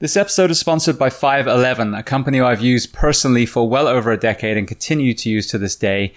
[0.00, 4.16] This episode is sponsored by 511, a company I've used personally for well over a
[4.16, 6.14] decade and continue to use to this day.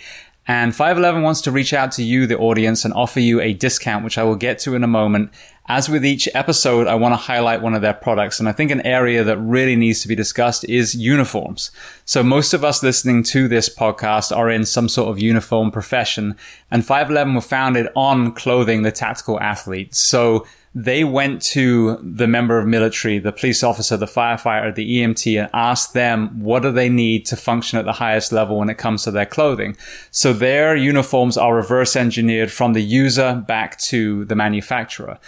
[0.47, 4.05] And 511 wants to reach out to you, the audience, and offer you a discount,
[4.05, 5.31] which I will get to in a moment.
[5.67, 8.39] As with each episode, I want to highlight one of their products.
[8.39, 11.69] And I think an area that really needs to be discussed is uniforms.
[12.05, 16.37] So most of us listening to this podcast are in some sort of uniform profession.
[16.71, 19.93] And 511 were founded on clothing the tactical athlete.
[19.93, 20.45] So
[20.75, 25.49] they went to the member of military, the police officer, the firefighter, the EMT, and
[25.53, 29.03] asked them what do they need to function at the highest level when it comes
[29.03, 29.77] to their clothing.
[30.09, 35.19] So their uniforms are reverse engineered from the user back to the manufacturer.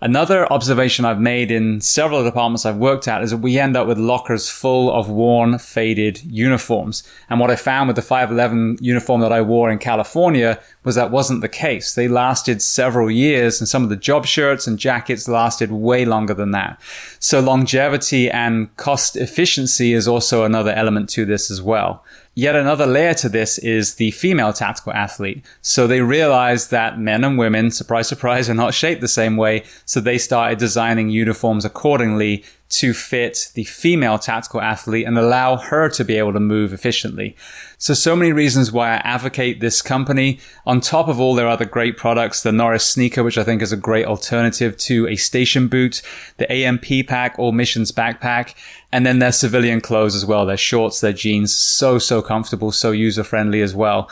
[0.00, 3.88] Another observation I've made in several departments I've worked at is that we end up
[3.88, 7.02] with lockers full of worn, faded uniforms.
[7.28, 11.10] And what I found with the 511 uniform that I wore in California was that
[11.10, 11.96] wasn't the case.
[11.96, 16.32] They lasted several years and some of the job shirts and jackets lasted way longer
[16.32, 16.80] than that.
[17.18, 22.04] So longevity and cost efficiency is also another element to this as well.
[22.38, 25.44] Yet another layer to this is the female tactical athlete.
[25.60, 29.64] So they realized that men and women, surprise, surprise, are not shaped the same way.
[29.86, 35.88] So they started designing uniforms accordingly to fit the female tactical athlete and allow her
[35.88, 37.34] to be able to move efficiently.
[37.80, 40.40] So, so many reasons why I advocate this company.
[40.66, 43.70] On top of all their other great products, the Norris sneaker, which I think is
[43.70, 46.02] a great alternative to a station boot,
[46.38, 48.56] the AMP pack or missions backpack,
[48.90, 50.44] and then their civilian clothes as well.
[50.44, 54.10] Their shorts, their jeans, so, so comfortable, so user friendly as well.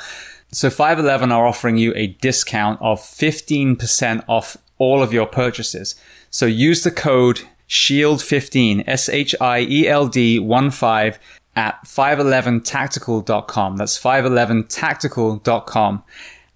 [0.52, 5.96] So 511 are offering you a discount of 15% off all of your purchases.
[6.30, 11.18] So use the code SHIELD15, S-H-I-E-L-D 1 5
[11.56, 13.76] at 511tactical.com.
[13.76, 16.04] That's 511tactical.com.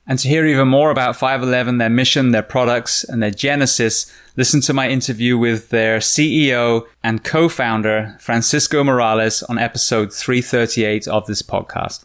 [0.06, 4.60] And to hear even more about 511, their mission, their products, and their genesis, listen
[4.62, 11.42] to my interview with their CEO and co-founder, Francisco Morales, on episode 338 of this
[11.42, 12.04] podcast.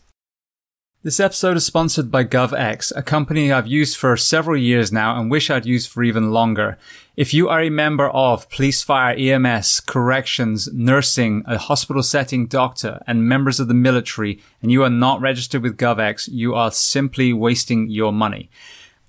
[1.02, 5.30] This episode is sponsored by GovX, a company I've used for several years now and
[5.30, 6.78] wish I'd used for even longer.
[7.18, 13.02] If you are a member of police, fire, EMS, corrections, nursing, a hospital setting doctor,
[13.08, 17.32] and members of the military, and you are not registered with GovX, you are simply
[17.32, 18.50] wasting your money.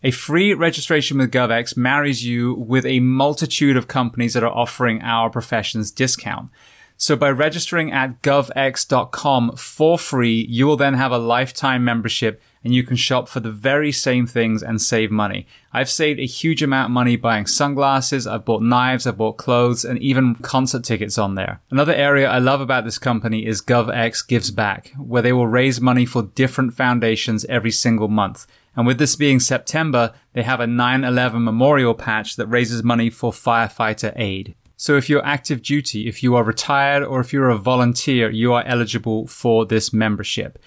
[0.05, 5.03] A free registration with GovX marries you with a multitude of companies that are offering
[5.03, 6.50] our professions discount.
[6.97, 12.75] So by registering at govx.com for free, you will then have a lifetime membership and
[12.75, 15.47] you can shop for the very same things and save money.
[15.72, 19.84] I've saved a huge amount of money buying sunglasses, I've bought knives, I've bought clothes,
[19.84, 21.61] and even concert tickets on there.
[21.71, 25.81] Another area I love about this company is GovX Gives Back, where they will raise
[25.81, 28.47] money for different foundations every single month.
[28.75, 33.33] And with this being September, they have a 9-11 memorial patch that raises money for
[33.33, 34.55] firefighter aid.
[34.78, 38.53] So if you're active duty, if you are retired, or if you're a volunteer, you
[38.53, 40.59] are eligible for this membership.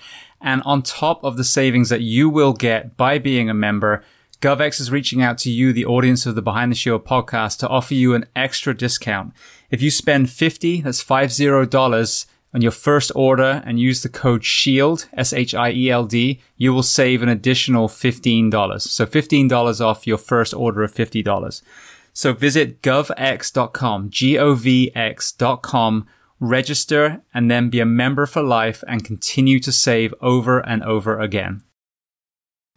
[0.42, 4.04] And on top of the savings that you will get by being a member,
[4.42, 7.68] GovX is reaching out to you, the audience of the Behind the Shield podcast, to
[7.68, 9.34] offer you an extra discount.
[9.70, 15.08] If you spend 50, that's $50 on your first order and use the code SHIELD,
[15.14, 18.82] S-H-I-E-L-D, you will save an additional $15.
[18.82, 21.62] So $15 off your first order of $50.
[22.14, 24.48] So visit govx.com, G-O-V-X.com,
[26.40, 31.20] register, and then be a member for life and continue to save over and over
[31.20, 31.64] again.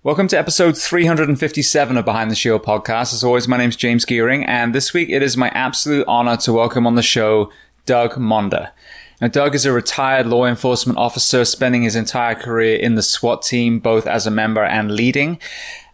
[0.02, 3.12] Welcome to episode 357 of Behind the Shield podcast.
[3.12, 6.36] As always, my name is James Geering, and this week it is my absolute honor
[6.38, 7.52] to welcome on the show
[7.86, 8.72] Doug Monda.
[9.20, 13.42] Now, Doug is a retired law enforcement officer spending his entire career in the SWAT
[13.42, 15.38] team, both as a member and leading.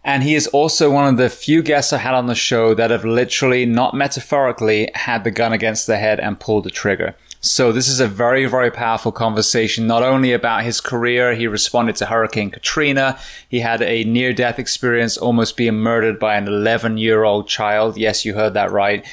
[0.02, 2.90] And he is also one of the few guests I had on the show that
[2.90, 7.14] have literally, not metaphorically, had the gun against the head and pulled the trigger.
[7.40, 11.94] So this is a very, very powerful conversation, not only about his career, he responded
[11.96, 13.16] to Hurricane Katrina.
[13.48, 17.96] He had a near death experience, almost being murdered by an 11 year old child.
[17.96, 19.06] Yes, you heard that right.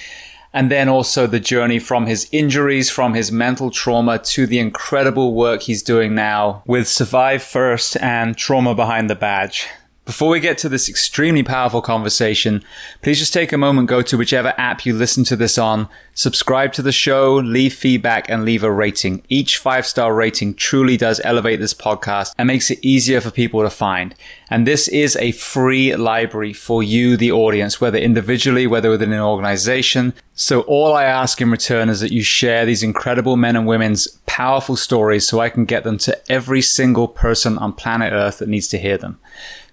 [0.51, 5.35] And then also the journey from his injuries, from his mental trauma to the incredible
[5.35, 9.67] work he's doing now with Survive First and Trauma Behind the Badge.
[10.05, 12.63] Before we get to this extremely powerful conversation,
[13.01, 16.73] please just take a moment, go to whichever app you listen to this on, subscribe
[16.73, 19.23] to the show, leave feedback, and leave a rating.
[19.29, 23.63] Each five star rating truly does elevate this podcast and makes it easier for people
[23.63, 24.13] to find.
[24.49, 29.19] And this is a free library for you, the audience, whether individually, whether within an
[29.19, 30.13] organization.
[30.33, 34.07] So all I ask in return is that you share these incredible men and women's
[34.25, 38.49] powerful stories so I can get them to every single person on planet Earth that
[38.49, 39.19] needs to hear them.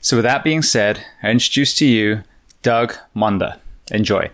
[0.01, 2.25] So, with that being said, I introduce to you
[2.63, 3.59] Doug Monda.
[3.91, 4.31] Enjoy.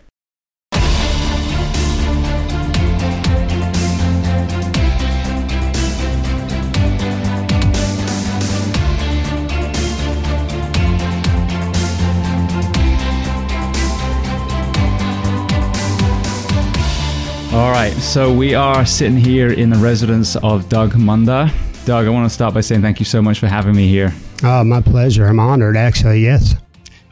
[17.58, 21.52] All right, so we are sitting here in the residence of Doug Monda.
[21.84, 24.14] Doug, I want to start by saying thank you so much for having me here.
[24.44, 25.26] Oh, my pleasure.
[25.26, 26.20] I'm honored, actually.
[26.20, 26.54] Yes.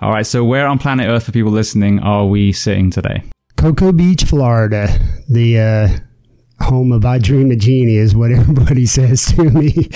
[0.00, 3.24] All right, so where on planet Earth, for people listening, are we sitting today?
[3.56, 4.86] Cocoa Beach, Florida,
[5.28, 9.72] the uh, home of I Dream of Jeannie, is what everybody says to me.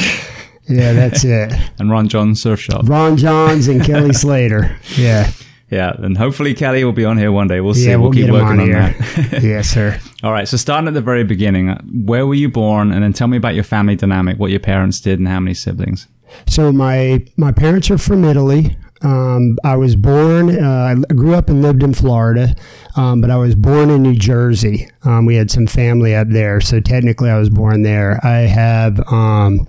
[0.69, 1.52] yeah, that's it.
[1.79, 2.88] and Ron Jon's Surf Shop.
[2.88, 4.76] Ron Jon's and Kelly Slater.
[4.97, 5.31] Yeah.
[5.70, 7.61] Yeah, and hopefully Kelly will be on here one day.
[7.61, 7.87] We'll see.
[7.88, 9.41] Yeah, we'll, we'll keep working on, on that.
[9.44, 10.00] yes, sir.
[10.22, 10.46] All right.
[10.46, 11.69] So starting at the very beginning,
[12.05, 15.00] where were you born, and then tell me about your family dynamic, what your parents
[15.00, 16.08] did, and how many siblings.
[16.46, 18.76] So my my parents are from Italy.
[19.02, 22.55] Um, I was born, uh, I grew up and lived in Florida,
[22.96, 24.90] um, but I was born in New Jersey.
[25.05, 28.20] Um, we had some family up there, so technically I was born there.
[28.23, 29.66] I have um,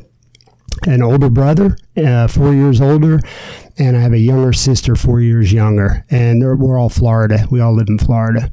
[0.86, 3.22] an older brother, uh, four years older,
[3.78, 7.48] and I have a younger sister, four years younger, and we're all Florida.
[7.50, 8.52] We all live in Florida.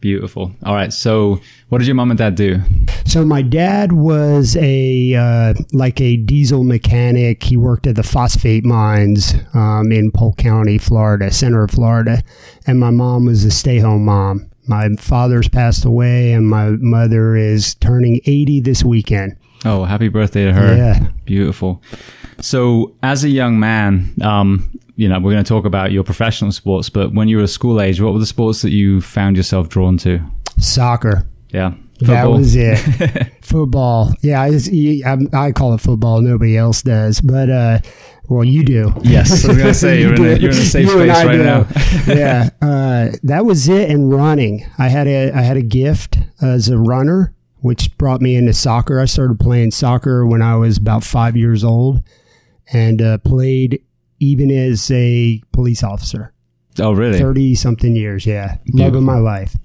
[0.00, 0.52] Beautiful.
[0.64, 0.92] All right.
[0.92, 2.60] So, what did your mom and dad do?
[3.04, 7.42] So, my dad was a uh, like a diesel mechanic.
[7.42, 12.22] He worked at the phosphate mines um, in Polk County, Florida, center of Florida,
[12.66, 14.50] and my mom was a stay-home mom.
[14.66, 19.36] My father's passed away, and my mother is turning eighty this weekend.
[19.64, 20.76] Oh, happy birthday to her!
[20.76, 21.82] Yeah, beautiful.
[22.40, 26.52] So, as a young man, um, you know, we're going to talk about your professional
[26.52, 29.36] sports, but when you were a school age, what were the sports that you found
[29.36, 30.20] yourself drawn to?
[30.58, 31.26] Soccer.
[31.50, 31.74] Yeah.
[31.98, 32.14] Football.
[32.14, 33.32] That was it.
[33.42, 34.14] football.
[34.22, 36.22] Yeah, I, I, call it football.
[36.22, 37.20] Nobody else does.
[37.20, 37.78] But, uh,
[38.30, 38.92] well, you do.
[39.02, 41.24] Yes, I was going to say you're, in a, you're in a safe you space
[41.24, 41.42] right do.
[41.42, 41.66] now.
[42.06, 43.90] yeah, uh, that was it.
[43.90, 48.36] And running, I had a I had a gift as a runner, which brought me
[48.36, 49.00] into soccer.
[49.00, 52.02] I started playing soccer when I was about five years old,
[52.72, 53.82] and uh, played
[54.18, 56.32] even as a police officer.
[56.78, 57.18] Oh, really?
[57.18, 58.26] 30 something years.
[58.26, 58.56] Yeah.
[58.64, 58.84] Beautiful.
[58.84, 59.56] Love of my life.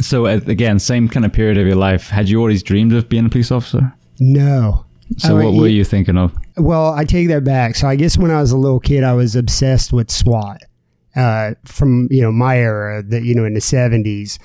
[0.00, 2.08] So, uh, again, same kind of period of your life.
[2.08, 3.92] Had you always dreamed of being a police officer?
[4.20, 4.86] No.
[5.18, 6.32] So, what were you thinking of?
[6.56, 7.74] Well, I take that back.
[7.74, 10.62] So, I guess when I was a little kid, I was obsessed with SWAT
[11.16, 14.38] uh, from, you know, my era, that, you know, in the 70s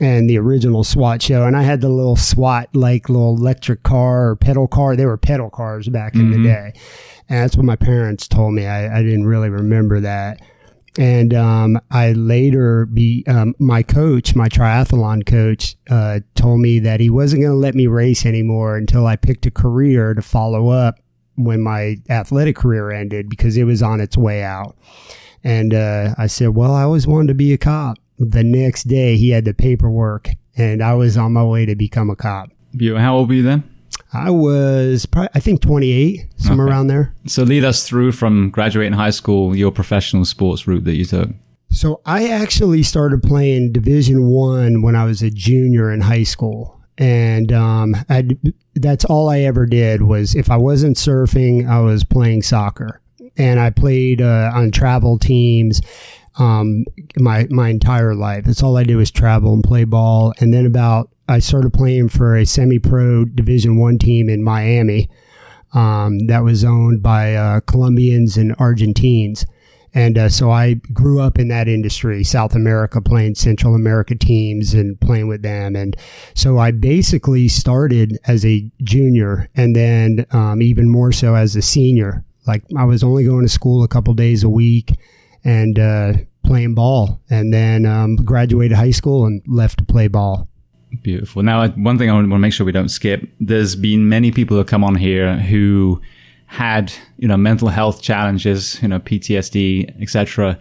[0.00, 1.44] and the original SWAT show.
[1.44, 4.96] And I had the little SWAT, like little electric car or pedal car.
[4.96, 6.42] They were pedal cars back in mm-hmm.
[6.42, 6.72] the day.
[7.28, 8.66] And that's what my parents told me.
[8.66, 10.40] I, I didn't really remember that.
[10.98, 17.00] And um, I later be um, my coach, my triathlon coach, uh, told me that
[17.00, 20.68] he wasn't going to let me race anymore until I picked a career to follow
[20.70, 20.98] up
[21.34, 24.74] when my athletic career ended because it was on its way out.
[25.44, 29.16] And uh, I said, "Well, I always wanted to be a cop." The next day,
[29.16, 32.50] he had the paperwork, and I was on my way to become a cop.
[32.72, 33.64] You, How old were you then?
[34.12, 36.72] I was, probably, I think, 28, somewhere okay.
[36.72, 37.14] around there.
[37.26, 41.30] So lead us through from graduating high school, your professional sports route that you took.
[41.70, 46.80] So I actually started playing Division One when I was a junior in high school,
[46.96, 47.94] and um,
[48.74, 53.00] that's all I ever did was if I wasn't surfing, I was playing soccer,
[53.36, 55.82] and I played uh, on travel teams
[56.38, 56.84] um,
[57.18, 58.44] my my entire life.
[58.44, 60.32] That's all I did was travel and play ball.
[60.38, 65.08] And then about I started playing for a semi-pro Division One team in Miami
[65.72, 69.46] um, that was owned by uh, Colombians and Argentines.
[69.94, 74.74] And uh, so I grew up in that industry, South America, playing Central America teams
[74.74, 75.74] and playing with them.
[75.74, 75.96] And
[76.34, 81.62] so I basically started as a junior and then um, even more so as a
[81.62, 82.24] senior.
[82.46, 84.92] Like I was only going to school a couple days a week
[85.46, 86.12] and uh,
[86.44, 87.20] playing ball.
[87.30, 90.48] And then um, graduated high school and left to play ball.
[91.02, 91.42] Beautiful.
[91.42, 93.28] Now, one thing I want to make sure we don't skip.
[93.40, 96.00] There's been many people who come on here who
[96.46, 100.58] had, you know, mental health challenges, you know, PTSD, etc.,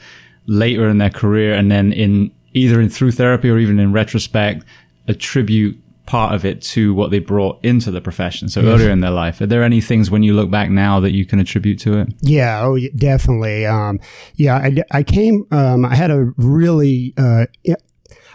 [0.48, 4.64] later in their career, and then in either in through therapy or even in retrospect,
[5.08, 8.50] attribute part of it to what they brought into the profession.
[8.50, 8.70] So yes.
[8.70, 11.26] earlier in their life, are there any things when you look back now that you
[11.26, 12.14] can attribute to it?
[12.22, 13.66] Yeah, oh, definitely.
[13.66, 14.00] Um,
[14.36, 17.46] yeah, I, I came, um, I had a really, uh,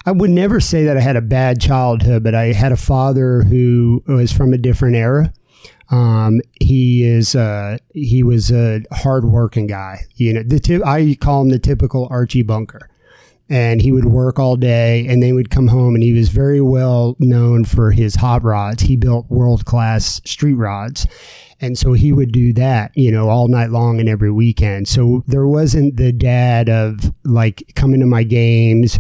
[0.07, 3.43] I would never say that I had a bad childhood, but I had a father
[3.43, 5.33] who was from a different era.
[5.91, 10.07] Um, he is, uh, he was a hardworking guy.
[10.15, 12.89] You know, the I call him the typical Archie Bunker
[13.50, 16.61] and he would work all day and then would come home and he was very
[16.61, 18.83] well known for his hot rods.
[18.83, 21.07] He built world class street rods.
[21.61, 24.88] And so he would do that, you know, all night long and every weekend.
[24.88, 28.99] So there wasn't the dad of like coming to my games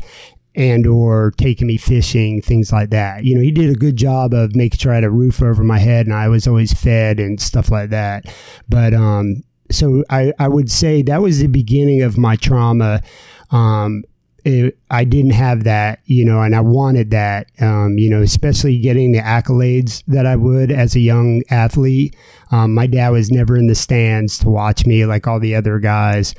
[0.56, 3.24] and or taking me fishing, things like that.
[3.24, 5.62] You know, he did a good job of making sure I had a roof over
[5.62, 8.26] my head and I was always fed and stuff like that.
[8.68, 13.02] But um so I, I would say that was the beginning of my trauma.
[13.50, 14.04] Um,
[14.44, 18.78] it, I didn't have that, you know, and I wanted that, um, you know, especially
[18.78, 22.16] getting the accolades that I would as a young athlete.
[22.50, 25.78] Um, my dad was never in the stands to watch me like all the other
[25.78, 26.34] guys.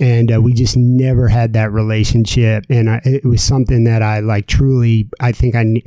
[0.00, 2.64] And uh, we just never had that relationship.
[2.68, 5.82] And I, it was something that I like truly, I think I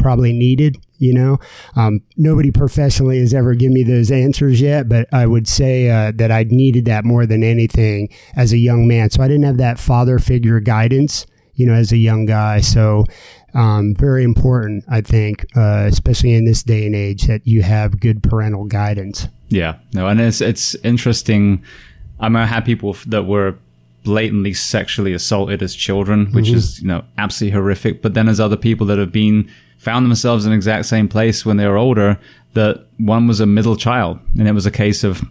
[0.00, 1.38] probably needed you know?
[1.76, 6.12] Um, nobody professionally has ever given me those answers yet but i would say uh,
[6.14, 9.10] that i needed that more than anything as a young man.
[9.10, 12.60] So i didn't have that father figure guidance you know as a young guy.
[12.60, 13.04] So
[13.52, 17.98] um, very important i think uh, especially in this day and age that you have
[17.98, 19.26] good parental guidance.
[19.48, 19.78] Yeah.
[19.94, 21.64] No and it's it's interesting.
[22.20, 23.56] I mean i had people that were
[24.02, 26.56] blatantly sexually assaulted as children, which mm-hmm.
[26.56, 28.02] is, you know, absolutely horrific.
[28.02, 31.44] But then there's other people that have been found themselves in the exact same place
[31.44, 32.18] when they were older
[32.54, 34.18] that one was a middle child.
[34.38, 35.22] And it was a case of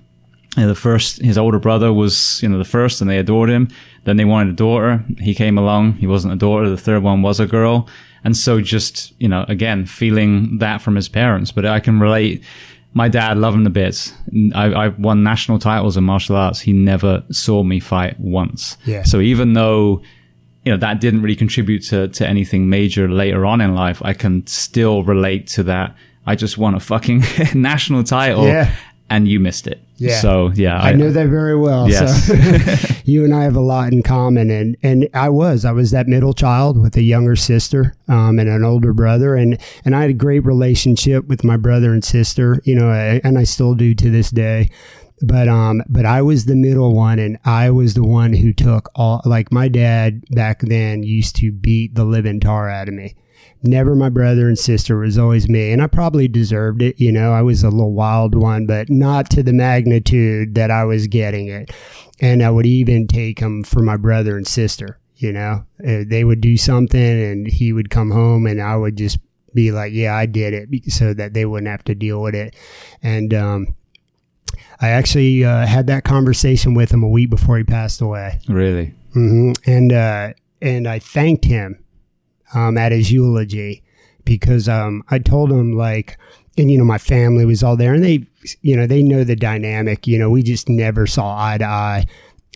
[0.58, 3.50] you know, the first his older brother was you know the first and they adored
[3.50, 3.68] him.
[4.04, 5.04] Then they wanted a daughter.
[5.20, 5.94] He came along.
[5.94, 6.70] He wasn't a daughter.
[6.70, 7.88] The third one was a girl.
[8.24, 11.52] And so just you know again feeling that from his parents.
[11.52, 12.44] But i can relate
[12.93, 14.13] my dad loved him to bits.
[14.55, 16.60] I, I, won national titles in martial arts.
[16.60, 18.77] He never saw me fight once.
[18.86, 19.03] Yeah.
[19.03, 20.01] So even though
[20.65, 24.13] you know that didn't really contribute to to anything major later on in life, I
[24.13, 25.96] can still relate to that.
[26.25, 27.24] I just won a fucking
[27.55, 28.46] national title.
[28.46, 28.75] Yeah.
[29.10, 29.82] And you missed it.
[29.98, 30.20] Yeah.
[30.20, 31.89] So yeah, I, I know that very well.
[31.89, 32.28] Yes.
[32.28, 35.92] So you and I have a lot in common, and and I was I was
[35.92, 40.01] that middle child with a younger sister um, and an older brother, and and I
[40.01, 42.62] had a great relationship with my brother and sister.
[42.63, 44.70] You know, and I still do to this day
[45.22, 48.89] but um but I was the middle one and I was the one who took
[48.96, 53.16] all like my dad back then used to beat the living tar out of me.
[53.62, 57.34] Never my brother and sister was always me and I probably deserved it, you know.
[57.34, 61.48] I was a little wild one, but not to the magnitude that I was getting
[61.48, 61.72] it.
[62.22, 65.66] And I would even take them for my brother and sister, you know.
[65.86, 69.20] Uh, they would do something and he would come home and I would just
[69.54, 72.56] be like, "Yeah, I did it," so that they wouldn't have to deal with it.
[73.01, 73.75] And um
[74.82, 78.39] I actually uh, had that conversation with him a week before he passed away.
[78.48, 78.94] Really?
[79.16, 79.51] Mm-hmm.
[79.70, 81.84] And uh, and I thanked him
[82.53, 83.84] um, at his eulogy
[84.25, 86.18] because um, I told him like,
[86.58, 88.25] and you know my family was all there, and they
[88.62, 90.08] you know they know the dynamic.
[90.08, 92.06] You know we just never saw eye to eye,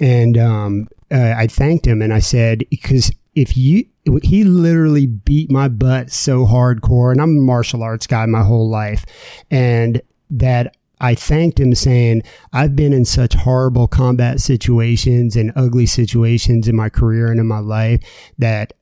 [0.01, 3.85] and um, uh, I thanked him and I said because if you
[4.21, 8.69] he literally beat my butt so hardcore and I'm a martial arts guy my whole
[8.69, 9.05] life
[9.49, 12.23] and that I thanked him saying,
[12.53, 17.47] I've been in such horrible combat situations and ugly situations in my career and in
[17.47, 18.01] my life
[18.37, 18.73] that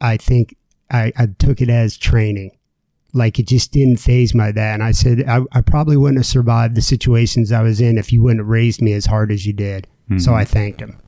[0.00, 0.56] I think
[0.90, 2.52] I, I took it as training.
[3.14, 4.74] Like it just didn't phase my that.
[4.74, 8.12] And I said, I, I, probably wouldn't have survived the situations I was in if
[8.12, 9.86] you wouldn't have raised me as hard as you did.
[10.04, 10.18] Mm-hmm.
[10.18, 10.98] So I thanked him.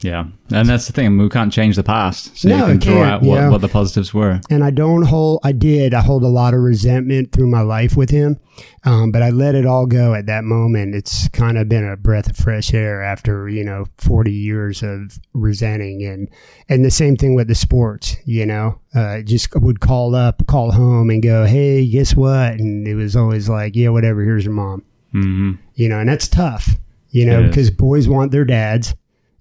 [0.00, 1.16] Yeah, and that's the thing.
[1.16, 4.12] We can't change the past, so no, you can draw out what, what the positives
[4.12, 4.40] were.
[4.50, 5.40] And I don't hold.
[5.42, 5.94] I did.
[5.94, 8.38] I hold a lot of resentment through my life with him,
[8.84, 10.94] um, but I let it all go at that moment.
[10.94, 15.18] It's kind of been a breath of fresh air after you know forty years of
[15.32, 16.28] resenting, and
[16.68, 18.16] and the same thing with the sports.
[18.26, 22.86] You know, uh, just would call up, call home, and go, "Hey, guess what?" And
[22.86, 24.22] it was always like, "Yeah, whatever.
[24.22, 24.82] Here's your mom."
[25.14, 25.52] Mm-hmm.
[25.74, 26.68] You know, and that's tough.
[27.08, 28.94] You know, because boys want their dads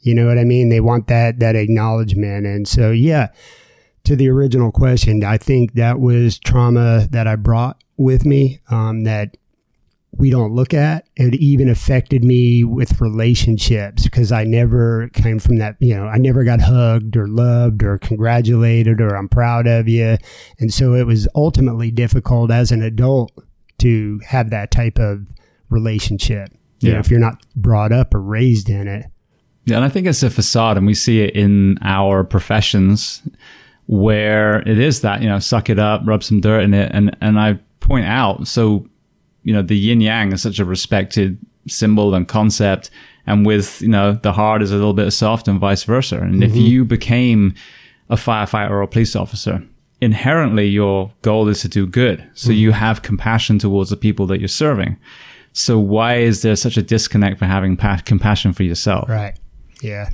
[0.05, 0.69] you know what I mean?
[0.69, 2.45] They want that that acknowledgement.
[2.45, 3.29] And so yeah,
[4.03, 9.03] to the original question, I think that was trauma that I brought with me um,
[9.03, 9.35] that
[10.11, 11.07] we don't look at.
[11.15, 16.17] It even affected me with relationships because I never came from that, you know, I
[16.17, 20.17] never got hugged or loved or congratulated or I'm proud of you.
[20.59, 23.31] And so it was ultimately difficult as an adult
[23.79, 25.25] to have that type of
[25.69, 26.49] relationship.
[26.79, 26.93] You yeah.
[26.93, 29.05] know, if you're not brought up or raised in it.
[29.65, 33.21] Yeah, and I think it's a facade, and we see it in our professions
[33.87, 37.15] where it is that you know, suck it up, rub some dirt in it, and
[37.21, 38.87] and I point out so
[39.43, 42.91] you know the yin yang is such a respected symbol and concept,
[43.25, 46.19] and with you know the hard is a little bit soft and vice versa.
[46.19, 46.43] And mm-hmm.
[46.43, 47.55] if you became
[48.09, 49.63] a firefighter or a police officer,
[49.99, 52.59] inherently your goal is to do good, so mm-hmm.
[52.59, 54.97] you have compassion towards the people that you're serving.
[55.53, 59.07] So why is there such a disconnect for having pa- compassion for yourself?
[59.07, 59.35] Right.
[59.81, 60.09] Yeah,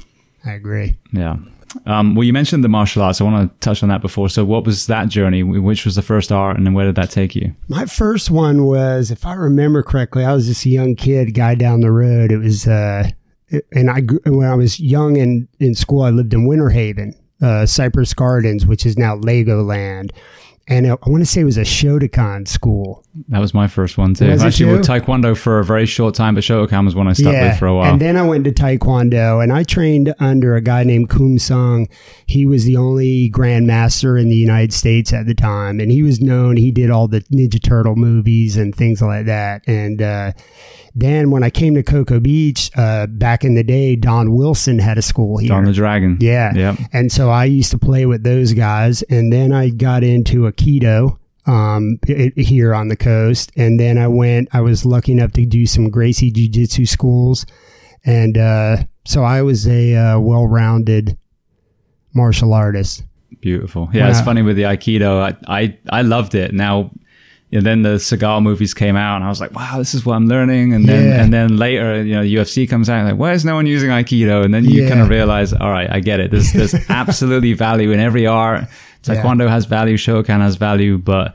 [0.45, 0.97] I agree.
[1.11, 1.37] Yeah.
[1.85, 3.21] Um, well, you mentioned the martial arts.
[3.21, 4.29] I want to touch on that before.
[4.29, 5.43] So, what was that journey?
[5.43, 7.55] Which was the first art, and then where did that take you?
[7.67, 11.55] My first one was, if I remember correctly, I was just a young kid, guy
[11.55, 12.31] down the road.
[12.31, 13.09] It was, uh,
[13.71, 17.65] and I when I was young and in school, I lived in Winter Haven, uh,
[17.65, 20.11] Cypress Gardens, which is now Legoland,
[20.67, 23.03] and I want to say it was a Shotokan school.
[23.27, 24.29] That was my first one too.
[24.29, 27.13] Was it Actually, with Taekwondo for a very short time, but Shotokan was one I
[27.13, 27.91] stuck with for a while.
[27.91, 31.87] And then I went to Taekwondo and I trained under a guy named Kum Sung.
[32.25, 35.79] He was the only grandmaster in the United States at the time.
[35.79, 39.63] And he was known, he did all the Ninja Turtle movies and things like that.
[39.67, 40.31] And, uh,
[40.93, 44.97] then when I came to Cocoa Beach, uh, back in the day, Don Wilson had
[44.97, 45.47] a school here.
[45.47, 46.17] Don the Dragon.
[46.19, 46.53] Yeah.
[46.53, 46.79] Yep.
[46.91, 49.01] And so I used to play with those guys.
[49.03, 51.17] And then I got into Aikido
[51.47, 53.51] um, it, here on the coast.
[53.55, 57.45] And then I went, I was lucky enough to do some Gracie Jiu Jitsu schools.
[58.05, 61.17] And uh, so I was a uh, well rounded
[62.13, 63.03] martial artist.
[63.41, 63.89] Beautiful.
[63.93, 64.25] Yeah, it's Wow.
[64.25, 65.21] funny with the Aikido.
[65.47, 66.53] I, I, I loved it.
[66.53, 66.91] Now,
[67.51, 70.15] know, then the Seagal movies came out, and I was like, "Wow, this is what
[70.15, 71.21] I'm learning." And then, Yeah.
[71.23, 73.89] and then later, you know, UFC comes out, and like, why is no one using
[73.89, 74.45] Aikido?
[74.45, 74.89] And then you Yeah.
[74.89, 76.31] kind of realize, all right, I get it.
[76.31, 78.65] There's there's absolutely value in every art.
[79.03, 81.33] Taekwondo has value, Shotokan has value, but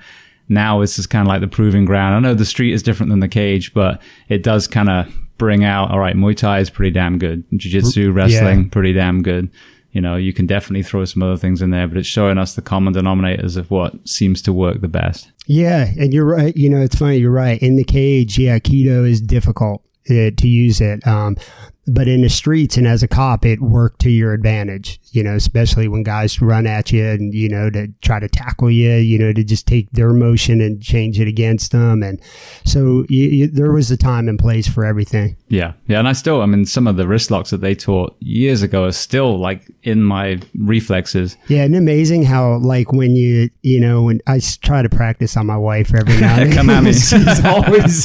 [0.48, 2.14] now it's just kind of like the proving ground.
[2.14, 5.64] I know the street is different than the cage, but it does kind of bring
[5.64, 9.50] out, all right, Muay Thai is pretty damn good, Jiu Jitsu, wrestling, pretty damn good.
[9.92, 12.54] You know, you can definitely throw some other things in there, but it's showing us
[12.54, 15.32] the common denominators of what seems to work the best.
[15.46, 16.54] Yeah, and you're right.
[16.54, 17.16] You know, it's funny.
[17.16, 17.60] You're right.
[17.62, 21.06] In the cage, yeah, keto is difficult uh, to use it.
[21.06, 21.36] Um,
[21.86, 25.00] but in the streets and as a cop, it worked to your advantage.
[25.12, 28.70] You know, especially when guys run at you and you know to try to tackle
[28.70, 28.94] you.
[28.94, 32.02] You know, to just take their motion and change it against them.
[32.02, 32.20] And
[32.64, 35.36] so you, you, there was a time and place for everything.
[35.48, 35.72] Yeah.
[35.86, 35.98] Yeah.
[35.98, 38.84] And I still, I mean, some of the wrist locks that they taught years ago
[38.84, 41.36] are still like in my reflexes.
[41.48, 45.46] Yeah, and amazing how like when you you know when I try to practice on
[45.46, 46.56] my wife every now and then.
[46.56, 46.92] Come at me.
[46.92, 48.04] she's always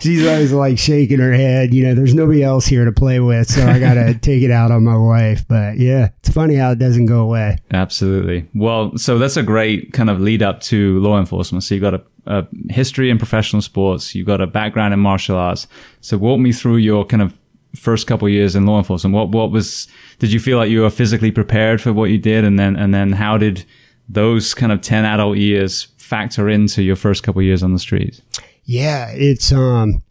[0.00, 1.72] she's always like shaking her head.
[1.72, 4.70] You know, there's nobody else here to play with, so I gotta take it out
[4.70, 5.46] on my wife.
[5.48, 7.58] But yeah, it's funny how it doesn't go away.
[7.70, 8.48] Absolutely.
[8.54, 11.64] Well, so that's a great kind of lead up to law enforcement.
[11.64, 15.36] So you've got a, a history in professional sports, you've got a background in martial
[15.36, 15.66] arts.
[16.00, 17.36] So walk me through your kind of
[17.74, 19.14] first couple of years in law enforcement.
[19.14, 22.44] What what was did you feel like you were physically prepared for what you did,
[22.44, 23.64] and then and then how did
[24.08, 27.78] those kind of ten adult years factor into your first couple of years on the
[27.78, 28.22] streets?
[28.64, 30.02] Yeah, it's um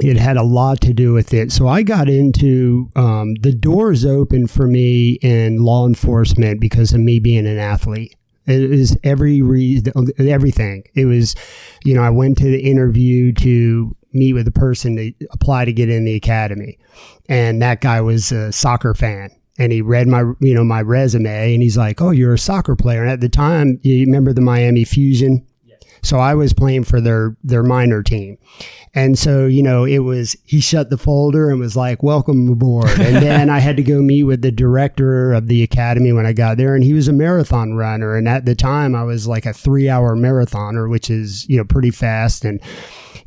[0.00, 1.50] it had a lot to do with it.
[1.50, 7.00] So I got into um, the doors open for me in law enforcement because of
[7.00, 8.14] me being an athlete.
[8.46, 9.82] It was every re-
[10.18, 10.84] everything.
[10.94, 11.34] It was,
[11.84, 15.72] you know, I went to the interview to meet with a person to apply to
[15.72, 16.78] get in the academy,
[17.28, 19.30] and that guy was a soccer fan.
[19.58, 22.74] And he read my, you know, my resume, and he's like, "Oh, you're a soccer
[22.74, 25.44] player." And at the time, you remember the Miami Fusion?
[26.02, 28.38] So I was playing for their their minor team.
[28.94, 32.90] And so, you know, it was he shut the folder and was like, "Welcome aboard."
[32.90, 36.32] And then I had to go meet with the director of the academy when I
[36.32, 39.46] got there and he was a marathon runner and at the time I was like
[39.46, 42.60] a 3-hour marathoner, which is, you know, pretty fast and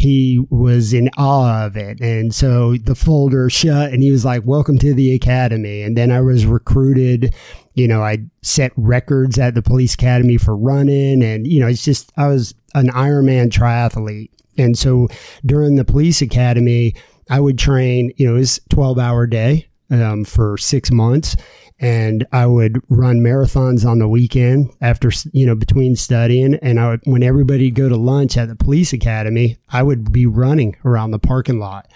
[0.02, 2.02] he was in awe of it.
[2.02, 5.84] And so the folder shut and he was like, Welcome to the academy.
[5.84, 7.36] And then I was recruited.
[7.76, 11.22] You know, I set records at the police academy for running.
[11.24, 14.32] And, you know, it's just, I was an Ironman triathlete.
[14.58, 15.08] And so
[15.46, 16.96] during the police academy,
[17.30, 21.36] I would train, you know, it was 12 hour day um, for six months.
[21.82, 26.54] And I would run marathons on the weekend after, you know, between studying.
[26.62, 30.12] And I would, when everybody would go to lunch at the police academy, I would
[30.12, 31.88] be running around the parking lot.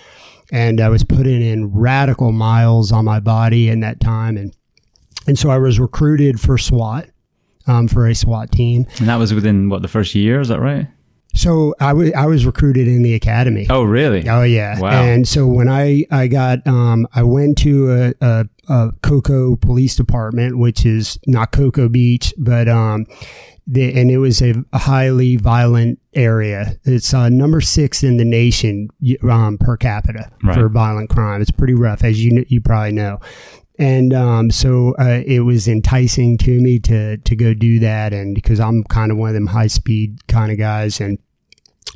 [0.52, 4.38] And I was putting in radical miles on my body in that time.
[4.38, 4.56] And,
[5.28, 7.08] and so I was recruited for SWAT,
[7.68, 8.88] um, for a SWAT team.
[8.98, 10.88] And that was within what the first year, is that right?
[11.36, 13.68] So I was I was recruited in the academy.
[13.70, 14.28] Oh, really?
[14.30, 14.80] Oh yeah.
[14.80, 15.04] Wow.
[15.04, 19.96] And so when I I got um I went to a, a, a Cocoa Police
[19.96, 23.06] Department, which is not Cocoa Beach, but um.
[23.68, 26.76] The, and it was a, a highly violent area.
[26.84, 28.90] It's uh, number six in the nation
[29.28, 30.54] um, per capita Right.
[30.56, 31.42] for violent crime.
[31.42, 33.20] It's pretty rough, as you you probably know.
[33.80, 38.36] And um, so uh, it was enticing to me to to go do that, and
[38.36, 41.18] because I'm kind of one of them high speed kind of guys, and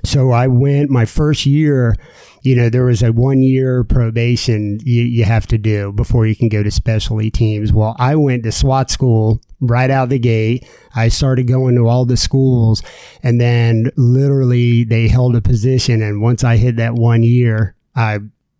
[0.04, 1.96] so I went my first year.
[2.42, 6.36] You know, there was a one year probation you, you have to do before you
[6.36, 7.74] can go to specialty teams.
[7.74, 10.66] Well, I went to SWAT school right out the gate.
[10.96, 12.82] I started going to all the schools,
[13.24, 16.02] and then literally they held a position.
[16.02, 18.20] And once I hit that one year, I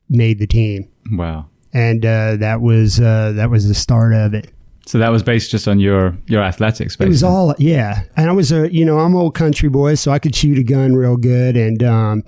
[0.10, 1.46] made the team, Wow.
[1.74, 4.52] and uh, that was uh, that was the start of it.
[4.90, 6.96] So that was based just on your your athletics.
[7.00, 10.12] It was all yeah, and I was a you know I'm old country boy, so
[10.12, 12.24] I could shoot a gun real good, and um,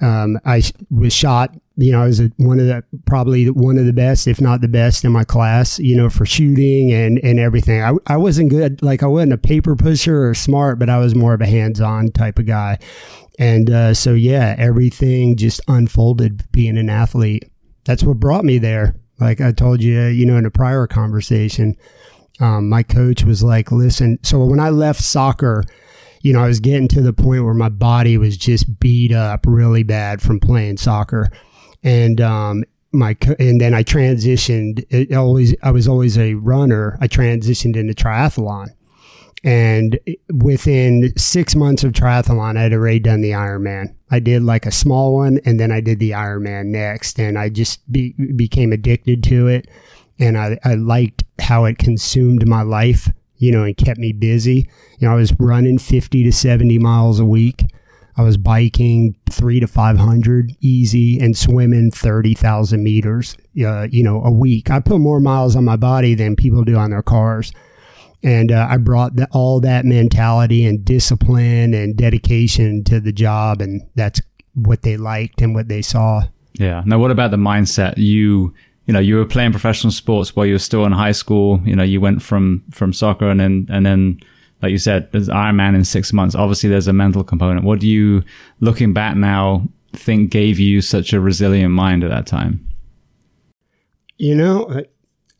[0.00, 3.86] um, I was shot you know, I was a, one of the probably one of
[3.86, 5.78] the best, if not the best, in my class.
[5.78, 7.82] You know, for shooting and and everything.
[7.82, 8.82] I I wasn't good.
[8.82, 11.80] Like I wasn't a paper pusher or smart, but I was more of a hands
[11.80, 12.78] on type of guy.
[13.38, 16.44] And uh, so yeah, everything just unfolded.
[16.52, 17.50] Being an athlete,
[17.84, 18.99] that's what brought me there.
[19.20, 21.76] Like I told you, you know, in a prior conversation,
[22.40, 25.64] um, my coach was like, "Listen." So when I left soccer
[26.22, 29.46] you know, I was getting to the point where my body was just beat up
[29.46, 31.30] really bad from playing soccer
[31.82, 34.84] and um, my co- and then I transitioned.
[34.90, 36.98] It always I was always a runner.
[37.00, 38.68] I transitioned into triathlon,
[39.42, 39.98] and
[40.32, 43.94] within six months of triathlon, I had already done the Ironman.
[44.10, 47.48] I did like a small one, and then I did the Ironman next, and I
[47.48, 49.68] just be, became addicted to it,
[50.18, 54.68] and I, I liked how it consumed my life, you know, and kept me busy.
[54.98, 57.64] You know, I was running fifty to seventy miles a week
[58.20, 64.30] I was biking three to 500 easy and swimming 30,000 meters, uh, you know, a
[64.30, 64.70] week.
[64.70, 67.50] I put more miles on my body than people do on their cars.
[68.22, 73.62] And uh, I brought the, all that mentality and discipline and dedication to the job.
[73.62, 74.20] And that's
[74.54, 76.22] what they liked and what they saw.
[76.54, 76.82] Yeah.
[76.84, 77.94] Now, what about the mindset?
[77.96, 78.52] You,
[78.86, 81.60] you know, you were playing professional sports while you were still in high school.
[81.64, 84.20] You know, you went from, from soccer and then, and then,
[84.62, 86.34] like you said, there's Iron Man in six months.
[86.34, 87.64] Obviously, there's a mental component.
[87.64, 88.22] What do you,
[88.60, 92.68] looking back now, think gave you such a resilient mind at that time?
[94.18, 94.84] You know,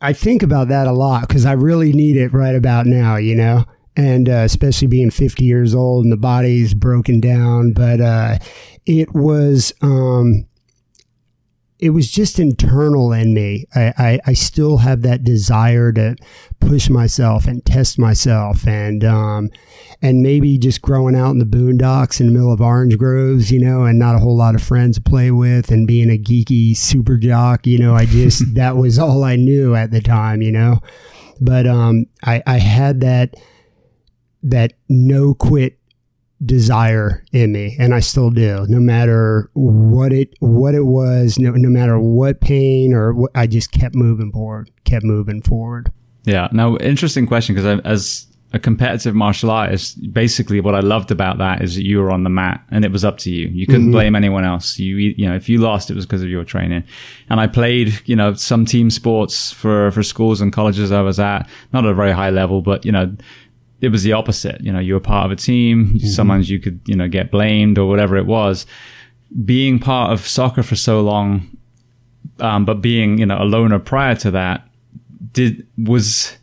[0.01, 3.35] I think about that a lot because I really need it right about now, you
[3.35, 3.65] know,
[3.97, 7.73] and uh, especially being 50 years old and the body's broken down.
[7.73, 8.39] But uh,
[8.87, 10.47] it was, um,
[11.81, 13.65] it was just internal in me.
[13.75, 16.15] I, I, I, still have that desire to
[16.61, 19.51] push myself and test myself and um,
[20.03, 23.61] and maybe just growing out in the boondocks in the middle of orange groves, you
[23.61, 26.77] know, and not a whole lot of friends to play with and being a geeky
[26.77, 30.53] super jock, you know, I just that was all I knew at the time, you
[30.53, 30.81] know.
[31.41, 33.35] But um, I, I had that
[34.43, 35.80] that no quit
[36.45, 38.65] desire in me and I still do.
[38.69, 43.47] No matter what it what it was no, no matter what pain or what, I
[43.47, 45.93] just kept moving forward kept moving forward.
[46.25, 46.49] Yeah.
[46.53, 51.63] Now interesting question because as a competitive martial artist basically what I loved about that
[51.63, 53.49] is that you were on the mat and it was up to you.
[53.49, 53.93] You couldn't mm-hmm.
[53.93, 54.79] blame anyone else.
[54.79, 56.85] You you know if you lost it was because of your training.
[57.29, 61.21] And I played you know some team sports for for schools and colleges I was
[61.21, 63.15] at not at a very high level but you know
[63.81, 64.61] it was the opposite.
[64.61, 65.87] You know, you were part of a team.
[65.87, 66.07] Mm-hmm.
[66.07, 68.67] Sometimes you could, you know, get blamed or whatever it was.
[69.45, 71.57] Being part of soccer for so long,
[72.41, 74.67] um, but being, you know, a loner prior to that,
[75.33, 76.37] did was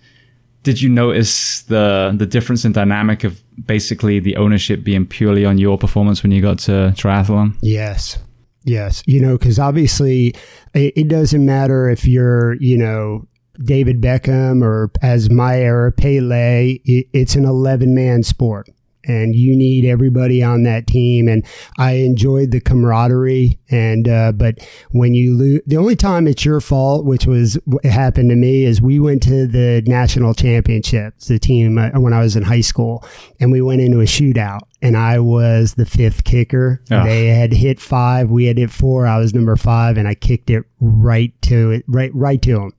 [0.63, 5.58] did you notice the the difference in dynamic of basically the ownership being purely on
[5.58, 7.56] your performance when you got to triathlon?
[7.62, 8.17] Yes.
[8.63, 9.02] Yes.
[9.06, 10.36] You know, because obviously
[10.73, 13.26] it, it doesn't matter if you're, you know,
[13.63, 18.70] David Beckham or as my era, Pele, it's an 11 man sport
[19.08, 21.28] and you need everybody on that team.
[21.28, 21.46] And
[21.78, 23.58] I enjoyed the camaraderie.
[23.70, 24.60] And, uh, but
[24.91, 28.65] when you lose, the only time it's your fault, which was what happened to me,
[28.65, 32.62] is we went to the national championships, the team uh, when I was in high
[32.62, 33.06] school,
[33.39, 34.62] and we went into a shootout.
[34.82, 36.84] And I was the fifth kicker.
[36.91, 37.04] Oh.
[37.04, 38.30] They had hit five.
[38.30, 39.08] We had hit four.
[39.08, 42.74] I was number five, and I kicked it right to it, right, right to him.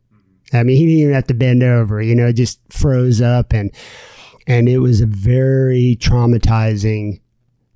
[0.52, 3.70] I mean, he didn't even have to bend over, you know, just froze up and,
[4.46, 7.20] and it was a very traumatizing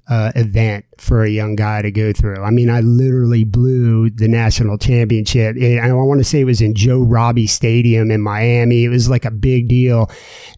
[0.09, 2.41] uh, event for a young guy to go through.
[2.45, 5.57] I mean, I literally blew the national championship.
[5.57, 8.85] And I want to say it was in Joe Robbie Stadium in Miami.
[8.85, 10.09] It was like a big deal.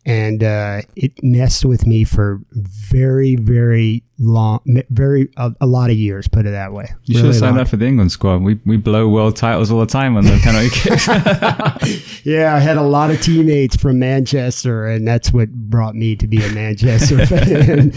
[0.04, 5.96] And uh, it messed with me for very, very long, very, a, a lot of
[5.96, 6.92] years, put it that way.
[7.04, 8.42] You really should have signed up for the England squad.
[8.42, 11.07] We, we blow world titles all the time on the penalty kicks.
[12.26, 16.26] yeah, I had a lot of teammates from Manchester, and that's what brought me to
[16.26, 17.92] be a Manchester fan.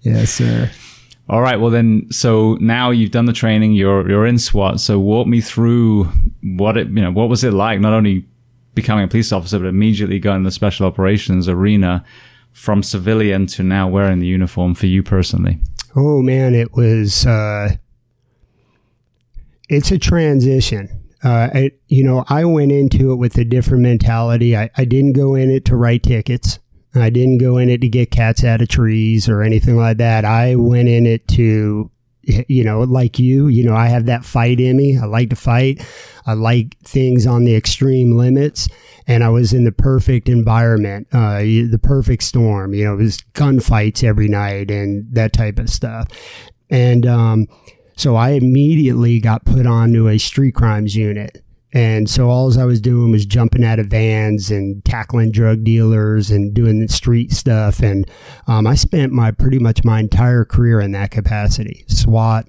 [0.00, 0.68] yes, sir.
[1.28, 1.58] All right.
[1.58, 3.72] Well, then, so now you've done the training.
[3.72, 4.80] You're you're in SWAT.
[4.80, 6.04] So walk me through
[6.42, 7.80] what it you know what was it like?
[7.80, 8.26] Not only
[8.74, 12.04] becoming a police officer, but immediately going to the special operations arena
[12.52, 15.58] from civilian to now wearing the uniform for you personally.
[15.94, 17.24] Oh man, it was.
[17.26, 17.76] Uh,
[19.68, 20.88] it's a transition.
[21.24, 24.56] Uh, I, you know, I went into it with a different mentality.
[24.56, 26.58] I, I didn't go in it to write tickets.
[26.94, 30.24] I didn't go in it to get cats out of trees or anything like that.
[30.24, 31.90] I went in it to,
[32.22, 34.98] you know, like you, you know, I have that fight in me.
[34.98, 35.86] I like to fight.
[36.26, 38.68] I like things on the extreme limits.
[39.06, 42.74] And I was in the perfect environment, uh, the perfect storm.
[42.74, 46.08] You know, it was gunfights every night and that type of stuff.
[46.70, 47.48] And, um,
[47.94, 51.42] So I immediately got put onto a street crimes unit.
[51.72, 56.30] And so all I was doing was jumping out of vans and tackling drug dealers
[56.30, 57.80] and doing the street stuff.
[57.80, 58.08] And
[58.46, 62.46] um, I spent my pretty much my entire career in that capacity, SWAT.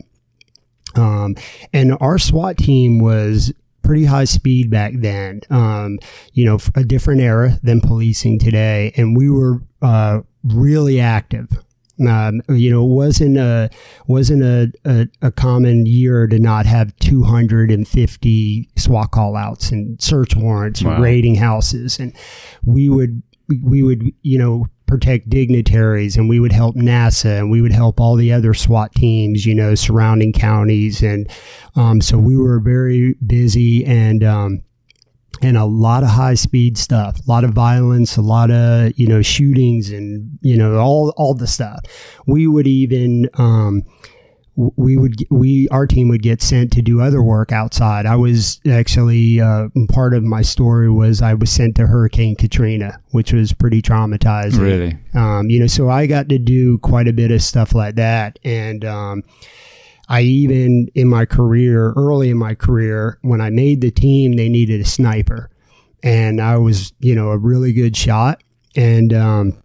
[0.96, 1.36] Um,
[1.72, 5.42] and our SWAT team was pretty high speed back then.
[5.50, 6.00] Um,
[6.34, 11.50] you know, a different era than policing today, and we were uh, really active.
[12.08, 13.70] Um, you know, it wasn't a
[14.08, 20.36] wasn't a, a, a, common year to not have 250 SWAT call outs and search
[20.36, 20.96] warrants wow.
[20.96, 22.12] and raiding houses, and
[22.66, 23.22] we would
[23.62, 28.00] we would you know protect dignitaries and we would help NASA and we would help
[28.00, 31.02] all the other SWAT teams, you know, surrounding counties.
[31.02, 31.28] And
[31.76, 34.62] um, so we were very busy and, um,
[35.44, 39.08] and a lot of high speed stuff, a lot of violence, a lot of, you
[39.08, 41.80] know, shootings and, you know, all, all the stuff.
[42.26, 43.84] We would even, um,
[44.56, 48.06] we would we our team would get sent to do other work outside.
[48.06, 53.00] I was actually uh, part of my story was I was sent to Hurricane Katrina,
[53.12, 54.60] which was pretty traumatizing.
[54.60, 57.96] Really, um, you know, so I got to do quite a bit of stuff like
[57.96, 59.24] that, and um,
[60.14, 64.50] I even in my career, early in my career, when I made the team, they
[64.50, 65.50] needed a sniper,
[66.04, 68.44] and I was you know a really good shot,
[68.76, 69.64] and um,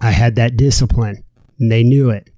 [0.00, 1.22] I had that discipline,
[1.58, 2.30] and they knew it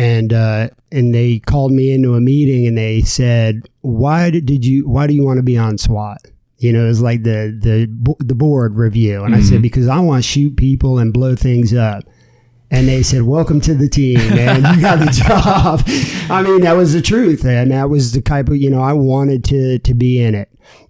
[0.00, 4.88] and uh, and they called me into a meeting and they said, "Why did you?
[4.88, 8.16] Why do you want to be on SWAT?" You know, it was like the the
[8.24, 9.42] the board review, and mm-hmm.
[9.42, 9.62] I said mm-hmm.
[9.62, 12.04] because I want to shoot people and blow things up.
[12.70, 15.82] And they said, "Welcome to the team, and you got the job."
[16.30, 18.92] I mean, that was the truth, and that was the type of you know I
[18.92, 20.48] wanted to to be in it,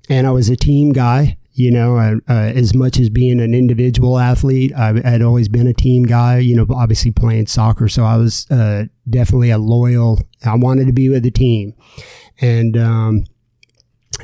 [0.08, 3.52] and I was a team guy you know, uh, uh, as much as being an
[3.54, 7.86] individual athlete, I had always been a team guy, you know, obviously playing soccer.
[7.86, 11.74] So I was uh, definitely a loyal, I wanted to be with the team.
[12.40, 13.24] And, um,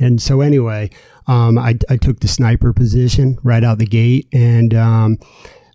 [0.00, 0.90] and so anyway,
[1.26, 4.28] um, I, I took the sniper position right out the gate.
[4.32, 5.18] And, um,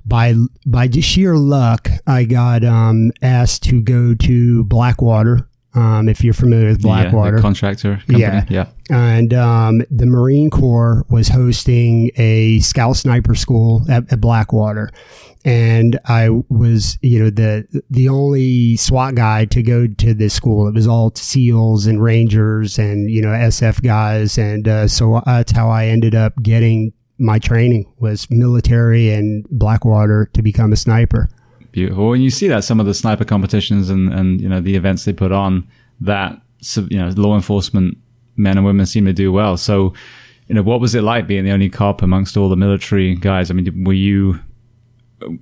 [0.05, 0.35] by
[0.65, 6.33] by just sheer luck, I got um, asked to go to Blackwater um, if you're
[6.33, 8.19] familiar with Blackwater, yeah, contractor, company.
[8.19, 8.67] yeah, yeah.
[8.89, 14.89] And um, the Marine Corps was hosting a Scout Sniper school at, at, Blackwater,
[15.45, 20.67] and I was, you know, the the only SWAT guy to go to this school.
[20.67, 25.53] It was all SEALs and Rangers and you know SF guys, and uh, so that's
[25.53, 31.29] how I ended up getting my training was military and Blackwater to become a sniper
[31.71, 32.13] beautiful.
[32.13, 35.05] And you see that some of the sniper competitions and, and you know the events
[35.05, 35.67] they put on
[36.01, 36.39] that
[36.75, 37.97] you know law enforcement
[38.35, 39.57] men and women seem to do well.
[39.57, 39.93] So,
[40.47, 43.49] you know, what was it like being the only cop amongst all the military guys?
[43.49, 44.39] I mean, were you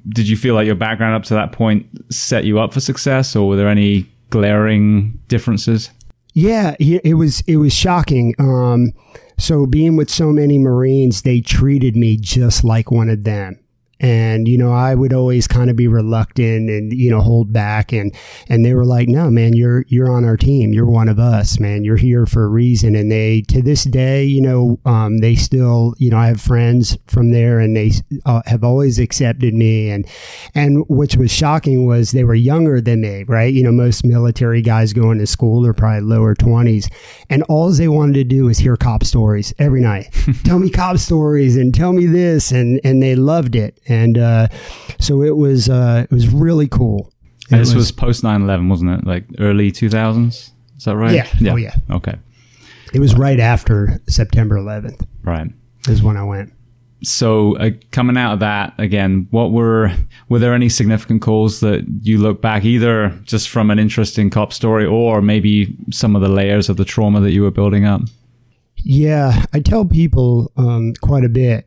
[0.10, 3.36] did you feel like your background up to that point set you up for success,
[3.36, 5.90] or were there any glaring differences?
[6.34, 8.36] Yeah, it was it was shocking.
[8.40, 8.94] Um,
[9.40, 13.60] so being with so many Marines, they treated me just like one of them
[14.00, 17.92] and you know i would always kind of be reluctant and you know hold back.
[17.92, 18.16] And
[18.48, 20.74] and they were like no man you're you're on our team.
[20.74, 21.84] You're one of us man.
[21.84, 22.96] You're here for a reason.
[22.96, 26.98] And they to this day you know um, they still you know i have friends
[27.08, 27.92] from there and they
[28.26, 29.90] uh, have always accepted me.
[29.90, 30.08] And
[30.56, 33.54] and which was shocking was they were younger than me right?
[33.54, 36.92] You know most military guys going to school are probably lower 20s
[37.30, 40.08] and all they wanted to do is hear cop stories every night.
[40.44, 42.52] Tell me cop stories and tell me this.
[42.52, 44.48] And and they loved it and uh,
[45.00, 47.12] so it was uh, it was really cool.
[47.52, 49.08] And this was, was post 9-11, wasn't it?
[49.08, 50.52] Like early two thousands.
[50.78, 51.14] Is that right?
[51.14, 51.28] Yeah.
[51.40, 51.54] yeah.
[51.54, 51.76] Oh yeah.
[51.90, 52.16] Okay.
[52.94, 55.06] It was right after September 11th.
[55.24, 55.52] Right.
[55.88, 56.54] Is when I went.
[57.04, 59.92] So uh, coming out of that again, what were
[60.28, 64.52] were there any significant calls that you look back either just from an interesting cop
[64.52, 68.02] story or maybe some of the layers of the trauma that you were building up?
[68.76, 71.66] Yeah, I tell people um, quite a bit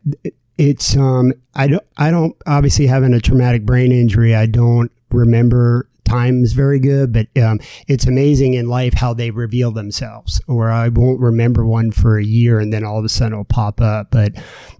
[0.57, 5.87] it's um I don't I don't obviously having a traumatic brain injury I don't remember
[6.05, 10.89] times very good but um, it's amazing in life how they reveal themselves or I
[10.89, 14.11] won't remember one for a year and then all of a sudden it'll pop up.
[14.11, 14.33] But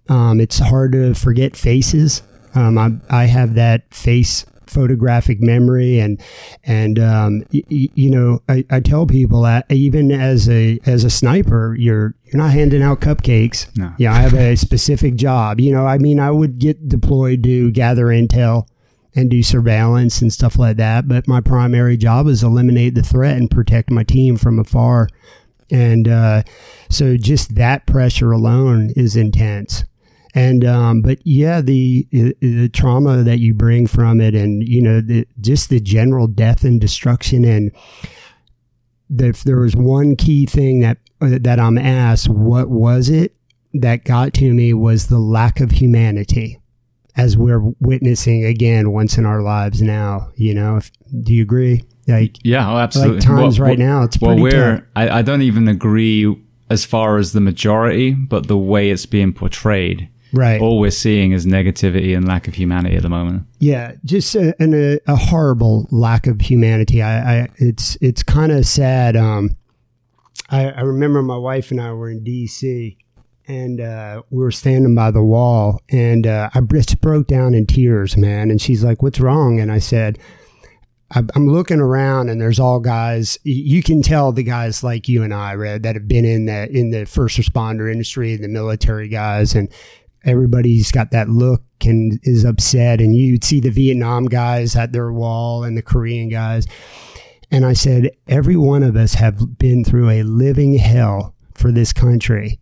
[0.09, 2.21] um, it's hard to forget faces.
[2.55, 6.21] Um, I, I have that face photographic memory and
[6.63, 11.09] and um, y- you know I, I, tell people that even as a as a
[11.09, 13.75] sniper you're you're not handing out cupcakes.
[13.77, 13.93] No.
[13.97, 15.59] yeah I have a specific job.
[15.59, 18.67] You know I mean I would get deployed to gather intel
[19.15, 23.37] and do surveillance and stuff like that but my primary job is eliminate the threat
[23.37, 25.07] and protect my team from afar.
[25.71, 26.43] And uh,
[26.89, 29.85] so just that pressure alone is intense
[30.35, 34.99] and um, but yeah, the the trauma that you bring from it, and you know,
[34.99, 37.71] the, just the general death and destruction, and
[39.19, 43.35] if there was one key thing that that I'm asked, what was it
[43.75, 46.59] that got to me was the lack of humanity,
[47.15, 50.31] as we're witnessing again once in our lives now.
[50.35, 50.91] You know, if,
[51.21, 51.83] do you agree?
[52.07, 53.17] Like, yeah, oh, absolutely.
[53.17, 54.87] Like times well, right well, now, it's well, we're.
[54.95, 56.35] I, I don't even agree
[56.71, 60.59] as far as the majority, but the way it's being portrayed Right.
[60.59, 63.45] All we're seeing is negativity and lack of humanity at the moment.
[63.59, 67.03] Yeah, just a, a, a horrible lack of humanity.
[67.03, 69.15] I, I it's it's kind of sad.
[69.15, 69.55] Um,
[70.49, 72.97] I, I remember my wife and I were in D.C.
[73.47, 77.67] and uh, we were standing by the wall, and uh, I just broke down in
[77.67, 78.49] tears, man.
[78.49, 80.17] And she's like, "What's wrong?" And I said.
[81.15, 83.37] I'm looking around and there's all guys.
[83.43, 86.67] You can tell the guys like you and I, Red, that have been in the
[86.75, 89.71] in the first responder industry, and the military guys, and
[90.23, 93.01] everybody's got that look and is upset.
[93.01, 96.65] And you'd see the Vietnam guys at their wall and the Korean guys.
[97.51, 101.93] And I said, every one of us have been through a living hell for this
[101.93, 102.59] country.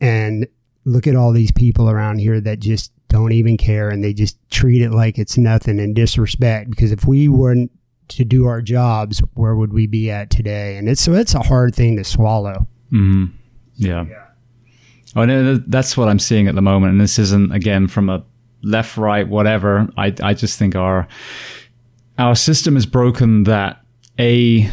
[0.00, 0.46] And
[0.84, 4.38] look at all these people around here that just don't even care and they just
[4.50, 6.70] treat it like it's nothing and disrespect.
[6.70, 7.70] Because if we weren't
[8.08, 10.76] to do our jobs, where would we be at today?
[10.76, 12.66] And it's so it's a hard thing to swallow.
[12.92, 13.26] Mm-hmm.
[13.74, 14.06] Yeah.
[14.08, 14.26] yeah.
[15.16, 16.92] Oh, no, that's what I'm seeing at the moment.
[16.92, 18.22] And this isn't, again, from a
[18.62, 19.88] left, right, whatever.
[19.96, 21.08] I, I just think our,
[22.18, 23.82] our system is broken that
[24.18, 24.70] A,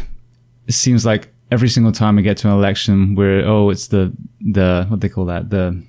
[0.66, 4.12] it seems like every single time we get to an election, we're, oh, it's the,
[4.40, 5.50] the, what they call that?
[5.50, 5.82] The,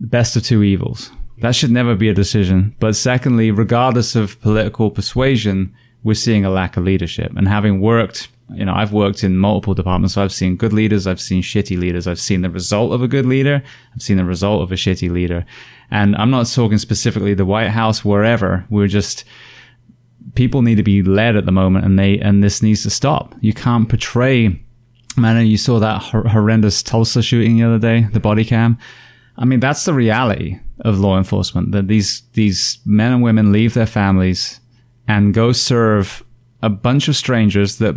[0.00, 1.10] the best of two evils.
[1.38, 2.74] That should never be a decision.
[2.80, 5.72] But secondly, regardless of political persuasion,
[6.02, 7.32] we're seeing a lack of leadership.
[7.36, 11.06] And having worked you know, I've worked in multiple departments, so I've seen good leaders,
[11.06, 13.62] I've seen shitty leaders, I've seen the result of a good leader,
[13.94, 15.44] I've seen the result of a shitty leader.
[15.90, 18.64] And I'm not talking specifically the White House, wherever.
[18.70, 19.24] We're just,
[20.34, 23.34] people need to be led at the moment and they, and this needs to stop.
[23.40, 24.62] You can't portray,
[25.16, 28.78] man, you saw that horrendous Tulsa shooting the other day, the body cam.
[29.36, 33.74] I mean, that's the reality of law enforcement that these, these men and women leave
[33.74, 34.60] their families
[35.06, 36.24] and go serve
[36.62, 37.94] a bunch of strangers that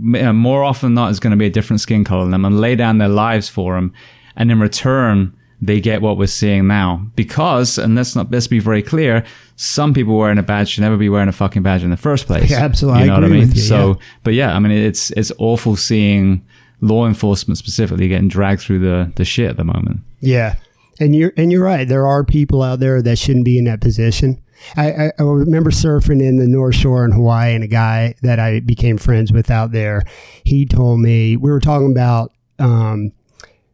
[0.00, 2.44] Uh, more often than not is going to be a different skin color than them
[2.46, 3.92] and lay down their lives for them.
[4.34, 7.06] And in return, they get what we're seeing now.
[7.16, 9.24] Because, and let's not, let's be very clear,
[9.56, 12.26] some people wearing a badge should never be wearing a fucking badge in the first
[12.26, 12.50] place.
[12.50, 13.02] Yeah, absolutely.
[13.02, 13.50] You know I what I mean?
[13.50, 13.94] You, so, yeah.
[14.24, 16.42] but yeah, I mean, it's, it's awful seeing
[16.80, 20.00] law enforcement specifically getting dragged through the, the shit at the moment.
[20.20, 20.54] Yeah.
[20.98, 21.86] And you're, and you're right.
[21.86, 24.40] There are people out there that shouldn't be in that position.
[24.76, 28.38] I, I, I, remember surfing in the North Shore in Hawaii, and a guy that
[28.38, 30.02] I became friends with out there,
[30.44, 32.32] he told me we were talking about.
[32.58, 33.12] Um,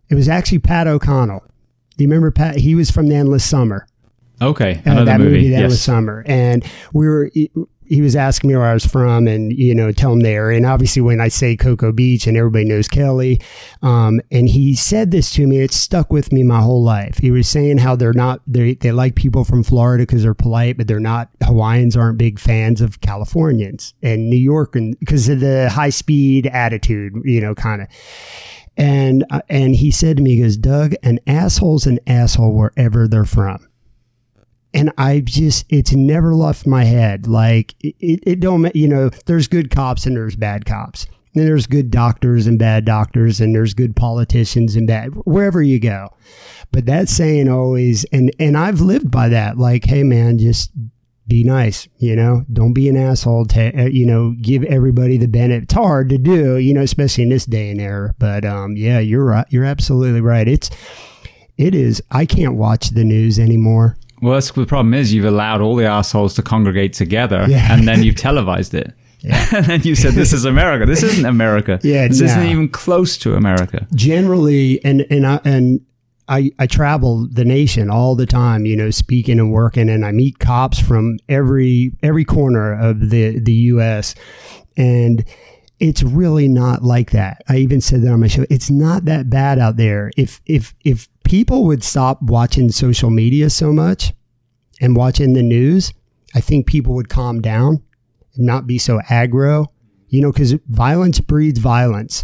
[0.09, 1.43] it was actually Pat O'Connell.
[1.97, 2.57] Do you remember Pat?
[2.57, 3.87] He was from the Endless Summer.
[4.41, 7.31] Okay, uh, that movie, movie The Endless Summer, and we were
[7.89, 10.51] he was asking me where I was from and, you know, tell him there.
[10.51, 13.41] And obviously when I say Cocoa Beach and everybody knows Kelly,
[13.83, 17.19] um, and he said this to me, it stuck with me my whole life.
[17.19, 20.77] He was saying how they're not, they, they like people from Florida because they're polite,
[20.77, 25.41] but they're not, Hawaiians aren't big fans of Californians and New York and because of
[25.41, 27.89] the high speed attitude, you know, kind of.
[28.77, 33.09] And, uh, and he said to me, he goes, Doug, an asshole's an asshole wherever
[33.09, 33.67] they're from
[34.77, 37.27] and I just it's never left my head.
[37.27, 41.07] Like it, it don't you know there's good cops and there's bad cops.
[41.35, 45.79] And there's good doctors and bad doctors, and there's good politicians and bad wherever you
[45.79, 46.09] go.
[46.73, 49.59] But that saying always, and and I've lived by that.
[49.59, 50.71] Like, hey man, just
[51.27, 52.45] be nice, you know.
[52.51, 53.47] Don't be an asshole.
[53.47, 55.65] To, uh, you know, give everybody the benefit.
[55.65, 58.15] It's hard to do, you know, especially in this day and era.
[58.19, 59.47] But um, yeah, you're right.
[59.51, 60.49] You're absolutely right.
[60.49, 60.71] It's
[61.59, 62.03] it is.
[62.11, 63.99] I can't watch the news anymore.
[64.23, 67.73] Well, that's, the problem is you've allowed all the assholes to congregate together, yeah.
[67.73, 68.93] and then you've televised it.
[69.21, 69.47] Yeah.
[69.57, 70.87] and then you said, "This is America.
[70.87, 71.81] This isn't America.
[71.83, 72.27] Yeah, this no.
[72.27, 75.81] isn't even close to America." Generally, and and I and
[76.29, 80.13] I I travel the nation all the time, you know, speaking and working, and I
[80.13, 84.15] meet cops from every every corner of the the U.S.
[84.77, 85.25] and
[85.79, 87.43] it's really not like that.
[87.49, 88.47] I even said that on my show.
[88.49, 90.11] It's not that bad out there.
[90.17, 94.15] If if if people would stop watching social media so much
[94.81, 95.93] and watching the news,
[96.35, 97.83] I think people would calm down
[98.35, 99.67] and not be so aggro.
[100.09, 102.23] You know, because violence breeds violence,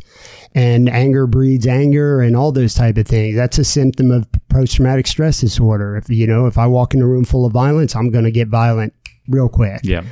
[0.55, 3.35] and anger breeds anger, and all those type of things.
[3.35, 5.97] That's a symptom of post traumatic stress disorder.
[5.97, 8.31] If you know, if I walk in a room full of violence, I'm going to
[8.31, 8.95] get violent
[9.29, 9.81] real quick.
[9.83, 10.05] Yeah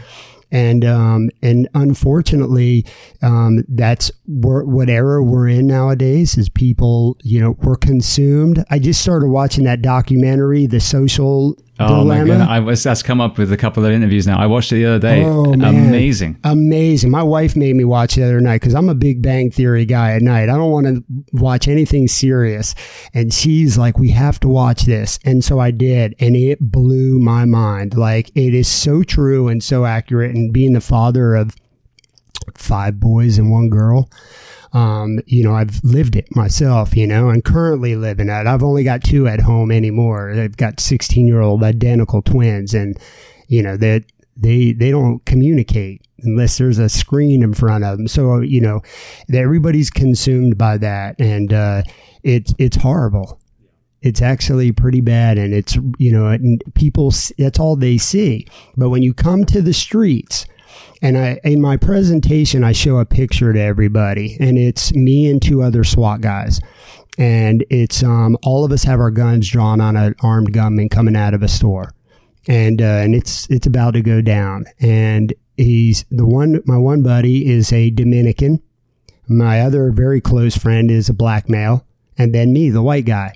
[0.53, 2.84] and um, and unfortunately,
[3.22, 6.36] um, that's what era we're in nowadays.
[6.36, 8.64] Is people, you know, we're consumed.
[8.70, 12.48] I just started watching that documentary, The Social Oh my god!
[12.48, 14.38] I was that's come up with a couple of interviews now.
[14.38, 15.24] I watched it the other day.
[15.24, 15.86] Oh, man.
[15.88, 16.38] Amazing.
[16.44, 17.10] Amazing.
[17.10, 19.84] My wife made me watch it the other night because I'm a Big Bang Theory
[19.84, 20.48] guy at night.
[20.50, 22.74] I don't want to watch anything serious.
[23.14, 25.18] And she's like, we have to watch this.
[25.24, 26.14] And so I did.
[26.20, 27.96] And it blew my mind.
[27.96, 30.34] Like, it is so true and so accurate.
[30.34, 31.54] And being the father of
[32.54, 34.10] five boys and one girl,
[34.72, 38.46] um, you know, I've lived it myself, you know, and currently living it.
[38.46, 40.30] I've only got two at home anymore.
[40.30, 42.98] I've got 16 year old identical twins and,
[43.48, 44.04] you know, that
[44.36, 48.06] they, they don't communicate unless there's a screen in front of them.
[48.06, 48.80] So, you know,
[49.32, 51.82] everybody's consumed by that and, uh,
[52.22, 53.40] it's, it's horrible.
[54.02, 56.36] It's actually pretty bad and it's, you know,
[56.74, 58.46] people, that's all they see.
[58.76, 60.46] But when you come to the streets,
[61.02, 65.40] and I in my presentation I show a picture to everybody, and it's me and
[65.40, 66.60] two other SWAT guys,
[67.18, 71.16] and it's um all of us have our guns drawn on an armed gunman coming
[71.16, 71.92] out of a store,
[72.46, 77.02] and uh, and it's it's about to go down, and he's the one my one
[77.02, 78.62] buddy is a Dominican,
[79.28, 81.86] my other very close friend is a black male,
[82.18, 83.34] and then me the white guy.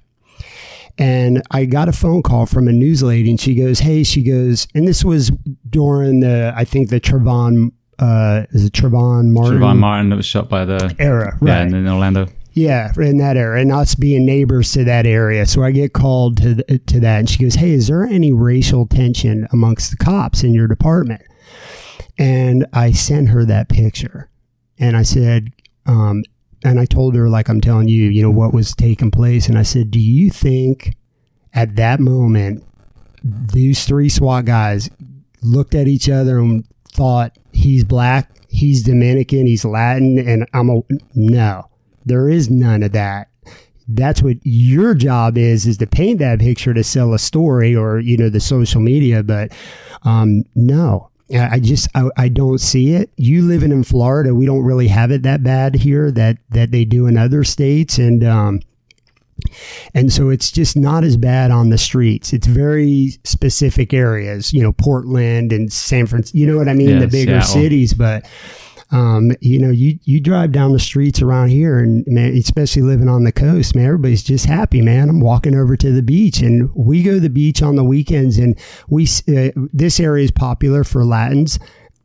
[0.97, 4.23] And I got a phone call from a news lady, and she goes, "Hey," she
[4.23, 5.31] goes, and this was
[5.69, 10.27] during the, I think the Trevon, uh, is it Trevon Martin Trayvon Martin that was
[10.27, 11.69] shot by the era, right?
[11.71, 12.29] yeah in Orlando.
[12.53, 15.45] Yeah, in that area, and us being neighbors to that area.
[15.45, 18.33] So I get called to the, to that, and she goes, "Hey, is there any
[18.33, 21.23] racial tension amongst the cops in your department?"
[22.17, 24.29] And I sent her that picture,
[24.79, 25.51] and I said,
[25.87, 26.23] um,
[26.65, 29.59] and I told her like I'm telling you, you know what was taking place, and
[29.59, 30.97] I said, "Do you think
[31.53, 32.65] at that moment
[33.23, 34.91] these three SWAT guys
[35.43, 40.81] looked at each other and thought he's black, he's Dominican, he's Latin, and I'm a
[41.15, 41.69] no.
[42.05, 43.29] There is none of that.
[43.87, 47.99] That's what your job is is to paint that picture to sell a story or
[47.99, 49.53] you know the social media, but
[50.03, 51.11] um, no.
[51.33, 53.11] I just I, I don't see it.
[53.17, 56.85] You living in Florida, we don't really have it that bad here that that they
[56.85, 58.61] do in other states, and um,
[59.95, 62.33] and so it's just not as bad on the streets.
[62.33, 66.91] It's very specific areas, you know, Portland and San Francisco, you know what I mean?
[66.91, 67.63] Yeah, the bigger Seattle.
[67.63, 67.95] cities.
[67.95, 68.27] But,
[68.91, 73.09] um, you know, you, you drive down the streets around here and man, especially living
[73.09, 75.09] on the coast, man, everybody's just happy, man.
[75.09, 78.39] I'm walking over to the beach and we go to the beach on the weekends
[78.39, 78.59] and
[78.89, 81.59] we, uh, this area is popular for Latins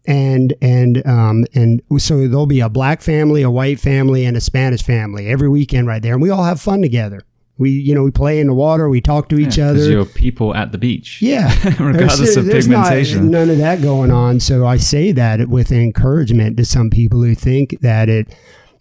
[0.08, 4.42] and and um and so there'll be a black family, a white family, and a
[4.42, 7.22] Spanish family every weekend right there, and we all have fun together.
[7.60, 9.92] We you know we play in the water, we talk to each Because other.
[9.92, 11.22] you're people at the beach.
[11.22, 13.30] Yeah, regardless of There's not- pigmentation.
[13.30, 14.40] none of that going on.
[14.40, 18.34] So I say that with encouragement to some people who think that it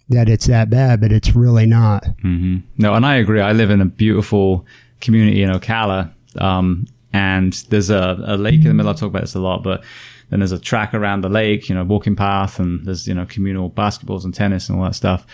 [0.09, 2.07] that it's that bad, but it's really not.
[2.23, 3.41] hmm No, and I agree.
[3.43, 4.65] I live in a beautiful
[5.03, 6.11] community in Ocala,
[6.41, 8.91] um, and there's a, a lake in the middle.
[8.91, 9.83] I talk about this a lot, but
[10.31, 13.27] then there's a track around the lake, you know, walking path, and there's you know
[13.27, 15.27] communal basketballs and tennis and all that stuff.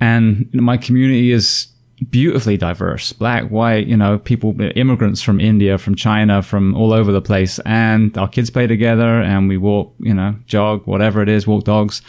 [0.00, 1.68] And you know, my community is
[2.10, 3.12] beautifully diverse.
[3.12, 7.58] Black white you know people immigrants from india from china from all over the place.
[7.64, 11.64] And our kids play together and we walk you know jog whatever it is walk
[11.64, 12.02] dogs.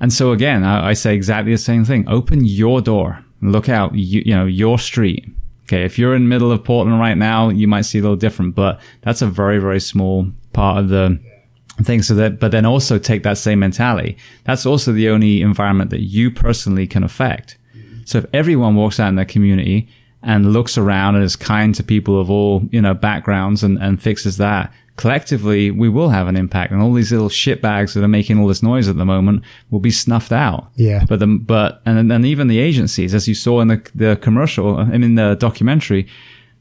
[0.00, 2.08] And so again i, I say exactly the same thing.
[2.08, 3.24] Open your door.
[3.42, 5.28] Look out you, you know your street.
[5.64, 8.16] Okay if you're in the middle of portland right now you might see a little
[8.16, 11.18] different but that's a very very small part of the
[11.82, 12.02] thing.
[12.02, 14.16] So that but then also take that same mentality.
[14.44, 17.58] That's also the only environment that you personally can affect
[18.04, 19.88] so if everyone walks out in their community
[20.22, 24.02] and looks around and is kind to people of all, you know, backgrounds and, and
[24.02, 26.72] fixes that, collectively we will have an impact.
[26.72, 29.80] And all these little shitbags that are making all this noise at the moment will
[29.80, 30.70] be snuffed out.
[30.76, 31.04] Yeah.
[31.08, 34.76] But the, but, and, and even the agencies, as you saw in the, the commercial,
[34.76, 36.06] I mean, the documentary,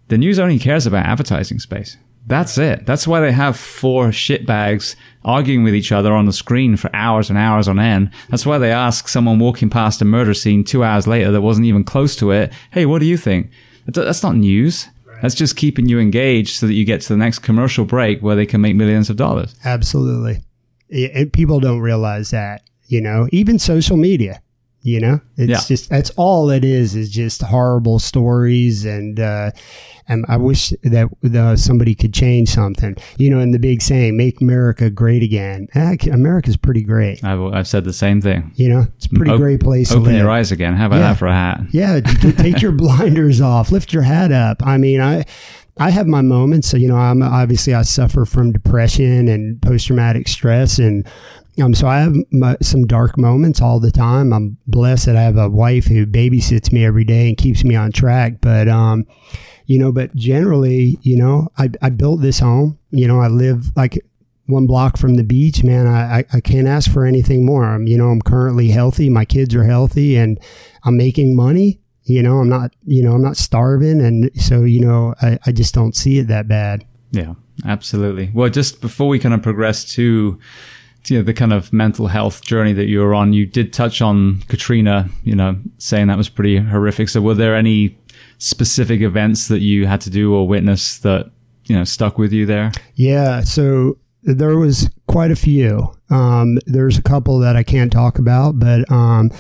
[0.10, 1.98] the news only cares about advertising space.
[2.26, 2.86] That's it.
[2.86, 4.96] That's why they have four shitbags
[5.26, 8.12] arguing with each other on the screen for hours and hours on end.
[8.30, 11.68] That's why they ask someone walking past a murder scene two hours later that wasn't
[11.68, 13.50] even close to it, hey, what do you think?
[13.88, 14.88] That's not news.
[15.22, 18.36] That's just keeping you engaged so that you get to the next commercial break where
[18.36, 19.56] they can make millions of dollars.
[19.64, 20.42] Absolutely,
[21.32, 22.62] people don't realize that.
[22.88, 24.42] You know, even social media.
[24.86, 25.62] You know, it's Yeah.
[25.66, 29.52] just that's all it is is just horrible stories and uh,
[30.10, 32.98] and I wish that uh, somebody could change something.
[33.18, 37.24] You know, and the big saying, "Make America great again." Ah, America's pretty great.
[37.24, 38.52] I've, I've said the same thing.
[38.56, 40.74] You know, it's a pretty Op- great place to Open your eyes again.
[40.76, 41.10] How about Yeah.
[41.14, 41.62] that for a hat?
[41.72, 44.62] Yeah, take your blinders off, lift your hat up.
[44.66, 45.24] I mean, I
[45.78, 46.68] I have my moments.
[46.68, 51.08] So, you know, I'm obviously I suffer from depression and post traumatic stress, and
[51.62, 54.34] Um, so I have my, some dark moments all the time.
[54.34, 57.76] I'm blessed that I have a wife who babysits me every day and keeps me
[57.76, 58.42] on track.
[58.42, 59.06] But, um,
[59.66, 62.80] you know, but generally, you know, I, I built this home.
[62.92, 64.04] You know, I live like
[64.48, 65.88] one block from the beach, man.
[65.88, 67.66] I, I, I can't ask for anything more.
[67.66, 69.10] I'm, you know, I'm currently healthy.
[69.10, 70.40] My kids are healthy and
[70.84, 71.80] I'm making money.
[72.06, 74.02] You know, I'm not, you know, I'm not starving.
[74.02, 76.86] And so, you know, I, I just don't see it that bad.
[77.12, 77.36] Yeah,
[77.66, 78.32] absolutely.
[78.34, 80.40] Well, just before we kind of progress to, to
[81.08, 84.02] you know, the kind of mental health journey that you were on, you did touch
[84.02, 87.10] on Katrina, you know, saying that was pretty horrific.
[87.10, 87.98] So were there any
[88.38, 91.32] specific events that you had to do or witness that,
[91.66, 92.72] you know, stuck with you there?
[92.96, 93.42] Yeah.
[93.42, 95.94] So there was quite a few.
[96.10, 99.32] Um, there's a couple that I can't talk about, but um,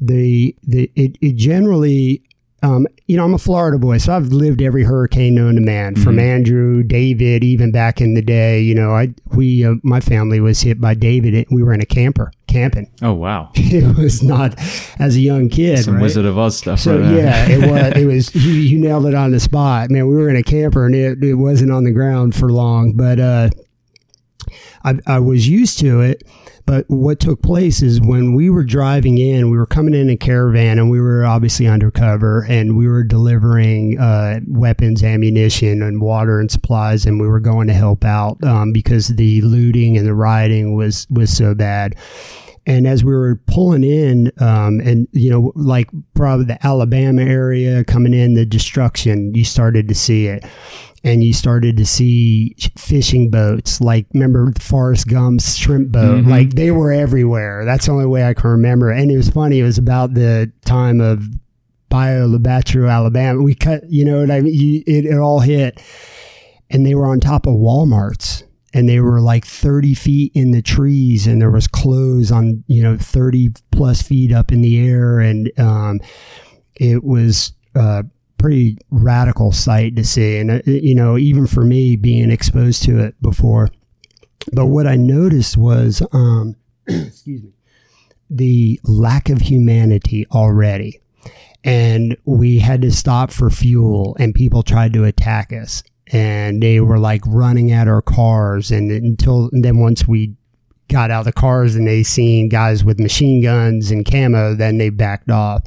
[0.00, 2.22] the the it, it generally.
[2.62, 5.94] Um, you know, I'm a Florida boy, so I've lived every hurricane known to man,
[5.94, 6.28] from mm-hmm.
[6.28, 8.60] Andrew, David, even back in the day.
[8.60, 11.46] You know, I we uh, my family was hit by David.
[11.50, 12.90] We were in a camper camping.
[13.00, 13.52] Oh wow!
[13.54, 14.54] it was not
[14.98, 15.84] as a young kid.
[15.84, 16.02] Some right?
[16.02, 16.80] Wizard of Oz stuff.
[16.80, 17.92] So right yeah, it was.
[17.96, 18.34] It was.
[18.34, 20.08] You, you, nailed it on the spot, man.
[20.08, 23.20] We were in a camper, and it, it wasn't on the ground for long, but
[23.20, 23.50] uh,
[24.84, 26.24] I, I was used to it.
[26.68, 30.18] But what took place is when we were driving in, we were coming in a
[30.18, 36.38] caravan and we were obviously undercover and we were delivering uh, weapons, ammunition, and water
[36.38, 40.12] and supplies, and we were going to help out um, because the looting and the
[40.12, 41.94] rioting was was so bad.
[42.66, 47.82] And as we were pulling in, um, and you know, like probably the Alabama area
[47.82, 50.44] coming in, the destruction, you started to see it
[51.04, 53.80] and you started to see fishing boats.
[53.80, 56.22] Like, remember the Forrest Gump's shrimp boat?
[56.22, 56.30] Mm-hmm.
[56.30, 57.64] Like, they were everywhere.
[57.64, 58.90] That's the only way I can remember.
[58.90, 59.60] And it was funny.
[59.60, 61.24] It was about the time of
[61.88, 63.42] Bayou La Batre, Alabama.
[63.42, 64.54] We cut, you know what I mean?
[64.54, 65.80] You, it, it all hit.
[66.70, 68.42] And they were on top of Walmarts
[68.74, 72.82] and they were like 30 feet in the trees and there was clothes on you
[72.82, 76.00] know 30 plus feet up in the air and um,
[76.76, 78.02] it was uh,
[78.38, 80.38] pretty radical sight to see.
[80.38, 83.68] And, uh, you know, even for me being exposed to it before.
[84.52, 87.52] But what I noticed was, um, excuse me,
[88.30, 91.00] the lack of humanity already.
[91.64, 95.82] And we had to stop for fuel, and people tried to attack us.
[96.10, 98.70] And they were like running at our cars.
[98.70, 100.37] And until, and then once we
[100.88, 104.78] got out of the cars and they seen guys with machine guns and camo, then
[104.78, 105.62] they backed off.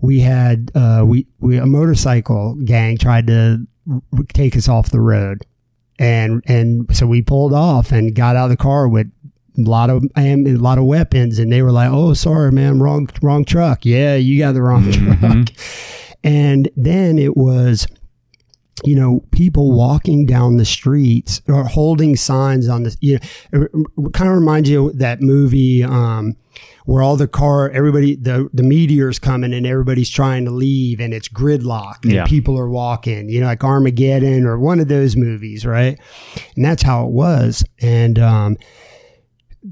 [0.00, 5.00] We had uh, we we a motorcycle gang tried to r- take us off the
[5.00, 5.44] road,
[5.98, 9.10] and and so we pulled off and got out of the car with
[9.58, 13.08] a lot of a lot of weapons, and they were like, "Oh, sorry, man, wrong
[13.22, 13.84] wrong truck.
[13.84, 15.42] Yeah, you got the wrong mm-hmm.
[15.42, 15.48] truck."
[16.24, 17.86] And then it was
[18.84, 23.18] you know, people walking down the streets or holding signs on the, you
[23.52, 26.36] know, it kind of reminds you of that movie, um,
[26.86, 31.12] where all the car, everybody, the, the meteor's coming and everybody's trying to leave and
[31.12, 32.24] it's gridlock and yeah.
[32.26, 35.98] people are walking, you know, like Armageddon or one of those movies, right?
[36.56, 37.64] And that's how it was.
[37.80, 38.56] And, um,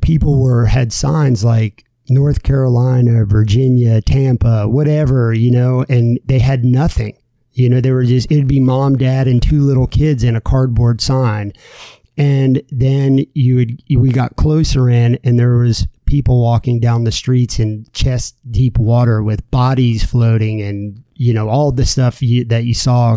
[0.02, 6.64] people were, had signs like, North Carolina, Virginia, Tampa, whatever, you know, and they had
[6.64, 7.18] nothing
[7.56, 10.42] you know, there were just, it'd be mom, dad, and two little kids in a
[10.42, 11.54] cardboard sign.
[12.18, 17.12] And then you would, we got closer in and there was people walking down the
[17.12, 22.44] streets in chest deep water with bodies floating and, you know, all the stuff you,
[22.44, 23.16] that you saw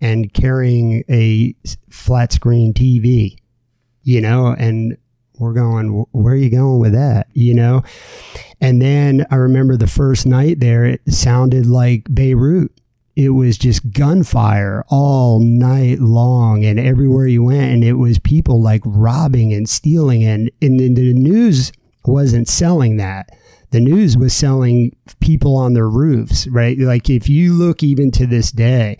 [0.00, 1.54] and carrying a
[1.88, 3.38] flat screen TV,
[4.02, 4.96] you know, and
[5.38, 7.28] we're going, where are you going with that?
[7.32, 7.82] You know?
[8.60, 12.72] And then I remember the first night there, it sounded like Beirut
[13.20, 18.62] it was just gunfire all night long and everywhere you went and it was people
[18.62, 21.70] like robbing and stealing and, and the news
[22.06, 23.28] wasn't selling that.
[23.72, 26.78] The news was selling people on their roofs right?
[26.78, 28.96] Like if you look even to this day.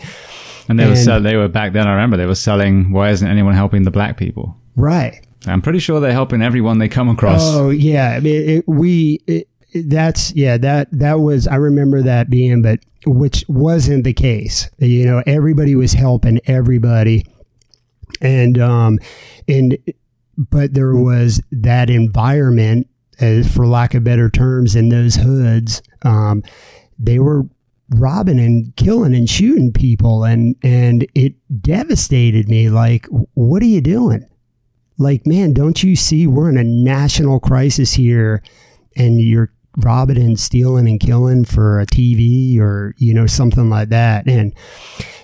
[0.69, 3.09] And they and, were sell- they were back then i remember they were selling why
[3.09, 4.55] isn't anyone helping the black people?
[4.77, 5.27] Right.
[5.47, 7.41] I'm pretty sure they're helping everyone they come across.
[7.43, 8.11] Oh yeah.
[8.11, 9.49] I mean, it, we it,
[9.87, 14.69] that's yeah that that was i remember that being but which wasn't the case.
[14.79, 17.27] You know, everybody was helping everybody,
[18.21, 18.99] and um,
[19.49, 19.79] and
[20.37, 22.89] but there was that environment,
[23.21, 25.83] as for lack of better terms, in those hoods.
[26.03, 26.43] Um,
[26.99, 27.45] they were
[27.97, 32.69] robbing and killing and shooting people, and and it devastated me.
[32.69, 34.27] Like, what are you doing?
[34.99, 38.43] Like, man, don't you see we're in a national crisis here,
[38.97, 43.89] and you're robbing and stealing and killing for a TV or, you know, something like
[43.91, 44.29] that.
[44.29, 44.55] And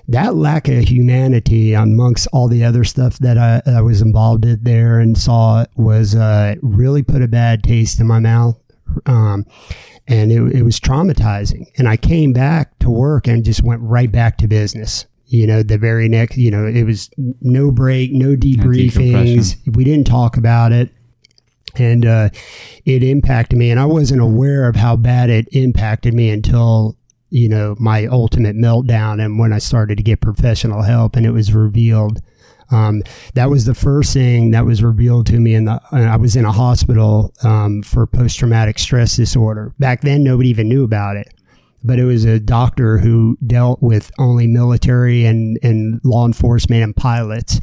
[0.09, 4.63] that lack of humanity amongst all the other stuff that I, I was involved in
[4.63, 8.59] there and saw was, uh, really put a bad taste in my mouth.
[9.07, 9.45] Um,
[10.07, 11.67] and it, it was traumatizing.
[11.77, 15.63] And I came back to work and just went right back to business you know,
[15.63, 19.57] the very next, you know, it was no break, no debriefings.
[19.75, 20.91] we didn't talk about it
[21.81, 22.29] and uh,
[22.85, 23.71] it impacted me.
[23.71, 26.97] And i wasn't aware of how bad it impacted me until
[27.31, 31.33] you know my ultimate meltdown and when i started to get professional help and it
[31.33, 32.21] was revealed.
[32.69, 33.05] Um,
[33.35, 36.45] that was the first thing that was revealed to me And uh, i was in
[36.45, 39.73] a hospital um, for post-traumatic stress disorder.
[39.79, 41.33] Back then nobody even knew about it
[41.87, 46.97] but it was a doctor who dealt with only military and, and law enforcement and
[46.97, 47.61] pilots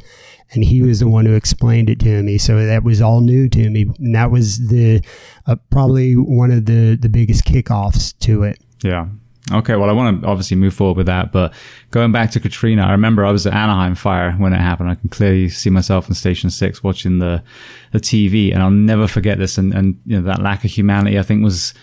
[0.52, 2.38] and he was the one who explained it to me.
[2.38, 5.02] So that was all new to me, and that was the
[5.46, 8.58] uh, probably one of the the biggest kickoffs to it.
[8.82, 9.06] Yeah.
[9.52, 11.52] Okay, well, I want to obviously move forward with that, but
[11.90, 14.88] going back to Katrina, I remember I was at Anaheim Fire when it happened.
[14.88, 17.42] I can clearly see myself on Station Six watching the
[17.92, 19.58] the TV, and I'll never forget this.
[19.58, 21.74] And and you know that lack of humanity, I think was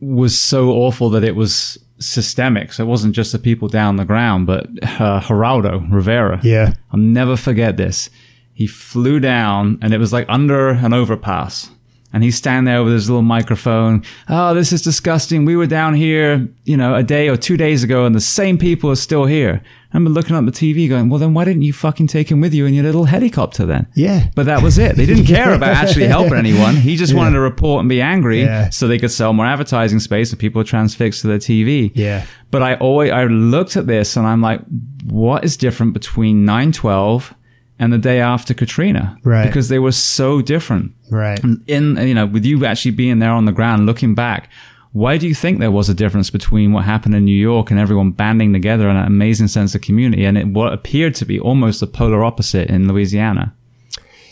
[0.00, 2.72] was so awful that it was systemic.
[2.72, 6.40] So it wasn't just the people down the ground, but uh, Geraldo Rivera.
[6.42, 6.74] Yeah.
[6.92, 8.10] I'll never forget this.
[8.52, 11.70] He flew down and it was like under an overpass.
[12.16, 14.02] And he's standing there with his little microphone.
[14.26, 15.44] Oh, this is disgusting.
[15.44, 18.56] We were down here, you know, a day or two days ago and the same
[18.56, 19.60] people are still here.
[19.92, 22.40] I remember looking up the TV going, well, then why didn't you fucking take him
[22.40, 23.86] with you in your little helicopter then?
[23.94, 24.28] Yeah.
[24.34, 24.96] But that was it.
[24.96, 26.76] They didn't care about actually helping anyone.
[26.76, 27.18] He just yeah.
[27.18, 28.70] wanted to report and be angry yeah.
[28.70, 31.92] so they could sell more advertising space and people would transfix to their TV.
[31.94, 32.24] Yeah.
[32.50, 34.62] But I always, I looked at this and I'm like,
[35.04, 37.34] what is different between 912
[37.78, 39.18] and the day after Katrina?
[39.22, 39.46] Right.
[39.46, 40.92] Because they were so different.
[41.10, 41.40] Right.
[41.66, 44.50] In, you know, with you actually being there on the ground looking back,
[44.92, 47.78] why do you think there was a difference between what happened in New York and
[47.78, 51.38] everyone banding together in an amazing sense of community and it, what appeared to be
[51.38, 53.54] almost the polar opposite in Louisiana?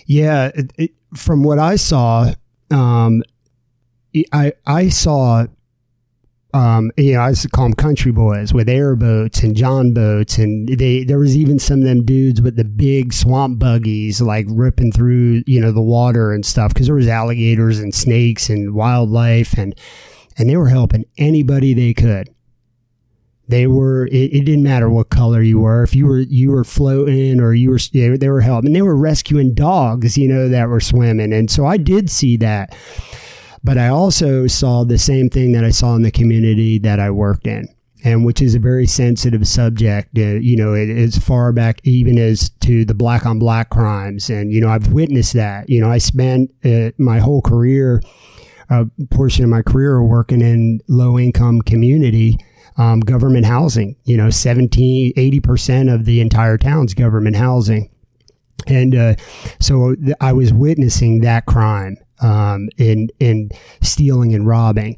[0.06, 2.32] Yeah, it, it, from what I saw,
[2.70, 3.22] um,
[4.32, 5.46] I I saw,
[6.54, 10.38] um, you know, I used to call them country boys with airboats and John boats,
[10.38, 14.46] and they there was even some of them dudes with the big swamp buggies, like
[14.48, 18.72] ripping through you know the water and stuff, because there was alligators and snakes and
[18.72, 19.74] wildlife and
[20.36, 22.28] and they were helping anybody they could.
[23.46, 24.06] They were.
[24.06, 25.82] It, it, didn't matter what color you were.
[25.82, 28.72] If you were you were floating or you were, they were helping.
[28.72, 31.32] They were rescuing dogs, you know, that were swimming.
[31.32, 32.74] And so I did see that,
[33.64, 37.10] but I also saw the same thing that I saw in the community that I
[37.10, 37.66] worked in
[38.04, 40.16] and which is a very sensitive subject.
[40.16, 44.28] Uh, you know, it, as far back even as to the black on black crimes,
[44.28, 45.70] and you know, I've witnessed that.
[45.70, 48.02] You know, I spent uh, my whole career
[48.70, 52.38] a portion of my career working in low income community
[52.76, 53.96] um, government housing.
[54.04, 57.90] You know, 17, 80% of the entire town's government housing.
[58.66, 59.14] And uh,
[59.60, 63.50] so I was witnessing that crime um, in, in
[63.82, 64.96] stealing and robbing.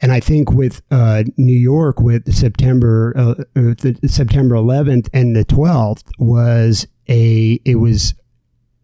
[0.00, 3.74] And I think with uh, New York, with September uh, uh
[4.06, 8.14] September 11th and the 12th, was a it was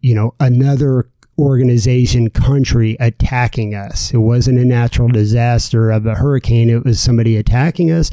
[0.02, 4.12] you know another organization country attacking us.
[4.12, 8.10] It wasn't a natural disaster of a hurricane, it was somebody attacking us.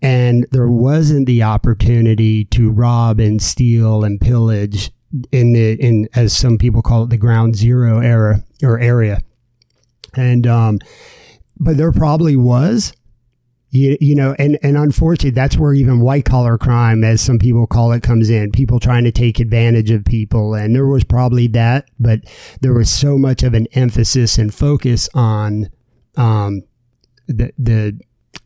[0.00, 4.90] And there wasn't the opportunity to rob and steal and pillage
[5.30, 9.22] in the in as some people call it the ground zero era or area.
[10.14, 10.78] And um
[11.58, 12.92] but there probably was
[13.72, 17.66] you, you know, and, and unfortunately, that's where even white collar crime, as some people
[17.66, 18.52] call it, comes in.
[18.52, 20.54] People trying to take advantage of people.
[20.54, 22.20] And there was probably that, but
[22.60, 25.70] there was so much of an emphasis and focus on,
[26.16, 26.62] um,
[27.26, 27.98] the, the,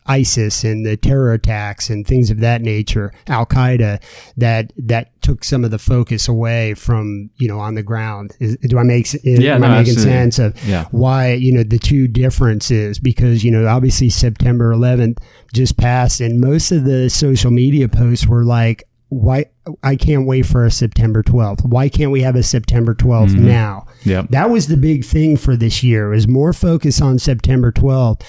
[0.09, 4.03] ISIS and the terror attacks and things of that nature, Al Qaeda,
[4.37, 8.37] that that took some of the focus away from you know on the ground.
[8.41, 10.13] Is, do I make yeah, am no, I making absolutely.
[10.13, 10.87] sense of yeah.
[10.91, 12.99] why you know the two differences?
[12.99, 15.19] Because you know obviously September 11th
[15.53, 19.47] just passed, and most of the social media posts were like, "Why
[19.83, 21.65] I can't wait for a September 12th.
[21.65, 23.47] Why can't we have a September 12th mm-hmm.
[23.47, 26.09] now?" Yeah, that was the big thing for this year.
[26.09, 28.23] Was more focus on September 12th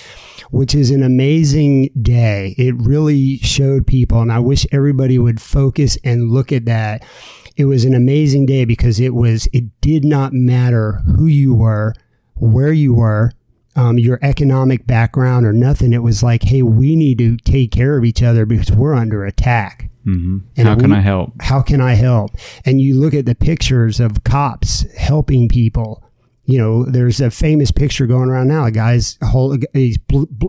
[0.50, 2.56] which is an amazing day.
[2.58, 7.04] It really showed people, and I wish everybody would focus and look at that.
[7.56, 11.94] It was an amazing day because it was, it did not matter who you were,
[12.36, 13.32] where you were,
[13.78, 15.94] um, your economic background or nothing.
[15.94, 19.24] It was like, hey, we need to take care of each other because we're under
[19.24, 19.90] attack.
[20.06, 20.40] Mm-hmm.
[20.58, 21.34] And how can we, I help?
[21.42, 22.32] How can I help?
[22.66, 26.04] And you look at the pictures of cops helping people
[26.48, 28.64] You know, there's a famous picture going around now.
[28.64, 29.98] A guy's whole he's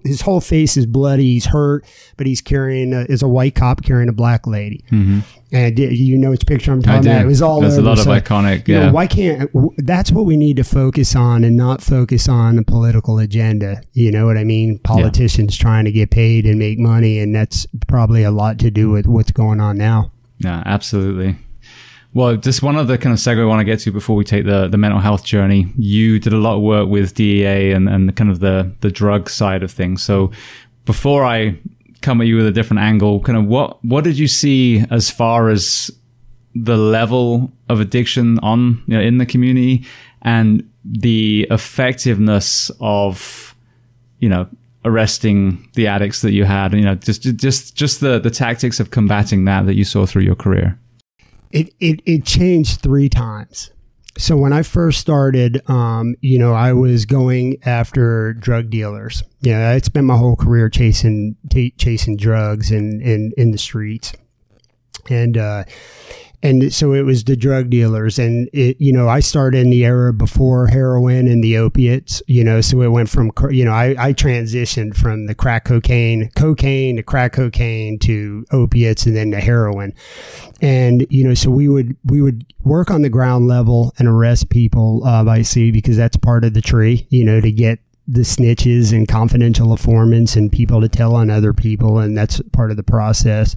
[0.05, 1.25] his whole face is bloody.
[1.25, 1.85] He's hurt,
[2.17, 4.85] but he's carrying a, is a white cop carrying a black lady.
[4.93, 5.21] Mm-hmm.
[5.51, 7.23] And you know which picture I'm talking about?
[7.23, 7.87] It was all There's over.
[7.87, 8.69] a lot so, of iconic.
[8.69, 8.87] Yeah.
[8.87, 9.51] Know, why can't?
[9.79, 13.83] That's what we need to focus on, and not focus on a political agenda.
[13.93, 14.79] You know what I mean?
[14.79, 15.63] Politicians yeah.
[15.63, 19.09] trying to get paid and make money, and that's probably a lot to do with
[19.09, 20.13] what's going on now.
[20.39, 21.37] Yeah, absolutely.
[22.15, 24.47] Well, just one other kind of segue I want to get to before we take
[24.47, 25.73] the, the mental health journey.
[25.77, 29.29] You did a lot of work with DEA and, and kind of the, the drug
[29.29, 30.03] side of things.
[30.03, 30.33] So
[30.87, 31.59] before I
[32.01, 35.11] come at you with a different angle, kind of what, what did you see as
[35.11, 35.91] far as
[36.55, 39.85] the level of addiction on, you know, in the community
[40.23, 43.55] and the effectiveness of,
[44.19, 44.49] you know,
[44.85, 48.91] arresting the addicts that you had, you know, just, just, just the, the tactics of
[48.91, 50.79] combating that that you saw through your career?
[51.51, 53.71] It, it, it changed three times.
[54.19, 59.23] So when I first started, um, you know, I was going after drug dealers.
[59.43, 64.13] Yeah, I spent my whole career chasing t- chasing drugs in, in in the streets,
[65.09, 65.65] and uh,
[66.43, 68.19] and so it was the drug dealers.
[68.19, 72.45] And it you know i started in the era before heroin and the opiates you
[72.45, 76.97] know so it went from you know i, I transitioned from the crack cocaine cocaine
[76.97, 79.95] to crack cocaine to opiates and then to heroin.
[80.61, 84.51] And you know so we would we would work on the ground level and arrest
[84.51, 87.79] people uh, by sea because that's part of the tree you know to get
[88.09, 92.71] the snitches and confidential informants and people to tell on other people, and that's part
[92.71, 93.55] of the process.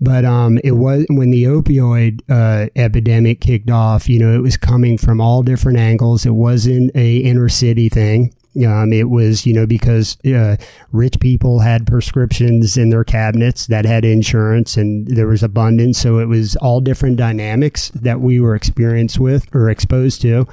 [0.00, 4.08] But um, it was when the opioid uh, epidemic kicked off.
[4.08, 6.26] You know, it was coming from all different angles.
[6.26, 8.34] It wasn't a inner city thing.
[8.66, 10.56] Um, it was, you know, because uh,
[10.90, 15.98] rich people had prescriptions in their cabinets that had insurance and there was abundance.
[15.98, 20.46] So it was all different dynamics that we were experienced with or exposed to.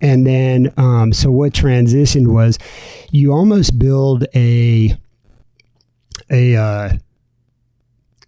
[0.00, 2.58] And then, um, so what transitioned was
[3.10, 4.96] you almost build a,
[6.30, 6.92] a, uh,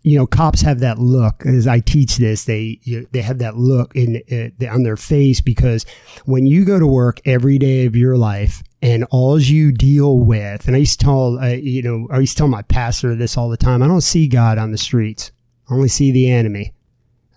[0.02, 1.46] you know, cops have that look.
[1.46, 5.40] As I teach this, they you, they have that look in uh, on their face
[5.40, 5.86] because
[6.24, 10.66] when you go to work every day of your life and all you deal with,
[10.66, 13.36] and I used to tell, uh, you know, I used to tell my pastor this
[13.36, 13.82] all the time.
[13.82, 15.30] I don't see God on the streets.
[15.70, 16.72] I only see the enemy.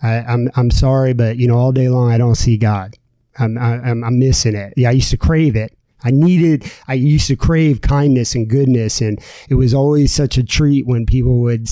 [0.02, 2.96] I, I'm I'm sorry, but you know, all day long I don't see God.
[3.38, 4.74] I'm, I'm, I'm missing it.
[4.76, 5.76] Yeah, I used to crave it.
[6.04, 9.00] I needed, I used to crave kindness and goodness.
[9.00, 9.18] And
[9.48, 11.68] it was always such a treat when people would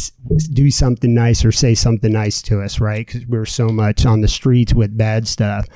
[0.52, 3.06] do something nice or say something nice to us, right?
[3.06, 5.66] Because we were so much on the streets with bad stuff.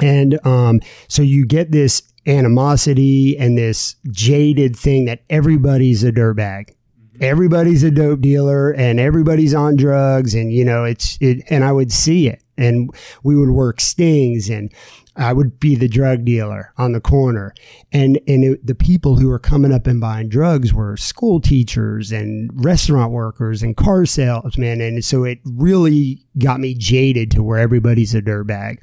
[0.00, 6.68] And um, so you get this animosity and this jaded thing that everybody's a dirtbag.
[6.68, 7.24] Mm-hmm.
[7.24, 10.34] Everybody's a dope dealer and everybody's on drugs.
[10.34, 12.90] And, you know, it's, it, and I would see it and
[13.22, 14.72] we would work stings and
[15.16, 17.52] I would be the drug dealer on the corner.
[17.92, 22.12] And, and it, the people who were coming up and buying drugs were school teachers
[22.12, 24.80] and restaurant workers and car salesmen.
[24.80, 28.78] And so it really got me jaded to where everybody's a dirtbag.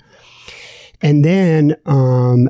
[1.01, 2.49] And then, um,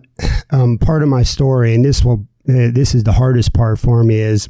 [0.52, 4.04] um, part of my story, and this will, uh, this is the hardest part for
[4.04, 4.48] me is,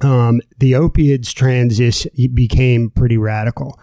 [0.00, 3.78] um, the opiates transition became pretty radical.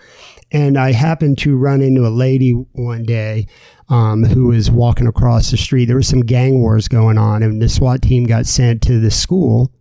[0.55, 3.45] And I happened to run into a lady one day
[3.89, 5.83] um, who was walking across the street.
[5.83, 9.11] There was some gang wars going on, and the SWAT team got sent to the
[9.11, 9.73] school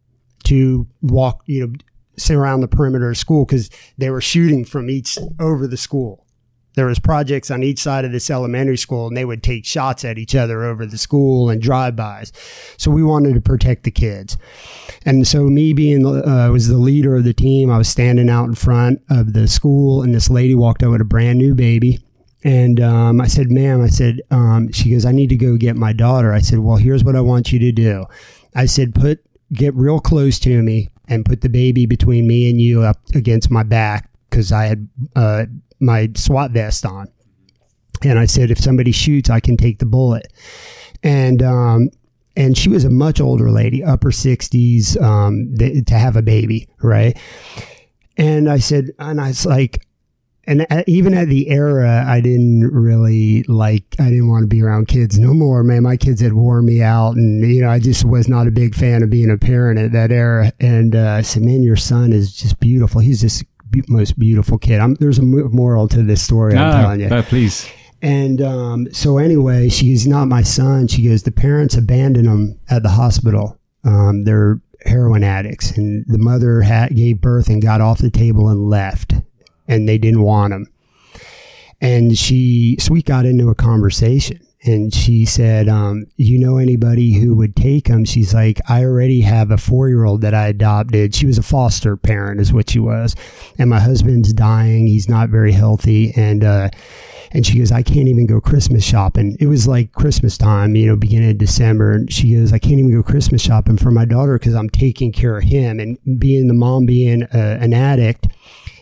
[0.47, 1.73] to walk, you know,
[2.17, 6.24] sit around the perimeter of school because they were shooting from each over the school
[6.75, 10.05] there was projects on each side of this elementary school and they would take shots
[10.05, 12.33] at each other over the school and drive-bys.
[12.77, 14.37] So we wanted to protect the kids.
[15.07, 18.47] And so me being uh, was the leader of the team i was standing out
[18.47, 22.01] in front of the school and this lady walked out with a brand new baby.
[22.43, 25.77] And um, i said ma'am i said um, she goes i need to go get
[25.77, 26.33] my daughter.
[26.33, 28.07] I said well here's what i want you to do.
[28.55, 29.21] I said put
[29.53, 33.51] get real close to me and put the baby between me and you up against
[33.51, 35.47] my back because I had uh,
[35.79, 37.07] my SWAT vest on.
[38.03, 40.27] And I said, if somebody shoots, I can take the bullet.
[41.05, 41.91] And, um,
[42.37, 46.69] and she was a much older lady, upper 60s, um, th- to have a baby,
[46.83, 47.17] right?
[48.17, 49.87] And I said, and I was like,
[50.47, 54.89] and even at the era, I didn't really like, I didn't want to be around
[54.89, 55.85] kids no more, man.
[55.85, 57.15] My kids had worn me out.
[57.15, 59.93] And, you know, I just was not a big fan of being a parent at
[59.93, 60.53] that era.
[60.61, 63.01] And uh, I said, man, your son is just beautiful.
[63.01, 63.45] He's just
[63.89, 64.81] most beautiful kid.
[64.81, 66.57] I'm, there's a moral to this story.
[66.57, 67.09] I'm telling you.
[67.09, 67.69] Uh, please.
[68.03, 70.89] And um, so anyway, she's not my son.
[70.89, 73.59] She goes, the parents abandoned him at the hospital.
[73.83, 78.49] Um, they're heroin addicts, and the mother had, gave birth and got off the table
[78.51, 79.15] and left,
[79.67, 80.71] and they didn't want him.
[81.81, 87.15] And she, so we got into a conversation, and she said, um, "You know anybody
[87.15, 90.49] who would take him?" She's like, "I already have a four year old that I
[90.49, 91.15] adopted.
[91.15, 93.15] She was a foster parent, is what she was,
[93.59, 94.87] and my husband's dying.
[94.87, 96.71] He's not very healthy, and." Uh,
[97.35, 99.37] and she goes, I can't even go Christmas shopping.
[99.41, 101.91] It was like Christmas time, you know, beginning of December.
[101.91, 105.11] And she goes, I can't even go Christmas shopping for my daughter because I'm taking
[105.11, 105.81] care of him.
[105.81, 108.29] And being the mom being uh, an addict,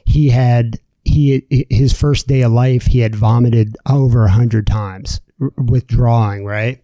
[0.05, 5.21] he had he his first day of life he had vomited over a hundred times
[5.57, 6.83] withdrawing right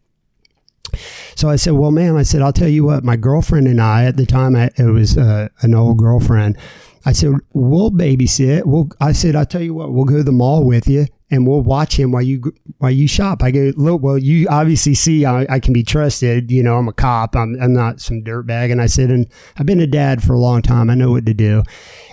[1.35, 3.05] so I said, "Well, ma'am," I said, "I'll tell you what.
[3.05, 6.57] My girlfriend and I, at the time, I, it was uh, an old girlfriend.
[7.05, 8.65] I said, "We'll babysit.
[8.65, 9.93] We'll." I said, "I'll tell you what.
[9.93, 13.07] We'll go to the mall with you, and we'll watch him while you while you
[13.07, 13.43] shop.
[13.43, 16.51] I go, look, well, you obviously see I, I, can be trusted.
[16.51, 17.37] You know, I'm a cop.
[17.37, 18.73] I'm I'm not some dirtbag.
[18.73, 19.27] And I said, and
[19.57, 20.89] I've been a dad for a long time.
[20.89, 21.63] I know what to do.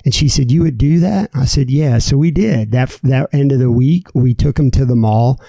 [0.04, 1.32] And she said, you would do that?
[1.34, 1.98] I said, yeah.
[2.00, 3.00] So we did that.
[3.04, 5.42] That end of the week, we took him to the mall,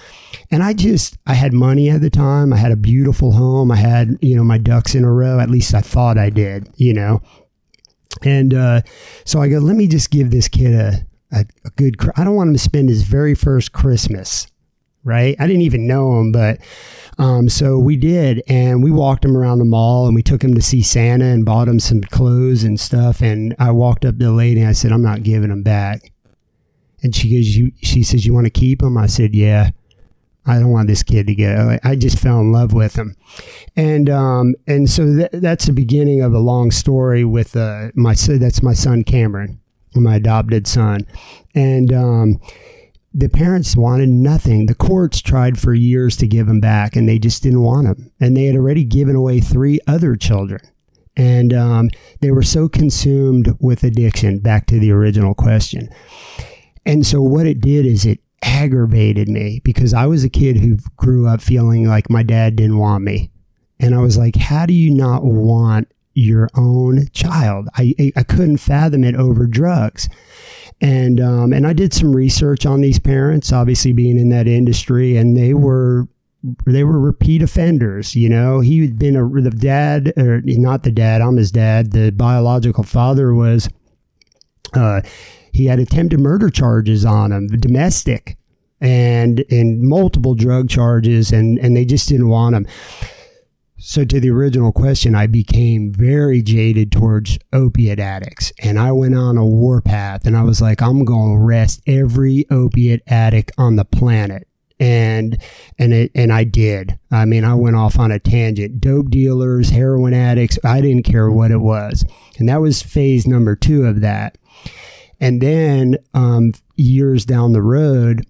[0.49, 2.53] and I just I had money at the time.
[2.53, 3.71] I had a beautiful home.
[3.71, 5.39] I had you know my ducks in a row.
[5.39, 6.69] At least I thought I did.
[6.75, 7.21] You know.
[8.23, 8.81] And uh,
[9.25, 11.97] so I go, let me just give this kid a a, a good.
[12.15, 14.47] I don't want him to spend his very first Christmas
[15.07, 15.37] right?
[15.39, 16.59] I didn't even know him, but
[17.17, 20.53] um, so we did, and we walked him around the mall, and we took him
[20.53, 23.21] to see Santa, and bought him some clothes and stuff.
[23.21, 26.11] And I walked up to the lady, and I said, "I'm not giving him back."
[27.01, 29.71] And she goes, "You?" She says, "You want to keep him?" I said, "Yeah."
[30.49, 31.77] I don't want this kid to go.
[31.83, 33.17] I just fell in love with him,
[33.75, 38.13] and um, and so th- that's the beginning of a long story with uh, my
[38.13, 38.39] son.
[38.39, 39.59] that's my son Cameron
[40.01, 41.01] my adopted son.
[41.55, 42.39] And um,
[43.13, 44.65] the parents wanted nothing.
[44.65, 48.11] The courts tried for years to give him back, and they just didn't want him.
[48.19, 50.61] And they had already given away three other children.
[51.15, 51.89] And um,
[52.21, 55.89] they were so consumed with addiction, back to the original question.
[56.85, 60.77] And so, what it did is it aggravated me because I was a kid who
[60.95, 63.31] grew up feeling like my dad didn't want me.
[63.79, 65.87] And I was like, how do you not want
[66.17, 67.69] your own child.
[67.75, 70.09] I, I couldn't fathom it over drugs.
[70.81, 75.15] And, um, and I did some research on these parents, obviously being in that industry,
[75.15, 76.07] and they were
[76.65, 78.15] they were repeat offenders.
[78.15, 81.21] You know, he had been a the dad, or not the dad.
[81.21, 81.91] I'm his dad.
[81.91, 83.69] The biological father was.
[84.73, 85.01] Uh,
[85.51, 88.37] he had attempted murder charges on him, domestic,
[88.79, 92.67] and and multiple drug charges, and and they just didn't want him.
[93.79, 98.51] So, to the original question, I became very jaded towards opiate addicts.
[98.63, 102.45] And I went on a warpath and I was like, I'm going to arrest every
[102.49, 104.47] opiate addict on the planet.
[104.79, 105.39] And,
[105.77, 106.97] and it, and I did.
[107.11, 108.81] I mean, I went off on a tangent.
[108.81, 112.03] Dope dealers, heroin addicts, I didn't care what it was.
[112.39, 114.39] And that was phase number two of that.
[115.19, 118.25] And then, um, years down the road,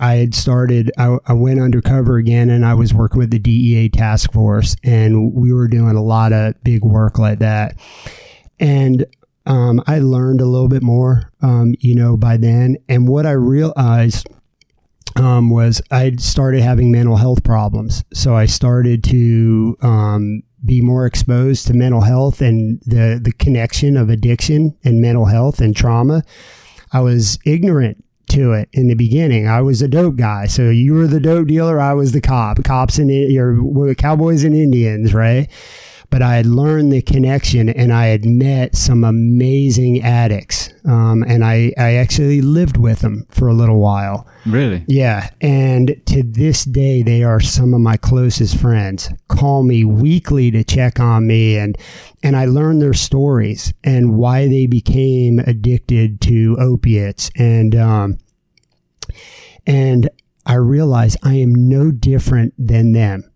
[0.00, 3.90] I had started, I, I, went undercover again and I was working with the DEA
[3.90, 7.78] task force and we were doing a lot of big work like that.
[8.58, 9.04] And
[9.44, 12.78] um, I learned a little bit more, um, you know, by then.
[12.88, 14.26] And what I realized
[15.16, 18.02] um, was I started having mental health problems.
[18.14, 23.98] So I started to um, be more exposed to mental health and the, the connection
[23.98, 26.22] of addiction and mental health and trauma.
[26.92, 29.46] I was ignorant to it in the beginning.
[29.46, 30.46] I was a dope guy.
[30.46, 31.80] So you were the dope dealer.
[31.80, 32.62] I was the cop.
[32.64, 35.48] Cops and your cowboys and Indians, right?
[36.10, 40.70] But I had learned the connection and I had met some amazing addicts.
[40.84, 44.26] Um, and I, I actually lived with them for a little while.
[44.44, 44.84] Really?
[44.88, 45.30] Yeah.
[45.40, 49.08] And to this day, they are some of my closest friends.
[49.28, 51.56] Call me weekly to check on me.
[51.56, 51.78] And,
[52.22, 57.30] and I learned their stories and why they became addicted to opiates.
[57.36, 58.18] And, um,
[59.66, 60.08] and
[60.46, 63.29] I realized I am no different than them.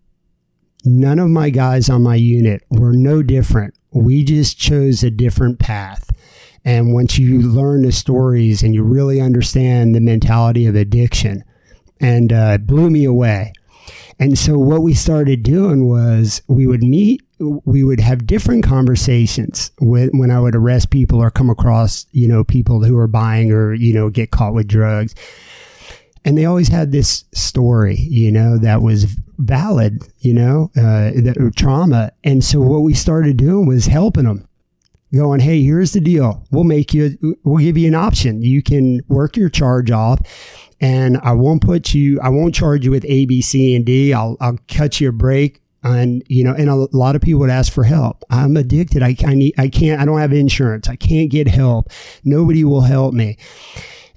[0.85, 3.73] None of my guys on my unit were no different.
[3.91, 6.11] We just chose a different path.
[6.63, 11.43] And once you learn the stories and you really understand the mentality of addiction,
[11.99, 13.53] and uh, it blew me away.
[14.19, 19.71] And so what we started doing was we would meet, we would have different conversations
[19.79, 23.51] with, when I would arrest people or come across, you know, people who are buying
[23.51, 25.15] or, you know, get caught with drugs
[26.25, 29.03] and they always had this story, you know, that was
[29.37, 32.11] valid, you know, uh, that trauma.
[32.23, 34.47] And so what we started doing was helping them,
[35.13, 36.43] going, "Hey, here's the deal.
[36.51, 38.41] We'll make you, we'll give you an option.
[38.41, 40.19] You can work your charge off."
[40.81, 44.13] And I won't put you, I won't charge you with A, B, C, and D.
[44.13, 47.51] I'll, I'll cut you a break and you know and a lot of people would
[47.51, 50.95] ask for help i'm addicted I, I need i can't i don't have insurance i
[50.95, 51.91] can't get help
[52.23, 53.37] nobody will help me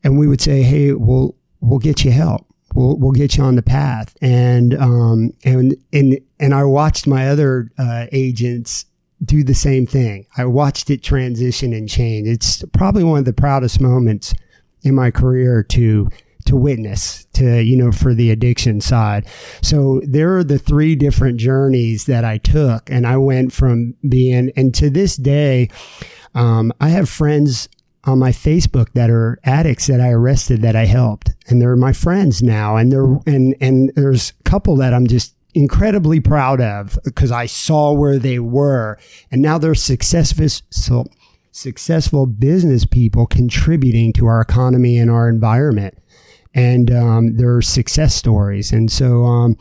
[0.02, 2.46] and we would say hey well we'll get you help.
[2.74, 4.16] we'll we'll get you on the path.
[4.20, 8.84] And um and and and I watched my other uh, agents
[9.24, 10.26] do the same thing.
[10.36, 12.28] I watched it transition and change.
[12.28, 14.32] It's probably one of the proudest moments
[14.82, 16.08] in my career to
[16.46, 19.26] to witness to you know for the addiction side
[19.60, 24.50] so there are the three different journeys that i took and i went from being
[24.56, 25.68] and to this day
[26.34, 27.68] um, i have friends
[28.04, 31.92] on my facebook that are addicts that i arrested that i helped and they're my
[31.92, 36.98] friends now and they're and and there's a couple that i'm just incredibly proud of
[37.04, 38.98] because i saw where they were
[39.30, 41.04] and now they're successful so
[41.50, 45.98] successful business people contributing to our economy and our environment
[46.54, 48.72] and um, their success stories.
[48.72, 49.56] And so um,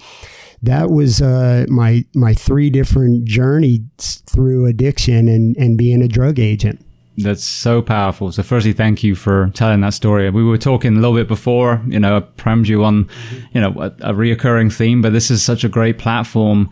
[0.61, 6.39] that was uh, my my three different journeys through addiction and, and being a drug
[6.39, 6.83] agent.
[7.17, 8.31] That's so powerful.
[8.31, 10.29] So, firstly, thank you for telling that story.
[10.29, 13.37] We were talking a little bit before, you know, I primed you on, mm-hmm.
[13.53, 16.69] you know, a, a reoccurring theme, but this is such a great platform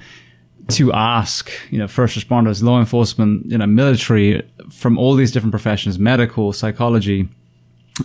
[0.67, 5.51] to ask, you know, first responders, law enforcement, you know, military, from all these different
[5.51, 7.27] professions, medical, psychology,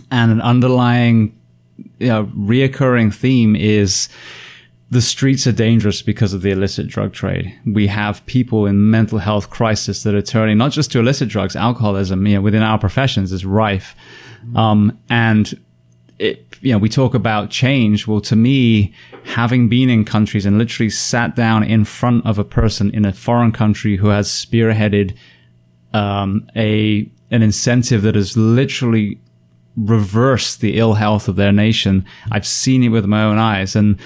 [0.09, 1.35] and an underlying
[1.99, 4.09] you know, reoccurring theme is
[4.91, 7.57] the streets are dangerous because of the illicit drug trade.
[7.65, 11.55] We have people in mental health crisis that are turning not just to illicit drugs,
[11.55, 13.95] alcoholism, you know, within our professions is rife.
[14.53, 15.57] Um, and
[16.19, 18.05] it, you know, we talk about change.
[18.05, 22.43] Well, to me, having been in countries and literally sat down in front of a
[22.43, 25.15] person in a foreign country who has spearheaded,
[25.93, 29.21] um, a, an incentive that is literally
[29.77, 32.05] reversed the ill health of their nation.
[32.29, 33.73] I've seen it with my own eyes.
[33.73, 33.97] And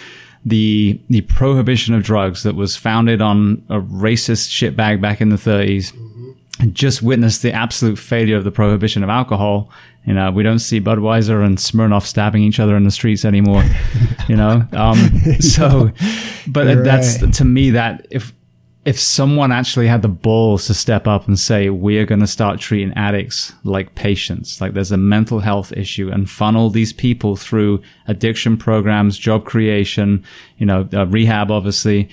[0.45, 5.35] the the prohibition of drugs that was founded on a racist shitbag back in the
[5.35, 6.71] 30s mm-hmm.
[6.71, 9.69] just witnessed the absolute failure of the prohibition of alcohol.
[10.05, 13.63] You know, we don't see Budweiser and Smirnoff stabbing each other in the streets anymore.
[14.27, 14.97] you know, um,
[15.39, 15.91] so,
[16.47, 17.33] but You're that's right.
[17.33, 18.31] to me that if
[18.85, 22.59] if someone actually had the balls to step up and say, we're going to start
[22.59, 27.81] treating addicts like patients, like there's a mental health issue and funnel these people through
[28.07, 30.23] addiction programs, job creation,
[30.59, 32.07] you know, uh, rehab, obviously,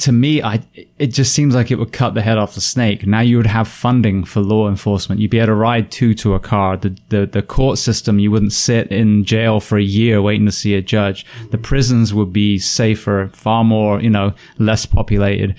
[0.00, 0.62] to me, I
[0.98, 3.06] it just seems like it would cut the head off the snake.
[3.06, 5.20] Now you would have funding for law enforcement.
[5.20, 6.76] You'd be able to ride two to a car.
[6.76, 10.52] The the, the court system, you wouldn't sit in jail for a year waiting to
[10.52, 11.26] see a judge.
[11.50, 15.56] The prisons would be safer, far more, you know, less populated.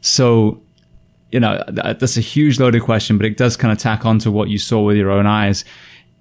[0.00, 0.60] So,
[1.32, 4.18] you know, uh, that's a huge loaded question, but it does kind of tack on
[4.20, 5.64] to what you saw with your own eyes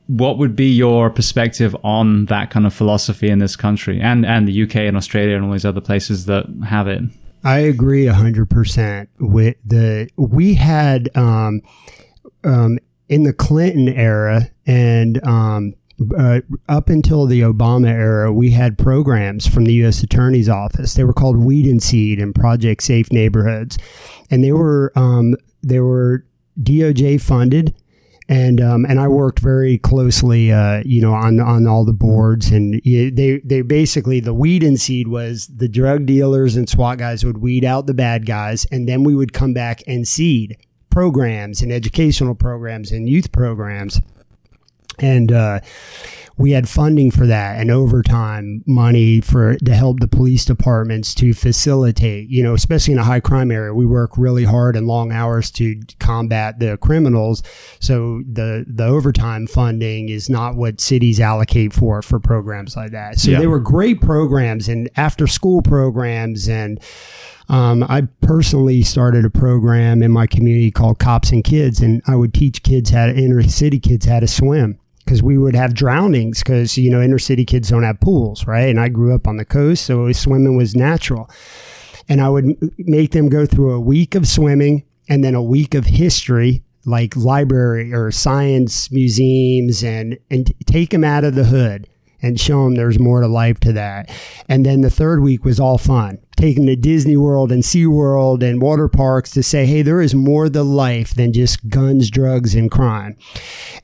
[0.08, 4.48] what would be your perspective on that kind of philosophy in this country and, and
[4.48, 7.02] the UK and Australia and all these other places that have it?
[7.46, 10.10] I agree hundred percent with the.
[10.18, 11.62] We had um,
[12.44, 15.76] um, in the Clinton era and um,
[16.18, 20.02] uh, up until the Obama era, we had programs from the U.S.
[20.02, 20.96] Attorney's Office.
[20.96, 23.78] They were called Weed and Seed and Project Safe Neighborhoods,
[24.32, 26.26] and they were um, they were
[26.60, 27.76] DOJ funded
[28.28, 32.50] and um, and I worked very closely, uh, you know, on on all the boards,
[32.50, 37.24] and they they basically the weed and seed was the drug dealers and SWAT guys
[37.24, 40.58] would weed out the bad guys, and then we would come back and seed
[40.90, 44.02] programs and educational programs and youth programs,
[44.98, 45.60] and uh,
[46.38, 51.34] we had funding for that and overtime money for to help the police departments to
[51.34, 53.74] facilitate, you know, especially in a high crime area.
[53.74, 57.42] We work really hard and long hours to combat the criminals.
[57.80, 63.18] So the the overtime funding is not what cities allocate for for programs like that.
[63.18, 63.40] So yeah.
[63.40, 66.82] they were great programs and after school programs and
[67.48, 72.16] um, I personally started a program in my community called Cops and Kids, and I
[72.16, 75.74] would teach kids how to inner city kids how to swim because we would have
[75.74, 78.70] drownings because you know inner city kids don't have pools right?
[78.70, 81.30] And i grew up on the coast so swimming was natural.
[82.10, 85.74] And i would make them go through a week of swimming and then a week
[85.76, 91.88] of history like library or science museums and and take them out of the hood
[92.22, 94.10] and show them there's more to life to that.
[94.50, 98.62] And then the third week was all fun, taking to Disney World and SeaWorld and
[98.62, 102.70] water parks to say, hey, there is more to life than just guns, drugs, and
[102.70, 103.16] crime.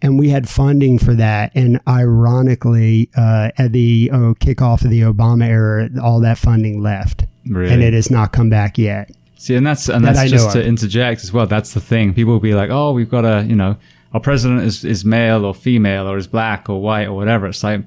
[0.02, 1.52] And we had funding for that.
[1.56, 7.26] And ironically, uh, at the oh, kickoff of the Obama era, all that funding left.
[7.46, 7.74] Really?
[7.74, 9.12] And it has not come back yet.
[9.42, 11.48] See, and that's and that's that just to interject as well.
[11.48, 12.14] That's the thing.
[12.14, 13.76] People will be like, "Oh, we've got a, you know,
[14.14, 17.64] our president is is male or female or is black or white or whatever." It's
[17.64, 17.84] like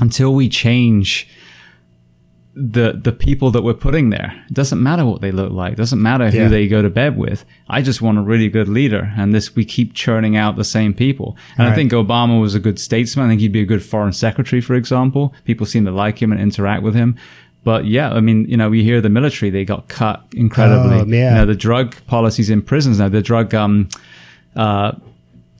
[0.00, 1.28] until we change
[2.56, 4.32] the the people that we're putting there.
[4.48, 5.72] It doesn't matter what they look like.
[5.72, 6.48] It doesn't matter who Yeah.
[6.48, 7.44] they go to bed with.
[7.68, 9.12] I just want a really good leader.
[9.16, 11.36] And this we keep churning out the same people.
[11.58, 13.26] And I think Obama was a good statesman.
[13.26, 15.34] I think he'd be a good foreign secretary, for example.
[15.44, 17.16] People seem to like him and interact with him.
[17.64, 21.00] But yeah, I mean, you know, we hear the military, they got cut incredibly.
[21.00, 21.30] Oh, yeah.
[21.30, 23.88] You know, the drug policies in prisons now, the drug um
[24.54, 24.92] uh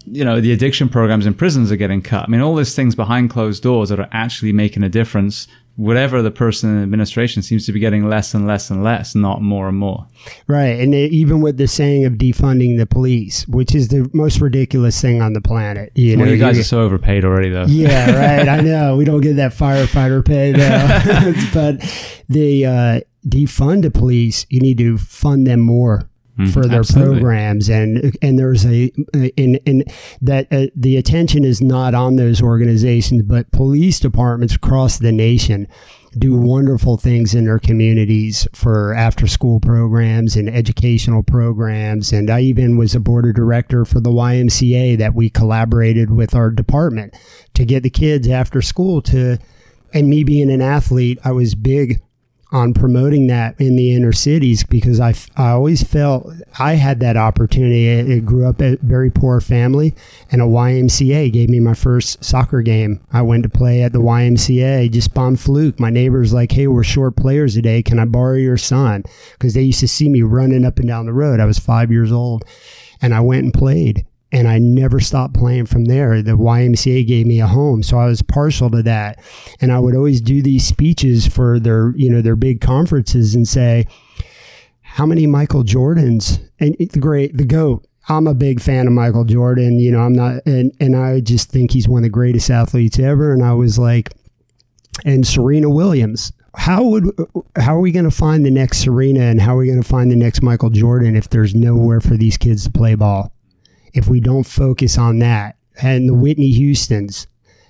[0.06, 2.24] you know, the addiction programs in prisons are getting cut.
[2.24, 5.46] I mean, all these things behind closed doors that are actually making a difference.
[5.76, 9.42] Whatever the person in administration seems to be getting less and less and less, not
[9.42, 10.06] more and more.
[10.46, 10.78] Right.
[10.78, 15.20] And even with the saying of defunding the police, which is the most ridiculous thing
[15.20, 15.90] on the planet.
[15.96, 17.64] You know, you guys are so overpaid already, though.
[17.64, 18.48] yeah, right.
[18.48, 21.80] I know we don't get that firefighter pay though, but
[22.28, 24.46] the uh, defund the police.
[24.50, 26.08] You need to fund them more
[26.52, 27.20] for their absolutely.
[27.20, 28.86] programs, and and there's a
[29.36, 29.84] in in
[30.20, 35.68] that uh, the attention is not on those organizations, but police departments across the nation
[36.18, 42.12] do wonderful things in their communities for after school programs and educational programs.
[42.12, 46.34] And I even was a board of director for the YMCA that we collaborated with
[46.34, 47.14] our department
[47.54, 49.38] to get the kids after school to,
[49.92, 52.00] and me being an athlete, I was big
[52.54, 57.16] on promoting that in the inner cities because I, I always felt I had that
[57.16, 57.90] opportunity.
[57.90, 59.92] I I grew up a very poor family,
[60.30, 63.00] and a YMCA gave me my first soccer game.
[63.12, 65.80] I went to play at the YMCA just on fluke.
[65.80, 67.82] My neighbor's like, "Hey, we're short players today.
[67.82, 69.02] Can I borrow your son?"
[69.32, 71.40] Because they used to see me running up and down the road.
[71.40, 72.44] I was five years old,
[73.02, 74.06] and I went and played.
[74.34, 76.20] And I never stopped playing from there.
[76.20, 79.22] The YMCA gave me a home, so I was partial to that.
[79.60, 83.46] And I would always do these speeches for their, you know, their big conferences and
[83.46, 83.86] say,
[84.94, 87.84] how many Michael Jordans and the great the goat.
[88.08, 89.80] I'm a big fan of Michael Jordan.
[89.80, 92.98] You know, I'm not, and and I just think he's one of the greatest athletes
[92.98, 93.32] ever.
[93.32, 94.12] And I was like,
[95.04, 96.32] and Serena Williams.
[96.56, 97.10] How would
[97.56, 99.88] how are we going to find the next Serena and how are we going to
[99.88, 103.33] find the next Michael Jordan if there's nowhere for these kids to play ball?
[103.94, 107.26] If we don't focus on that and the Whitney Houstons,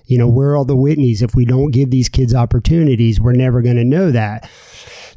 [0.06, 1.22] you know, where are all the Whitneys?
[1.22, 4.50] If we don't give these kids opportunities, we're never going to know that.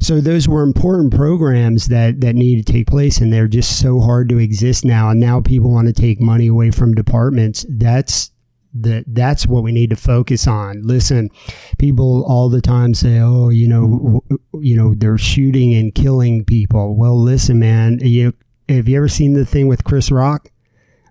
[0.00, 4.00] So those were important programs that that need to take place, and they're just so
[4.00, 5.10] hard to exist now.
[5.10, 7.66] And now people want to take money away from departments.
[7.68, 8.30] That's
[8.72, 10.82] the that's what we need to focus on.
[10.82, 11.30] Listen,
[11.78, 14.22] people all the time say, "Oh, you know,
[14.60, 18.34] you know, they're shooting and killing people." Well, listen, man, you
[18.68, 20.50] have you ever seen the thing with Chris Rock?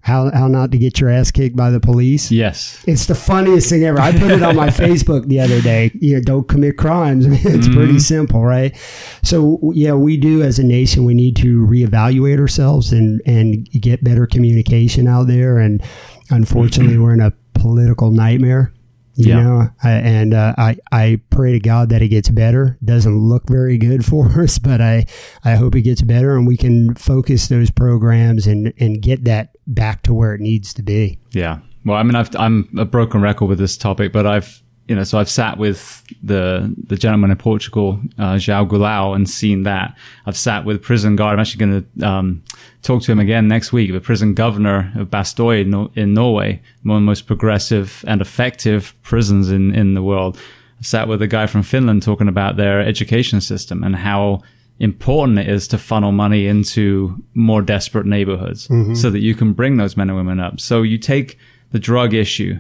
[0.01, 2.31] How how not to get your ass kicked by the police?
[2.31, 2.83] Yes.
[2.87, 3.99] It's the funniest thing ever.
[3.99, 5.91] I put it on my Facebook the other day.
[5.95, 7.25] You know, don't commit crimes.
[7.47, 7.77] It's mm-hmm.
[7.77, 8.75] pretty simple, right?
[9.23, 11.05] So yeah, we do as a nation.
[11.05, 15.57] We need to reevaluate ourselves and and get better communication out there.
[15.57, 15.81] And
[16.29, 18.73] unfortunately, we're in a political nightmare.
[19.20, 19.41] You Yeah.
[19.43, 22.78] know, I, and uh, I I pray to God that it gets better.
[22.86, 25.05] Doesn't look very good for us, but I
[25.43, 29.55] I hope it gets better and we can focus those programs and and get that
[29.65, 31.18] back to where it needs to be.
[31.32, 31.59] Yeah.
[31.86, 35.03] Well, I mean, I've, I'm a broken record with this topic, but I've, you know,
[35.03, 39.95] so I've sat with the the gentleman in Portugal, uh, João Goulão, and seen that.
[40.25, 41.33] I've sat with prison guard.
[41.33, 42.43] I'm actually going to um,
[42.83, 43.91] talk to him again next week.
[43.91, 48.95] The prison governor of Bastoy in, in Norway, one of the most progressive and effective
[49.03, 50.38] prisons in in the world.
[50.79, 54.41] I sat with a guy from Finland talking about their education system and how
[54.79, 59.77] important it is to funnel money into more desperate neighborhoods so that you can bring
[59.77, 60.59] those men and women up.
[60.59, 61.38] So you take
[61.71, 62.59] the drug issue.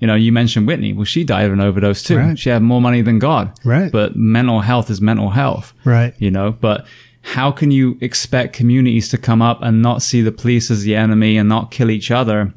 [0.00, 0.92] You know, you mentioned Whitney.
[0.92, 2.16] Well, she died of an overdose too.
[2.18, 2.38] Right.
[2.38, 3.52] She had more money than God.
[3.64, 3.90] Right.
[3.90, 5.72] But mental health is mental health.
[5.84, 6.14] Right.
[6.18, 6.86] You know, but
[7.22, 10.94] how can you expect communities to come up and not see the police as the
[10.94, 12.52] enemy and not kill each other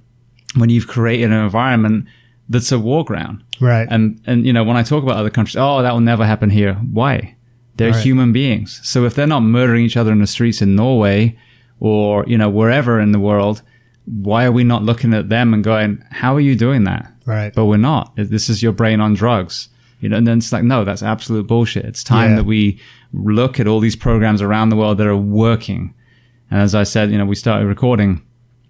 [0.56, 2.06] when you've created an environment
[2.48, 3.44] that's a war ground?
[3.60, 3.88] Right.
[3.90, 6.50] And and you know, when I talk about other countries, oh, that will never happen
[6.52, 6.76] here.
[6.76, 7.36] Why?
[7.78, 8.04] They're Right.
[8.04, 8.80] human beings.
[8.84, 11.36] So if they're not murdering each other in the streets in Norway
[11.80, 13.64] or, you know, wherever in the world,
[14.06, 17.11] why are we not looking at them and going, how are you doing that?
[17.26, 17.54] Right.
[17.54, 18.14] But we're not.
[18.16, 19.70] This is your brain on drugs.
[20.00, 21.86] You know, and then it's like, no, that's absolute bullshit.
[21.86, 22.36] It's time Yeah.
[22.38, 22.80] that we
[23.14, 25.94] look at all these programs around the world that are working.
[26.50, 28.22] And as I said, you know, we started recording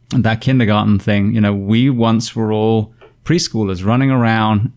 [0.09, 1.33] that kindergarten thing.
[1.33, 4.73] You know, we once were all preschoolers running around,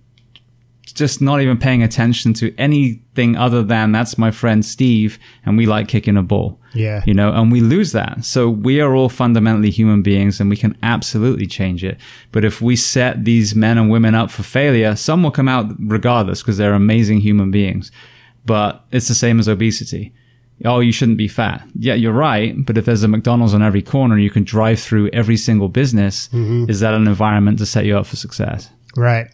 [0.93, 5.67] just not even paying attention to anything other than that's my friend Steve, and we
[5.67, 6.61] like kicking a ball.
[6.75, 7.03] Yeah.
[7.07, 8.25] You know, and we lose that.
[8.25, 11.99] So we are all fundamentally human beings and we can absolutely change it.
[12.33, 15.67] But if we set these men and women up for failure, some will come out
[15.79, 17.93] regardless because they're amazing human beings.
[18.45, 20.13] But it's the same as obesity.
[20.65, 21.67] Oh, you shouldn't be fat.
[21.79, 22.55] Yeah, you're right.
[22.65, 26.29] But if there's a McDonald's on every corner, you can drive through every single business.
[26.29, 26.71] Mm-hmm.
[26.71, 28.71] Is that an environment to set you up for success?
[28.97, 29.27] Right.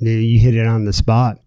[0.00, 1.38] You hit it on the spot.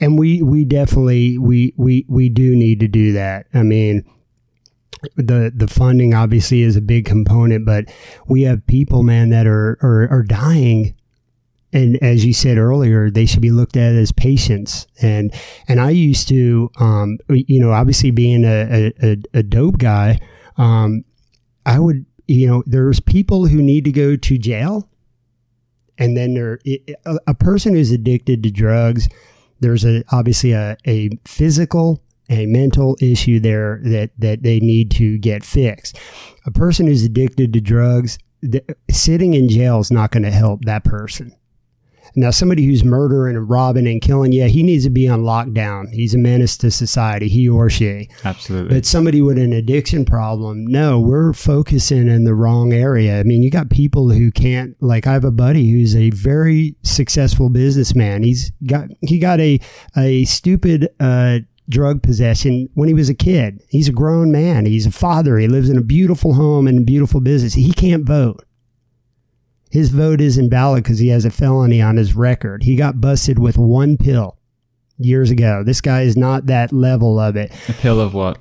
[0.00, 3.46] and we we definitely we we we do need to do that.
[3.54, 4.04] I mean,
[5.16, 7.86] the the funding obviously is a big component, but
[8.26, 10.94] we have people, man, that are are, are dying.
[11.74, 14.86] And as you said earlier, they should be looked at as patients.
[15.00, 15.32] And
[15.68, 20.20] and I used to, um, you know, obviously being a a, a dope guy,
[20.58, 21.04] um,
[21.64, 24.88] I would, you know, there's people who need to go to jail,
[25.98, 26.58] and then there
[27.26, 29.08] a, person who's addicted to drugs.
[29.60, 35.18] There's a obviously a, a physical a mental issue there that, that they need to
[35.18, 35.98] get fixed.
[36.46, 38.18] A person who's addicted to drugs,
[38.50, 41.34] th- sitting in jail is not going to help that person.
[42.14, 45.90] Now, somebody who's murdering and robbing and killing, yeah, he needs to be on lockdown.
[45.92, 48.08] He's a menace to society, he or she.
[48.24, 48.74] Absolutely.
[48.74, 53.18] But somebody with an addiction problem, no, we're focusing in the wrong area.
[53.18, 56.76] I mean, you got people who can't, like, I have a buddy who's a very
[56.82, 58.22] successful businessman.
[58.22, 59.58] He's got, he got a,
[59.96, 63.62] a stupid, uh, drug possession when he was a kid.
[63.68, 64.66] He's a grown man.
[64.66, 65.38] He's a father.
[65.38, 67.54] He lives in a beautiful home and a beautiful business.
[67.54, 68.44] He can't vote.
[69.72, 72.62] His vote is invalid because he has a felony on his record.
[72.62, 74.36] He got busted with one pill
[74.98, 75.62] years ago.
[75.64, 77.50] This guy is not that level of it.
[77.68, 78.38] A pill of what?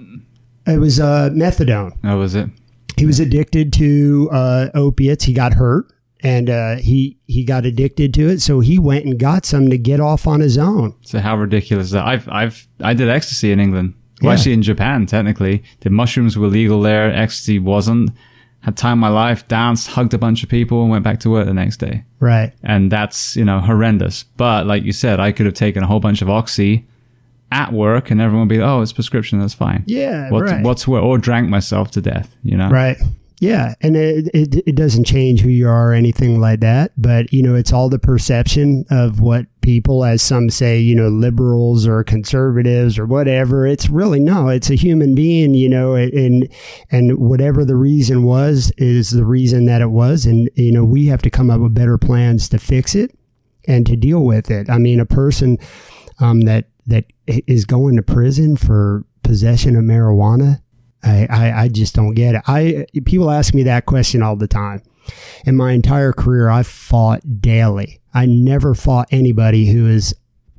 [0.67, 1.97] It was uh, methadone.
[2.03, 2.49] Oh, was it?
[2.97, 5.23] He was addicted to uh, opiates.
[5.23, 5.85] He got hurt
[6.21, 8.41] and uh, he he got addicted to it.
[8.41, 10.93] So he went and got some to get off on his own.
[11.01, 12.05] So how ridiculous is that?
[12.05, 13.93] I've I've I did ecstasy in England.
[14.21, 14.37] Well, Yeah.
[14.37, 15.63] actually in Japan, technically.
[15.79, 17.09] The mushrooms were legal there.
[17.11, 18.11] Ecstasy wasn't.
[18.61, 21.47] Had time my life, danced, hugged a bunch of people, and went back to work
[21.47, 22.03] the next day.
[22.19, 22.53] Right.
[22.63, 24.23] And that's, you know, horrendous.
[24.23, 26.85] But like you said, I could have taken a whole bunch of oxy
[27.51, 29.83] at work and everyone would be, oh, it's prescription, that's fine.
[29.87, 30.29] Yeah.
[30.29, 30.63] What's, right.
[30.63, 31.03] what's what?
[31.03, 32.69] Or drank myself to death, you know?
[32.69, 32.97] Right.
[33.41, 36.91] Yeah, and it, it it doesn't change who you are or anything like that.
[36.95, 41.07] But you know, it's all the perception of what people, as some say, you know,
[41.07, 43.65] liberals or conservatives or whatever.
[43.65, 44.49] It's really no.
[44.49, 46.47] It's a human being, you know, and
[46.91, 51.07] and whatever the reason was is the reason that it was, and you know, we
[51.07, 53.17] have to come up with better plans to fix it
[53.67, 54.69] and to deal with it.
[54.69, 55.57] I mean, a person
[56.19, 60.61] um, that that is going to prison for possession of marijuana.
[61.03, 62.41] I, I, I just don't get it.
[62.47, 64.81] I people ask me that question all the time.
[65.45, 68.01] In my entire career, I've fought daily.
[68.13, 70.13] I never fought anybody who is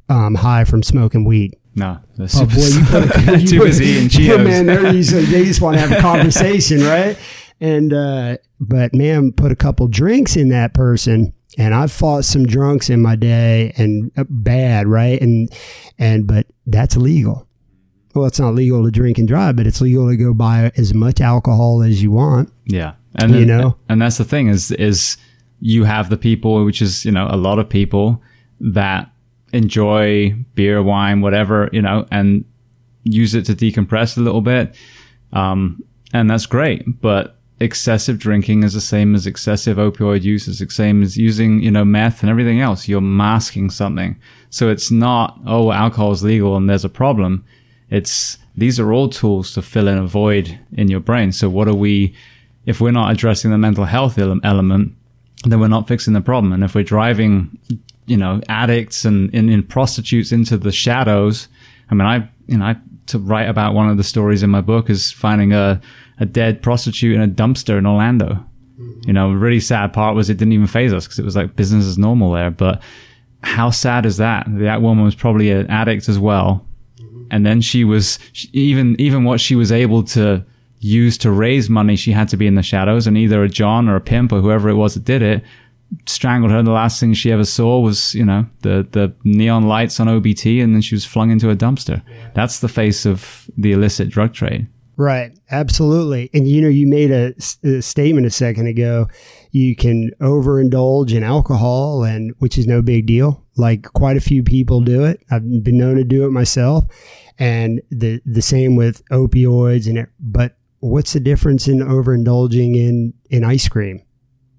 [0.08, 1.56] um, high from smoking weed.
[1.74, 2.00] No.
[2.16, 5.44] they're Oh boy, you put you too put- busy eating Yeah, man, they're usually, they
[5.44, 7.16] just want to have a conversation, right?
[7.60, 12.44] And uh, but man, put a couple drinks in that person, and I've fought some
[12.44, 15.20] drunks in my day, and uh, bad, right?
[15.22, 15.48] And
[15.98, 17.46] and but that's illegal.
[18.14, 20.92] Well, it's not legal to drink and drive, but it's legal to go buy as
[20.94, 22.52] much alcohol as you want.
[22.66, 23.76] Yeah, and You then- know?
[23.88, 25.16] and that's the thing is is
[25.60, 28.22] you have the people, which is you know a lot of people
[28.60, 29.10] that
[29.52, 32.44] enjoy beer, wine, whatever you know, and
[33.04, 34.74] use it to decompress a little bit,
[35.32, 35.82] um,
[36.12, 37.00] and that's great.
[37.00, 40.48] But excessive drinking is the same as excessive opioid use.
[40.48, 42.88] Is the same as using you know meth and everything else.
[42.88, 44.16] You're masking something,
[44.50, 47.44] so it's not oh alcohol is legal and there's a problem.
[47.92, 51.30] It's these are all tools to fill in a void in your brain.
[51.30, 52.14] So what are we?
[52.64, 54.94] If we're not addressing the mental health element,
[55.44, 56.52] then we're not fixing the problem.
[56.52, 57.58] And if we're driving,
[58.06, 61.48] you know, addicts and, and, and prostitutes into the shadows,
[61.90, 64.60] I mean, I, you know, I to write about one of the stories in my
[64.60, 65.80] book is finding a,
[66.18, 68.34] a dead prostitute in a dumpster in Orlando.
[68.80, 69.00] Mm-hmm.
[69.06, 71.56] You know, really sad part was it didn't even phase us because it was like
[71.56, 72.50] business as normal there.
[72.50, 72.80] But
[73.42, 74.46] how sad is that?
[74.48, 76.64] That woman was probably an addict as well.
[77.32, 80.44] And then she was she- even, even what she was able to
[80.78, 83.88] use to raise money, she had to be in the shadows and either a John
[83.88, 85.42] or a pimp or whoever it was that did it
[86.06, 86.62] strangled her.
[86.62, 90.62] The last thing she ever saw was, you know, the, the neon lights on OBT
[90.62, 92.02] and then she was flung into a dumpster.
[92.34, 94.68] That's the face of the illicit drug trade.
[94.96, 96.30] Right, absolutely.
[96.34, 99.08] And you know, you made a statement a second ago.
[99.50, 103.42] You can overindulge in alcohol, and which is no big deal.
[103.56, 105.20] Like quite a few people do it.
[105.30, 106.84] I've been known to do it myself,
[107.38, 109.86] and the the same with opioids.
[109.88, 114.02] And it, but what's the difference in overindulging in in ice cream?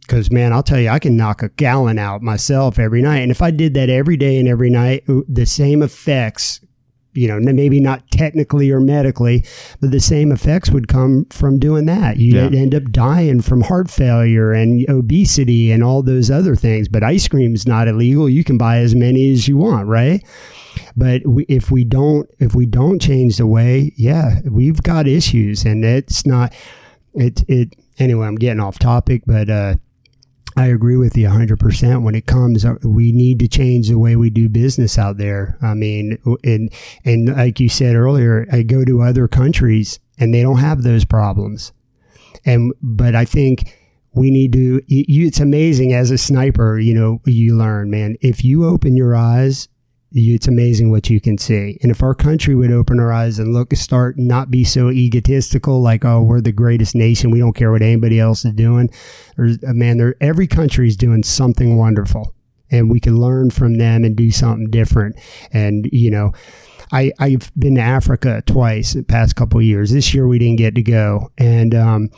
[0.02, 3.32] Because man, I'll tell you, I can knock a gallon out myself every night, and
[3.32, 6.60] if I did that every day and every night, the same effects
[7.16, 9.44] you know, maybe not technically or medically,
[9.80, 12.18] but the same effects would come from doing that.
[12.18, 12.50] You Yeah.
[12.60, 16.88] end up dying from heart failure and obesity and all those other things.
[16.88, 18.28] But ice cream is not illegal.
[18.28, 20.24] You can buy as many as you want, right?
[20.96, 25.66] But we, if we don't, if we don't change the way, yeah, we've got issues,
[25.66, 26.54] and it's not.
[27.14, 28.28] It it anyway.
[28.28, 29.76] I'm getting off topic, but uh,
[30.56, 32.04] I agree with you 100%.
[32.04, 35.58] When it comes, uh, we need to change the way we do business out there.
[35.62, 36.72] I mean, and,
[37.04, 41.06] and like you said earlier, I go to other countries and they don't have those
[41.06, 41.72] problems.
[42.46, 43.76] And, but I think
[44.14, 48.44] we need to, you, it's amazing as a sniper, you know, you learn, man, if
[48.46, 49.68] you open your eyes
[50.14, 51.78] it's amazing what you can see.
[51.82, 55.82] And if our country would open our eyes and look, start not be so egotistical,
[55.82, 57.32] like, oh, we're the greatest nation.
[57.32, 58.90] We don't care what anybody else is doing.
[59.36, 62.34] There's, uh, man, there, every country is doing something wonderful
[62.70, 65.16] and we can learn from them and do something different.
[65.52, 66.32] And, you know,
[66.92, 69.92] I, I've been to Africa twice in the past couple years.
[69.92, 71.32] This year we didn't get to go.
[71.40, 72.10] And, um,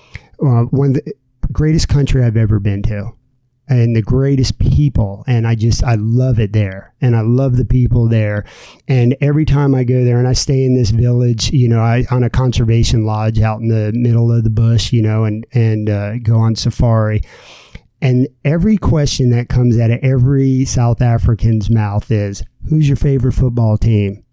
[0.42, 1.14] uh, one of the
[1.54, 3.14] greatest country I've ever been to
[3.68, 7.66] and the greatest people and i just i love it there and i love the
[7.66, 8.46] people there.
[8.88, 12.06] And every time i go there and i stay in this village you know i
[12.12, 15.90] on a conservation lodge out in the middle of the bush you know and and
[15.90, 17.22] uh, go on safari.
[18.02, 23.34] And every question that comes out of every south african's mouth is who's your favorite
[23.34, 24.25] football team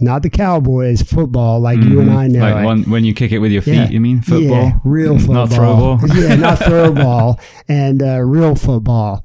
[0.00, 1.92] not the Cowboys football like mm-hmm.
[1.92, 2.18] you and mm-hmm.
[2.18, 2.40] I know.
[2.40, 3.88] Like when, when, you kick it with your feet, yeah.
[3.88, 4.64] you mean football?
[4.64, 5.34] Yeah, real football.
[5.34, 6.00] not throw ball.
[6.14, 9.24] yeah, not throw ball and uh, real football.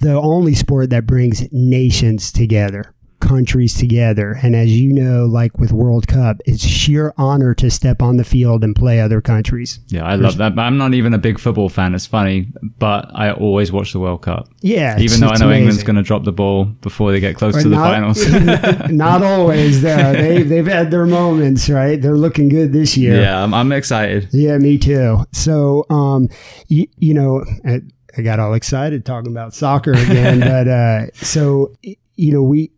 [0.00, 2.94] The only sport that brings nations together
[3.28, 4.38] countries together.
[4.42, 8.24] And as you know, like with World Cup, it's sheer honor to step on the
[8.24, 9.80] field and play other countries.
[9.88, 10.58] Yeah, I love that.
[10.58, 11.94] I'm not even a big football fan.
[11.94, 12.48] It's funny,
[12.78, 14.48] but I always watch the World Cup.
[14.60, 15.58] Yeah, even though I know amazing.
[15.58, 18.90] England's going to drop the ball before they get close or to not, the finals.
[18.90, 19.82] not always.
[19.82, 22.00] Though they they've had their moments, right?
[22.00, 23.20] They're looking good this year.
[23.20, 24.28] Yeah, I'm, I'm excited.
[24.32, 25.24] Yeah, me too.
[25.32, 26.28] So, um,
[26.68, 27.44] you, you know.
[28.18, 32.72] I got all excited talking about soccer again, but uh, so you know we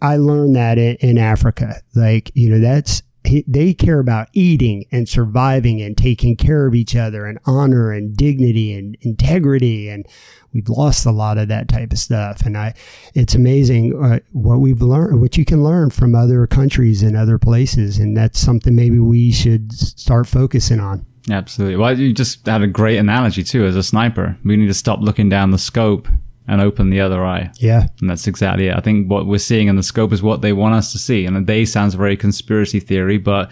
[0.00, 1.80] I learned that in, in Africa.
[1.94, 3.02] Like, you know, that's,
[3.46, 8.14] they care about eating and surviving and taking care of each other and honor and
[8.14, 9.88] dignity and integrity.
[9.88, 10.06] And
[10.52, 12.42] we've lost a lot of that type of stuff.
[12.42, 12.74] And I,
[13.14, 17.38] it's amazing uh, what we've learned, what you can learn from other countries and other
[17.38, 17.98] places.
[17.98, 21.06] And that's something maybe we should start focusing on.
[21.30, 21.76] Absolutely.
[21.76, 24.36] Well, you just had a great analogy too as a sniper.
[24.44, 26.08] We need to stop looking down the scope
[26.46, 27.50] and open the other eye.
[27.58, 27.86] Yeah.
[28.00, 28.76] And that's exactly it.
[28.76, 31.24] I think what we're seeing in the scope is what they want us to see.
[31.24, 33.50] And the day sounds very conspiracy theory, but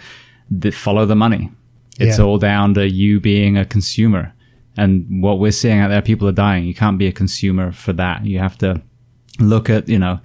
[0.49, 1.51] they follow the money.
[1.99, 2.25] It's yeah.
[2.25, 4.33] all down to you being a consumer.
[4.77, 6.65] And what we're seeing out there, people are dying.
[6.65, 8.25] You can't be a consumer for that.
[8.25, 8.81] You have to
[9.39, 10.19] look at, you know,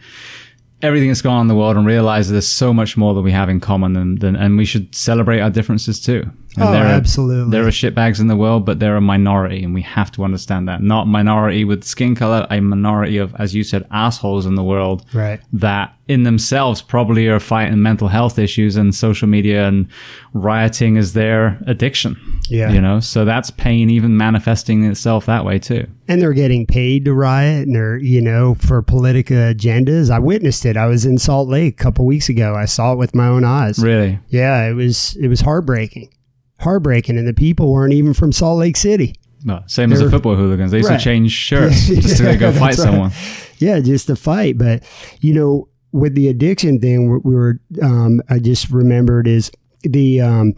[0.82, 3.32] everything that's going on in the world and realize there's so much more that we
[3.32, 6.30] have in common than, than and we should celebrate our differences too.
[6.60, 7.52] And oh, there are, absolutely.
[7.52, 10.66] There are shitbags in the world, but they're a minority, and we have to understand
[10.68, 10.82] that.
[10.82, 15.04] Not minority with skin color, a minority of, as you said, assholes in the world.
[15.14, 15.40] Right.
[15.52, 19.88] That in themselves probably are fighting mental health issues, and social media and
[20.32, 22.16] rioting is their addiction.
[22.48, 22.72] Yeah.
[22.72, 25.86] You know, so that's pain even manifesting itself that way too.
[26.08, 30.10] And they're getting paid to riot, and they're you know for political agendas.
[30.10, 30.76] I witnessed it.
[30.76, 32.54] I was in Salt Lake a couple weeks ago.
[32.54, 33.78] I saw it with my own eyes.
[33.78, 34.18] Really?
[34.28, 34.66] Yeah.
[34.68, 36.10] It was it was heartbreaking
[36.58, 39.14] heartbreaking, and the people weren't even from Salt Lake City.
[39.44, 40.72] No, same They're, as the football hooligans.
[40.72, 40.98] They used right.
[40.98, 42.74] to change shirts just to go fight right.
[42.74, 43.12] someone.
[43.58, 44.58] Yeah, just to fight.
[44.58, 44.82] But
[45.20, 47.60] you know, with the addiction thing, we were.
[47.82, 49.50] Um, I just remembered is
[49.82, 50.20] the.
[50.20, 50.54] Um,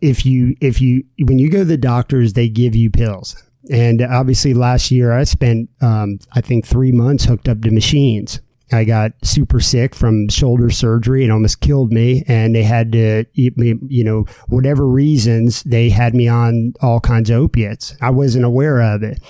[0.00, 3.40] if you if you when you go to the doctors, they give you pills.
[3.70, 8.40] And obviously, last year I spent um, I think three months hooked up to machines
[8.72, 12.24] I got super sick from shoulder surgery and almost killed me.
[12.26, 17.00] And they had to, eat me, you know, whatever reasons, they had me on all
[17.00, 17.96] kinds of opiates.
[18.00, 19.20] I wasn't aware of it.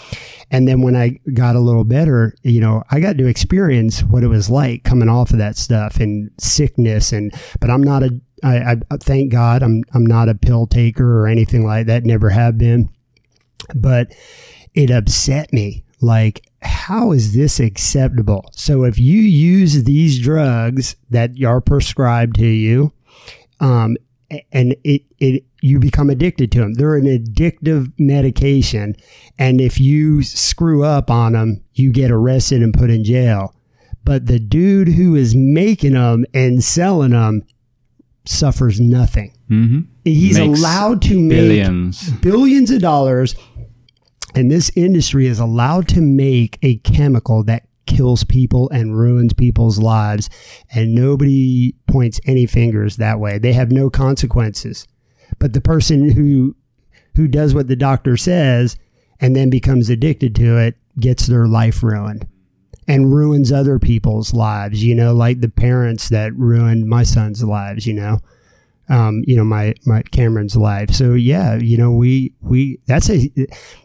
[0.51, 4.23] And then when I got a little better, you know, I got to experience what
[4.23, 7.13] it was like coming off of that stuff and sickness.
[7.13, 11.21] And, but I'm not a, I, I thank God I'm, I'm not a pill taker
[11.21, 12.05] or anything like that.
[12.05, 12.91] Never have been.
[13.75, 14.15] But
[14.75, 18.49] it upset me like how is this acceptable?
[18.53, 22.93] So if you use these drugs that are prescribed to you
[23.61, 23.97] um,
[24.53, 28.97] and it, it you become addicted to them they're an addictive medication.
[29.39, 33.55] And if you screw up on them you get arrested and put in jail.
[34.05, 37.43] But the dude who is making them and selling them
[38.25, 39.33] suffers nothing.
[39.51, 39.81] Mm-hmm.
[40.05, 42.11] he's Makes allowed to make billions.
[42.15, 43.35] billions of dollars
[44.35, 49.79] and this industry is allowed to make a chemical that kills people and ruins people's
[49.79, 50.31] lives.
[50.71, 53.39] And nobody points any fingers that way.
[53.39, 54.87] They have no consequences.
[55.39, 56.57] But the person who,
[57.17, 58.77] who does what the doctor says
[59.21, 62.27] and then becomes addicted to it gets their life ruined
[62.89, 67.87] and ruins other people's lives, you know, like the parents that ruined my son's lives,
[67.87, 68.19] you know.
[68.89, 70.91] Um, you know, my, my Cameron's life.
[70.91, 73.31] So yeah, you know, we, we, that's a,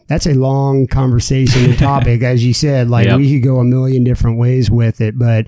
[0.07, 2.23] that's a long conversation and topic.
[2.23, 3.17] As you said, like yep.
[3.17, 5.47] we could go a million different ways with it, but,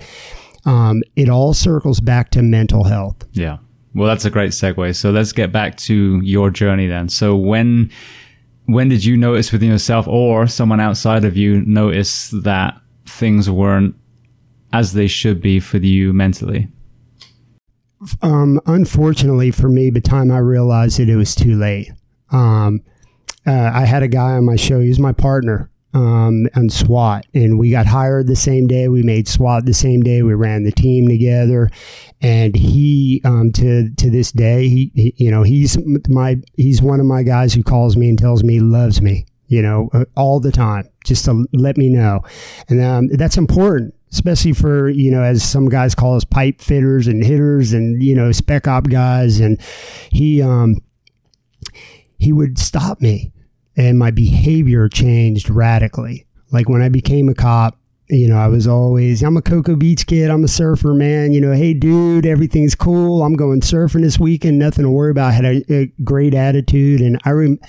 [0.66, 3.16] um, it all circles back to mental health.
[3.32, 3.58] Yeah.
[3.94, 4.94] Well, that's a great segue.
[4.94, 7.08] So let's get back to your journey then.
[7.08, 7.90] So when,
[8.66, 13.96] when did you notice within yourself or someone outside of you notice that things weren't
[14.72, 16.68] as they should be for you mentally?
[18.22, 21.90] Um, unfortunately for me, by the time I realized it, it was too late.
[22.30, 22.82] Um,
[23.46, 24.80] uh, I had a guy on my show.
[24.80, 28.88] He was my partner um, on SWAT, and we got hired the same day.
[28.88, 30.22] We made SWAT the same day.
[30.22, 31.70] We ran the team together,
[32.20, 35.76] and he, um, to to this day, he, he, you know, he's
[36.08, 39.26] my he's one of my guys who calls me and tells me he loves me,
[39.48, 42.20] you know, uh, all the time, just to let me know,
[42.68, 47.06] and um, that's important especially for you know as some guys call us pipe fitters
[47.06, 49.40] and hitters and you know spec op guys.
[49.40, 49.60] And
[50.10, 50.76] he um
[52.18, 53.32] he would stop me
[53.76, 56.26] and my behavior changed radically.
[56.52, 57.76] Like when i became a cop
[58.08, 60.30] you know i was always i'm a cocoa beach kid.
[60.30, 61.32] I'm a surfer man.
[61.32, 63.22] You know hey dude everything's cool.
[63.22, 64.58] I'm going surfing this weekend.
[64.58, 65.28] Nothing to worry about.
[65.28, 67.00] I had a, a great attitude.
[67.00, 67.60] And i rem-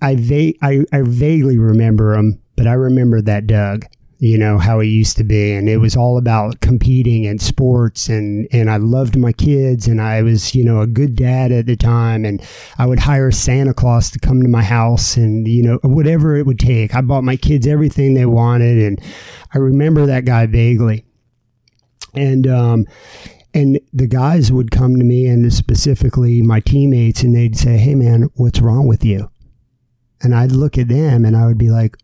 [0.00, 3.84] I, va- I, I vaguely remember him but i remember that doug
[4.20, 5.52] you know how it used to be.
[5.52, 8.08] And it was all about competing and sports.
[8.08, 9.86] And and I loved my kids.
[9.86, 12.24] And I was you know a good dad at the time.
[12.24, 12.42] And
[12.78, 16.46] I would hire Santa Claus to come to my house and you know whatever it
[16.46, 16.94] would take.
[16.94, 18.78] I bought my kids everything they wanted.
[18.78, 19.00] And
[19.54, 21.04] I remember that guy vaguely.
[22.14, 22.86] And um
[23.54, 27.94] and the guys would come to me and specifically my teammates and they'd say hey
[27.94, 29.30] man what's wrong with you?
[30.20, 31.96] And I'd look at them and I would be like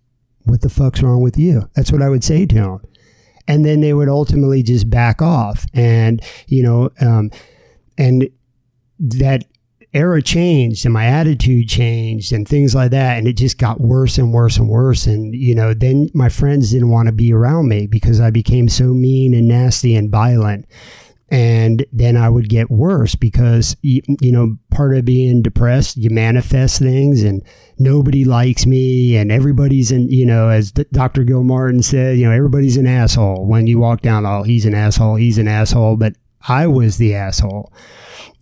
[0.45, 1.69] what the fuck's wrong with you?
[1.75, 2.81] That's what I would say to them.
[3.47, 5.67] And then they would ultimately just back off.
[5.75, 7.31] And, you know, um,
[7.99, 8.29] and
[8.99, 9.45] that
[9.93, 13.19] era changed and my attitude changed and things like that.
[13.19, 15.07] And it just got worse and worse and worse.
[15.07, 18.69] And, you know, then my friends didn't want to be around me because I became
[18.69, 20.67] so mean and nasty and violent
[21.35, 26.09] and then I would get worse because you, you, know part of being depressed you
[26.09, 27.43] manifest things and
[27.77, 31.25] nobody likes me and everybody's in you know as Dr.
[31.25, 33.47] Gil Martin said you know everybody's an asshole.
[33.47, 36.15] When you walk down oh he's an asshole he's an asshole but
[36.47, 37.73] I was the asshole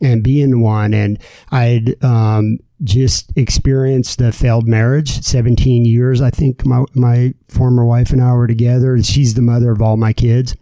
[0.03, 0.93] and being one.
[0.93, 1.19] And
[1.51, 8.11] I'd um, just experienced a failed marriage 17 years I think my my former wife
[8.11, 8.93] and I were together.
[8.93, 10.55] And she's the mother of all my kids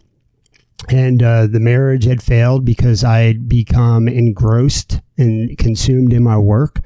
[0.89, 6.37] and uh, the marriage had failed because I had become engrossed and consumed in my
[6.37, 6.81] work.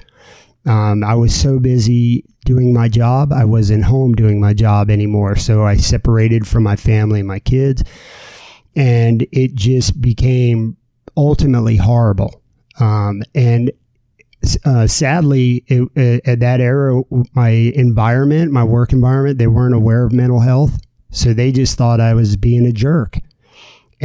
[0.65, 5.35] Um, I was so busy doing my job, I wasn't home doing my job anymore.
[5.35, 7.83] So I separated from my family and my kids,
[8.75, 10.77] and it just became
[11.17, 12.41] ultimately horrible.
[12.79, 13.71] Um, and
[14.63, 17.01] uh, sadly, it, uh, at that era,
[17.33, 20.79] my environment, my work environment, they weren't aware of mental health.
[21.11, 23.19] So they just thought I was being a jerk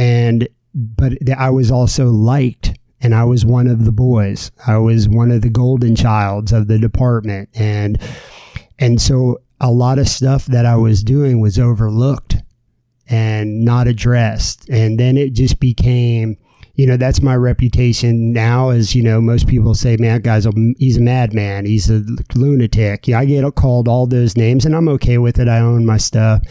[0.01, 4.51] and but I was also liked and I was one of the boys.
[4.65, 7.49] I was one of the golden childs of the department.
[7.53, 8.01] And
[8.79, 12.37] and so a lot of stuff that I was doing was overlooked
[13.09, 14.67] and not addressed.
[14.69, 16.35] And then it just became
[16.73, 20.53] you know that's my reputation now as you know most people say man guy's a
[20.79, 21.67] he's a madman.
[21.67, 22.03] He's a
[22.33, 23.07] lunatic.
[23.07, 25.47] Yeah i get called all those names and i'm okay with it.
[25.47, 26.41] I own my stuff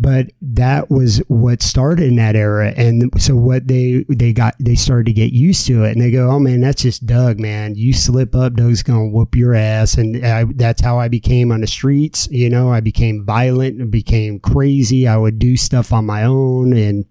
[0.00, 2.72] but that was what started in that era.
[2.76, 6.10] And so what they, they got, they started to get used to it and they
[6.10, 7.74] go, Oh man, that's just Doug, man.
[7.74, 9.94] You slip up, Doug's going to whoop your ass.
[9.94, 12.28] And I, that's how I became on the streets.
[12.30, 15.08] You know, I became violent and became crazy.
[15.08, 17.04] I would do stuff on my own and,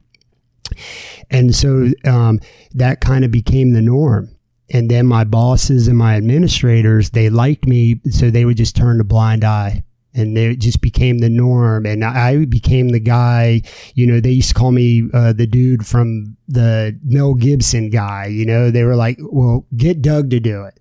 [1.29, 2.39] and so, um,
[2.73, 4.37] that kind of became the norm
[4.69, 8.99] and then my bosses and my administrators they liked me so they would just turn
[8.99, 9.83] a blind eye
[10.17, 11.85] and it just became the norm.
[11.85, 13.61] And I became the guy,
[13.95, 18.25] you know, they used to call me uh, the dude from the Mel Gibson guy.
[18.25, 20.79] You know, they were like, well, get Doug to do it.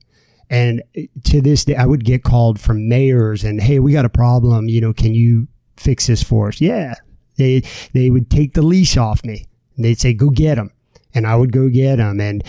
[0.48, 0.82] And
[1.24, 4.68] to this day, I would get called from mayors and, hey, we got a problem.
[4.68, 6.60] You know, can you fix this for us?
[6.60, 6.94] Yeah.
[7.36, 9.46] They, they would take the leash off me
[9.78, 10.70] they'd say, go get him.
[11.14, 12.20] And I would go get him.
[12.20, 12.42] And,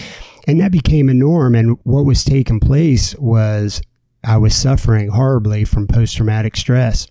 [0.48, 1.56] and that became a norm.
[1.56, 3.82] And what was taking place was
[4.28, 7.08] I was suffering horribly from post traumatic stress.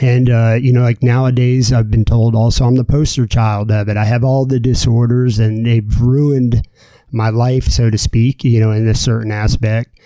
[0.00, 3.88] And, uh, you know, like nowadays, I've been told also I'm the poster child of
[3.88, 3.96] it.
[3.96, 6.66] I have all the disorders and they've ruined
[7.10, 9.98] my life, so to speak, you know, in a certain aspect.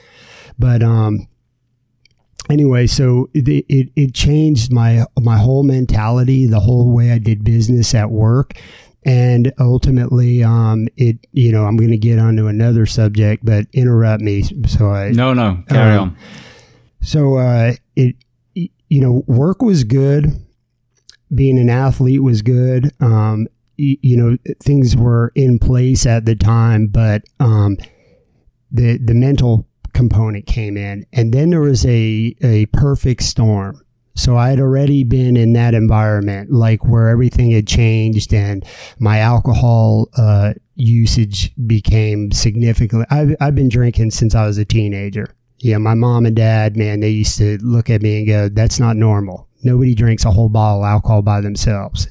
[0.58, 1.28] But, um,
[2.48, 7.44] anyway, so it, it, it changed my, my whole mentality, the whole way I did
[7.44, 8.54] business at work
[9.06, 14.20] and ultimately, um, it you know I'm going to get onto another subject, but interrupt
[14.20, 16.16] me so I no no carry um, on.
[17.00, 18.16] So uh, it
[18.54, 20.26] you know work was good,
[21.32, 22.90] being an athlete was good.
[23.00, 23.46] Um,
[23.76, 27.76] you, you know things were in place at the time, but um,
[28.72, 33.85] the the mental component came in, and then there was a a perfect storm
[34.16, 38.64] so I had already been in that environment, like where everything had changed and
[38.98, 43.06] my alcohol uh, usage became significantly.
[43.10, 45.34] I've, I've been drinking since I was a teenager.
[45.58, 48.78] Yeah, my mom and dad, man, they used to look at me and go, "That's
[48.78, 49.48] not normal.
[49.62, 52.08] Nobody drinks a whole bottle of alcohol by themselves."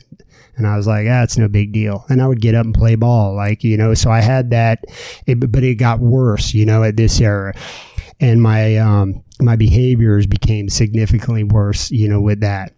[0.58, 2.06] And I was like, ah, it's no big deal.
[2.10, 4.86] And I would get up and play ball, like, you know, so I had that,
[5.28, 7.54] it, but it got worse, you know, at this era.
[8.22, 12.74] And my, um, my behaviors became significantly worse, you know, with that.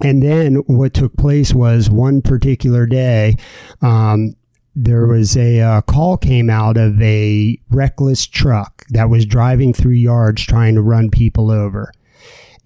[0.00, 3.36] And then what took place was one particular day,
[3.80, 4.34] um,
[4.76, 9.92] there was a uh, call came out of a reckless truck that was driving through
[9.92, 11.92] yards trying to run people over.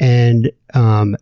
[0.00, 1.16] And um,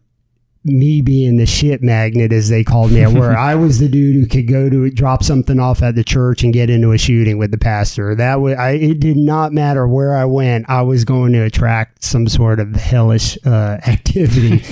[0.67, 3.37] me being the shit magnet, as they called me at work.
[3.39, 6.53] I was the dude who could go to drop something off at the church and
[6.53, 8.15] get into a shooting with the pastor.
[8.15, 10.69] That was, I, it did not matter where I went.
[10.69, 14.63] I was going to attract some sort of hellish uh, activity,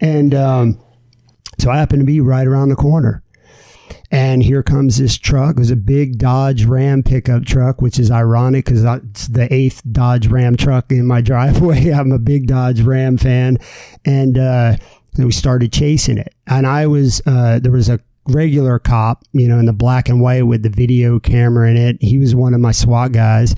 [0.00, 0.80] and um,
[1.58, 3.22] so I happened to be right around the corner.
[4.12, 5.56] And here comes this truck.
[5.56, 9.82] It was a big Dodge Ram pickup truck, which is ironic because it's the eighth
[9.92, 11.90] Dodge Ram truck in my driveway.
[11.90, 13.58] I'm a big Dodge Ram fan.
[14.04, 14.76] And, uh,
[15.16, 16.34] and we started chasing it.
[16.46, 20.20] And I was, uh, there was a regular cop, you know, in the black and
[20.20, 21.96] white with the video camera in it.
[22.00, 23.54] He was one of my SWAT guys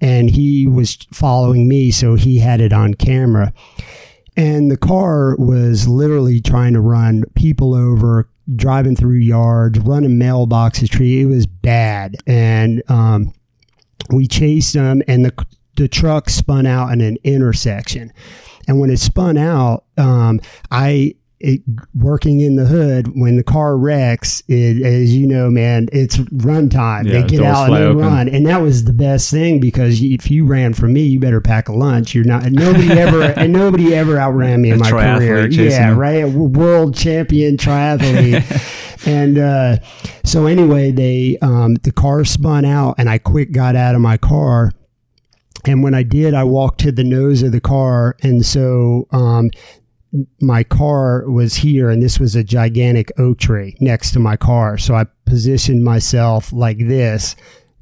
[0.00, 1.90] and he was following me.
[1.90, 3.52] So he had it on camera.
[4.36, 10.90] And the car was literally trying to run people over, driving through yards, running mailboxes,
[10.90, 11.22] tree.
[11.22, 12.16] It was bad.
[12.26, 13.32] And, um,
[14.10, 15.46] we chased them and the,
[15.76, 18.12] the truck spun out in an intersection.
[18.66, 20.40] And when it spun out, um,
[20.70, 21.60] I it,
[21.94, 26.68] working in the hood when the car wrecks it, as you know man it's run
[26.70, 27.98] time yeah, they get out and they open.
[27.98, 28.28] run.
[28.28, 31.68] And that was the best thing because if you ran from me you better pack
[31.68, 32.14] a lunch.
[32.14, 35.46] You're not nobody ever and nobody ever outran me in my career.
[35.48, 36.24] yeah right?
[36.24, 38.72] A world champion triathlete.
[39.06, 39.76] And uh,
[40.24, 44.16] so anyway they um, the car spun out and i quick got out of my
[44.16, 44.72] car
[45.66, 48.16] and when I did, I walked to the nose of the car.
[48.22, 49.50] And so um,
[50.40, 54.78] my car was here, and this was a gigantic oak tree next to my car.
[54.78, 57.36] So I positioned myself like this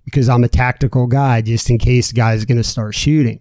[0.05, 3.41] because I'm a tactical guy just in case the guy's going to start shooting.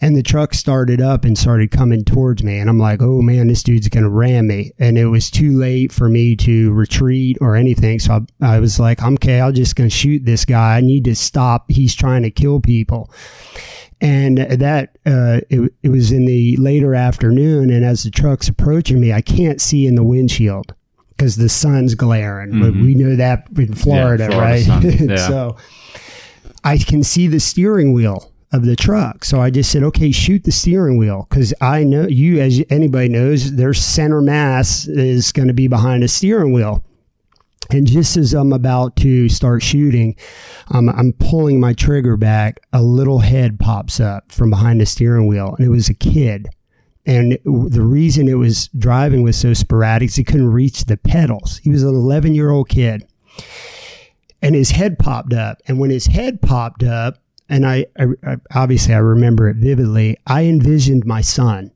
[0.00, 2.58] And the truck started up and started coming towards me.
[2.58, 4.72] And I'm like, oh man, this dude's going to ram me.
[4.78, 7.98] And it was too late for me to retreat or anything.
[8.00, 10.76] So I, I was like, okay, I'm just going to shoot this guy.
[10.76, 11.66] I need to stop.
[11.70, 13.10] He's trying to kill people.
[14.00, 17.70] And that, uh, it, it was in the later afternoon.
[17.70, 20.74] And as the truck's approaching me, I can't see in the windshield
[21.16, 22.52] because the sun's glaring.
[22.52, 22.84] Mm-hmm.
[22.84, 24.84] We know that in Florida, yeah, right?
[24.84, 25.16] Yeah.
[25.16, 25.56] so
[26.64, 29.24] I can see the steering wheel of the truck.
[29.24, 33.08] So I just said, okay, shoot the steering wheel because I know you, as anybody
[33.08, 36.84] knows, their center mass is going to be behind the steering wheel.
[37.70, 40.16] And just as I'm about to start shooting,
[40.72, 42.60] um, I'm pulling my trigger back.
[42.72, 46.48] A little head pops up from behind the steering wheel, and it was a kid.
[47.06, 51.58] And the reason it was driving was so sporadic he couldn't reach the pedals.
[51.58, 53.06] He was an 11 year old kid
[54.44, 55.62] and his head popped up.
[55.66, 57.16] And when his head popped up,
[57.48, 61.72] and I, I, obviously I remember it vividly, I envisioned my son.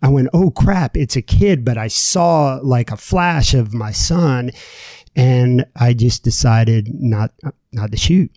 [0.00, 3.92] I went, oh crap, it's a kid, but I saw like a flash of my
[3.92, 4.52] son,
[5.14, 7.32] and I just decided not
[7.72, 8.34] not to shoot.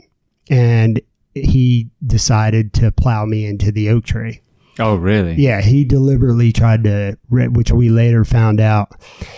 [0.49, 0.99] And
[1.33, 4.41] he decided to plow me into the oak tree.
[4.77, 5.35] Oh, really?
[5.35, 8.91] Yeah, he deliberately tried to, which we later found out.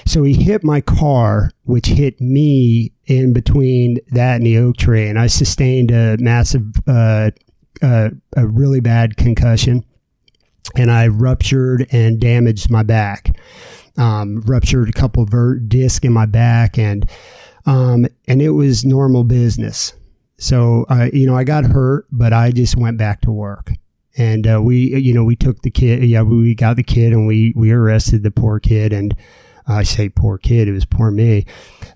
[0.06, 5.08] So he hit my car, which hit me in between that and the oak tree,
[5.08, 7.32] and I sustained a massive, uh,
[7.84, 9.86] uh, a really bad concussion,
[10.76, 13.38] and I ruptured and damaged my back.
[13.98, 17.10] Um, ruptured a couple of ver- discs in my back, and
[17.66, 19.94] um, and it was normal business.
[20.40, 23.72] So, uh, you know, I got hurt, but I just went back to work
[24.18, 27.28] and uh, we you know we took the kid yeah we got the kid and
[27.28, 28.94] we we arrested the poor kid.
[28.94, 29.16] And
[29.70, 31.46] uh, I say poor kid it was poor me.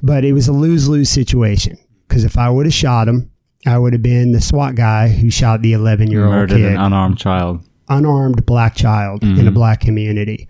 [0.01, 1.77] But it was a lose lose situation.
[2.07, 3.31] Because if I would have shot him
[3.65, 6.61] I would have been the SWAT guy who shot the 11 year old kid.
[6.61, 7.61] an unarmed child.
[7.89, 9.39] Unarmed black child mm-hmm.
[9.39, 10.47] in a black community.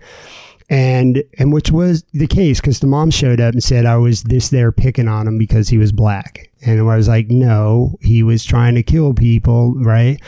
[0.70, 4.22] And and which was the case because the mom showed up and said I was
[4.22, 8.22] this there picking on him because he was black, and I was like, no, he
[8.22, 10.18] was trying to kill people, right?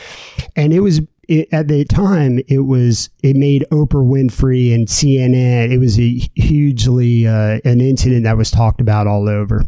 [0.54, 5.72] And it was it, at the time it was it made Oprah Winfrey and CNN.
[5.72, 9.64] It was a hugely uh, an incident that was talked about all over.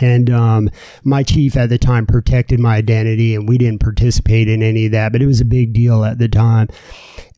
[0.00, 0.70] And um,
[1.04, 4.92] my chief at the time protected my identity, and we didn't participate in any of
[4.92, 6.68] that, but it was a big deal at the time.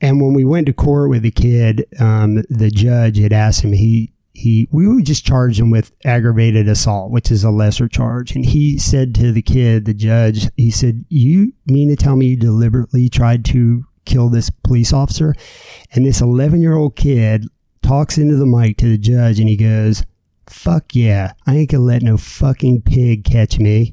[0.00, 3.72] And when we went to court with the kid, um, the judge had asked him,
[3.72, 8.34] he, he, we would just him with aggravated assault, which is a lesser charge.
[8.34, 12.28] And he said to the kid, the judge, he said, you mean to tell me
[12.28, 15.34] you deliberately tried to kill this police officer?
[15.92, 17.46] And this 11 year old kid
[17.82, 20.02] talks into the mic to the judge and he goes,
[20.48, 23.92] fuck yeah, I ain't gonna let no fucking pig catch me.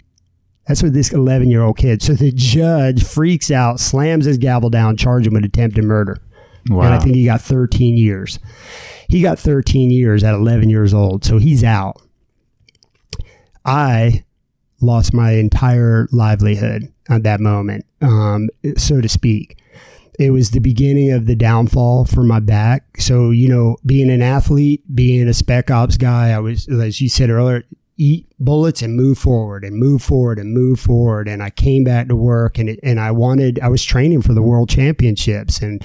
[0.67, 2.01] That's what this 11 year old kid.
[2.01, 6.21] So the judge freaks out, slams his gavel down, charge him with attempted murder.
[6.69, 6.85] Wow.
[6.85, 8.39] And I think he got 13 years.
[9.07, 11.25] He got 13 years at 11 years old.
[11.25, 12.01] So he's out.
[13.65, 14.23] I
[14.81, 19.57] lost my entire livelihood at that moment, um, so to speak.
[20.19, 22.99] It was the beginning of the downfall for my back.
[22.99, 27.07] So, you know, being an athlete, being a spec ops guy, I was, as you
[27.07, 27.63] said earlier,
[27.97, 31.27] eat bullets and move forward and move forward and move forward.
[31.27, 34.33] And I came back to work and it, and I wanted, I was training for
[34.33, 35.83] the world championships and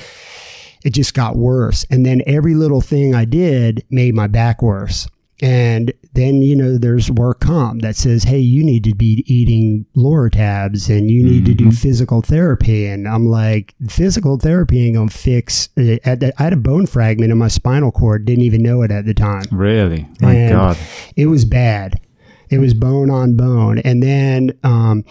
[0.85, 1.85] it just got worse.
[1.91, 5.09] And then every little thing I did made my back worse.
[5.43, 9.85] And then, you know, there's work comp that says, hey, you need to be eating
[9.97, 11.47] Lortabs and you need mm-hmm.
[11.47, 11.75] to do mm-hmm.
[11.75, 12.87] physical therapy.
[12.87, 15.71] And I'm like, physical therapy ain't going to fix.
[15.77, 19.07] Uh, I had a bone fragment in my spinal cord, didn't even know it at
[19.07, 19.45] the time.
[19.51, 20.07] Really?
[20.21, 20.79] My and God.
[21.17, 22.01] It was bad.
[22.49, 23.79] It was bone on bone.
[23.81, 25.05] And then, um,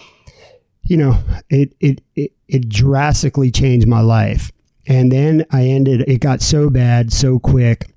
[0.84, 1.18] you know,
[1.50, 4.50] it, it, it, it drastically changed my life.
[4.86, 7.90] And then I ended, it got so bad so quick.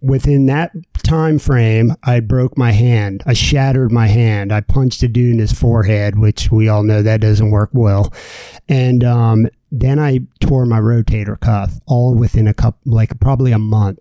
[0.00, 0.72] Within that
[1.02, 3.22] time frame, I broke my hand.
[3.26, 4.52] I shattered my hand.
[4.52, 8.12] I punched a dude in his forehead, which we all know that doesn't work well.
[8.68, 13.58] And um, then I tore my rotator cuff all within a couple, like probably a
[13.58, 13.98] month.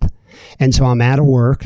[0.60, 1.66] And so I'm out of work,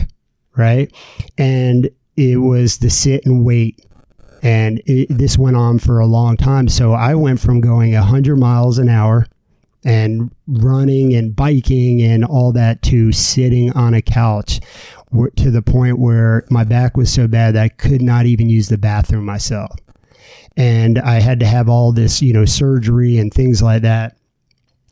[0.56, 0.92] right?
[1.38, 3.86] And it was the sit and wait.
[4.42, 6.68] And it, this went on for a long time.
[6.68, 9.28] So I went from going 100 miles an hour
[9.86, 14.60] and running and biking and all that to sitting on a couch
[15.36, 18.70] to the point where my back was so bad that I could not even use
[18.70, 19.72] the bathroom myself.
[20.58, 24.18] And I had to have all this, you know, surgery and things like that.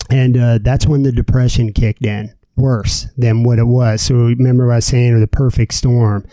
[0.09, 4.01] And uh, that's when the depression kicked in worse than what it was.
[4.01, 6.25] So remember I was saying the perfect storm.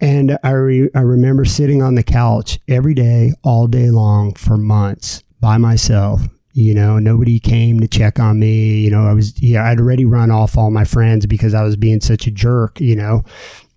[0.00, 4.56] And I, re- I remember sitting on the couch every day, all day long for
[4.56, 6.20] months by myself.
[6.56, 8.78] You know, nobody came to check on me.
[8.78, 11.76] You know, I was, yeah, I'd already run off all my friends because I was
[11.76, 13.24] being such a jerk, you know.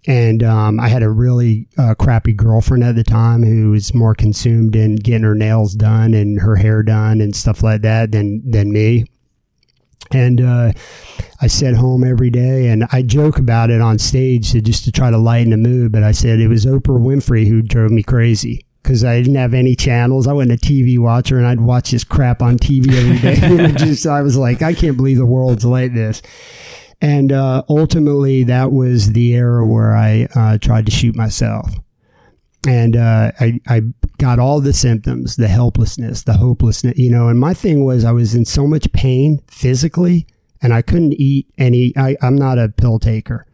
[0.07, 4.15] And um, I had a really uh, crappy girlfriend at the time who was more
[4.15, 8.49] consumed in getting her nails done and her hair done and stuff like that than
[8.49, 9.03] than me.
[10.11, 10.71] And uh,
[11.41, 14.91] I sat home every day, and I joke about it on stage to, just to
[14.93, 15.91] try to lighten the mood.
[15.91, 19.53] But I said it was Oprah Winfrey who drove me crazy because I didn't have
[19.53, 20.25] any channels.
[20.25, 23.71] I wasn't a TV watcher, and I'd watch this crap on TV every day.
[23.77, 26.23] just I was like, I can't believe the world's like this.
[26.99, 31.71] And uh, ultimately, that was the era where I uh, tried to shoot myself.
[32.67, 33.81] And uh, I, I
[34.17, 37.27] got all the symptoms, the helplessness, the hopelessness, you know.
[37.27, 40.25] And my thing was, I was in so much pain physically
[40.63, 41.93] and I couldn't eat any.
[41.95, 43.45] I, I'm not a pill taker,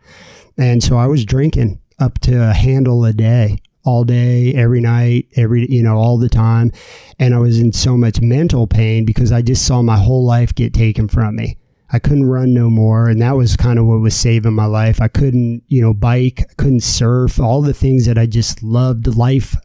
[0.57, 5.28] and so I was drinking up to a handle a day, all day, every night,
[5.36, 6.72] every you know, all the time,
[7.20, 10.53] and I was in so much mental pain because I just saw my whole life
[10.53, 11.57] get taken from me.
[11.91, 14.99] I couldn't run no more, and that was kind of what was saving my life.
[14.99, 19.16] I couldn't, you know, bike, I couldn't surf, all the things that I just loved.
[19.16, 19.56] Life,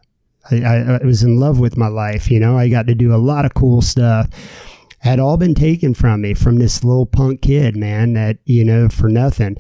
[0.51, 2.31] I, I, I was in love with my life.
[2.31, 4.29] You know, I got to do a lot of cool stuff
[5.01, 8.89] had all been taken from me from this little punk kid, man, that, you know,
[8.89, 9.57] for nothing.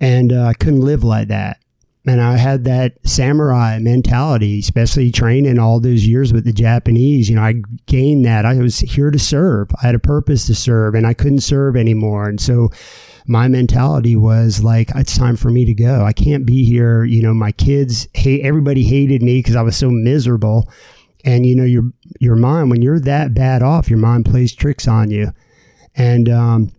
[0.00, 1.58] And uh, I couldn't live like that.
[2.06, 7.28] And I had that samurai mentality, especially training all those years with the Japanese.
[7.28, 8.46] You know, I gained that.
[8.46, 9.68] I was here to serve.
[9.82, 12.28] I had a purpose to serve, and I couldn't serve anymore.
[12.28, 12.70] And so
[13.26, 16.04] my mentality was like, it's time for me to go.
[16.04, 17.04] I can't be here.
[17.04, 20.70] You know, my kids hate, everybody hated me because I was so miserable
[21.24, 21.82] and you know your
[22.20, 25.32] your mind when you're that bad off your mind plays tricks on you
[25.96, 26.72] and um,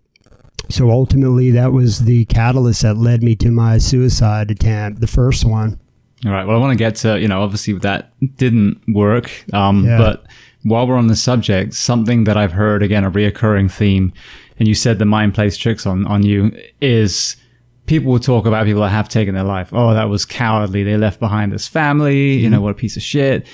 [0.70, 5.46] so ultimately that was the catalyst that led me to my suicide attempt the first
[5.46, 5.80] one
[6.26, 9.86] all right well i want to get to you know obviously that didn't work um,
[9.86, 9.98] yeah.
[9.98, 10.26] but
[10.64, 14.14] while we're on the subject, something that I've heard again, a reoccurring theme,
[14.58, 16.52] and you said the mind plays tricks on, on you
[16.82, 17.38] is
[17.86, 19.70] people will talk about people that have taken their life.
[19.72, 20.84] Oh, that was cowardly.
[20.84, 22.36] They left behind this family.
[22.36, 22.44] Mm-hmm.
[22.44, 23.48] You know, what a piece of shit.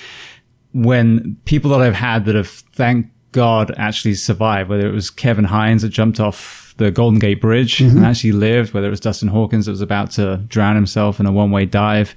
[0.73, 5.45] When people that I've had that have, thank God, actually survived, whether it was Kevin
[5.45, 7.97] Hines that jumped off the Golden Gate Bridge mm-hmm.
[7.97, 11.25] and actually lived, whether it was Dustin Hawkins that was about to drown himself in
[11.25, 12.15] a one way dive,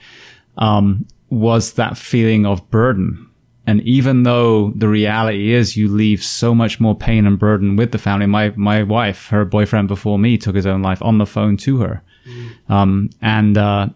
[0.57, 3.29] um, was that feeling of burden
[3.69, 7.93] and even though the reality is you leave so much more pain and burden with
[7.93, 11.27] the family, my, my wife, her boyfriend before me took his own life on the
[11.27, 12.03] phone to her.
[12.27, 12.71] Mm.
[12.71, 13.89] Um, and, uh,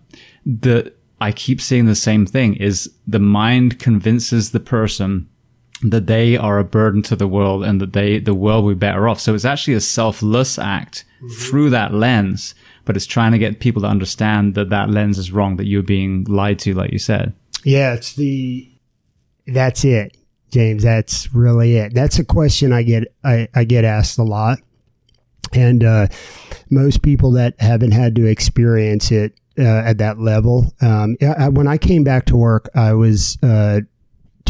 [0.44, 0.92] the,
[1.22, 5.26] I keep seeing the same thing is the mind convinces the person
[5.82, 8.78] that they are a burden to the world and that they, the world will be
[8.78, 9.20] better off.
[9.20, 11.28] So it's actually a selfless act mm-hmm.
[11.42, 12.54] through that lens,
[12.84, 15.82] but it's trying to get people to understand that that lens is wrong, that you're
[15.82, 17.34] being lied to, like you said.
[17.64, 18.68] Yeah, it's the
[19.46, 20.16] that's it,
[20.50, 20.82] James.
[20.82, 21.94] That's really it.
[21.94, 24.58] That's a question I get I, I get asked a lot,
[25.52, 26.08] and uh,
[26.70, 30.72] most people that haven't had to experience it uh, at that level.
[30.80, 33.80] Um, I, when I came back to work, I was uh,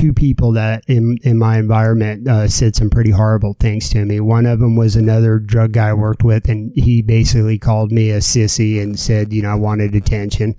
[0.03, 4.19] two people that in in my environment uh, said some pretty horrible things to me.
[4.19, 8.11] One of them was another drug guy I worked with, and he basically called me
[8.11, 10.57] a sissy and said, you know, I wanted attention.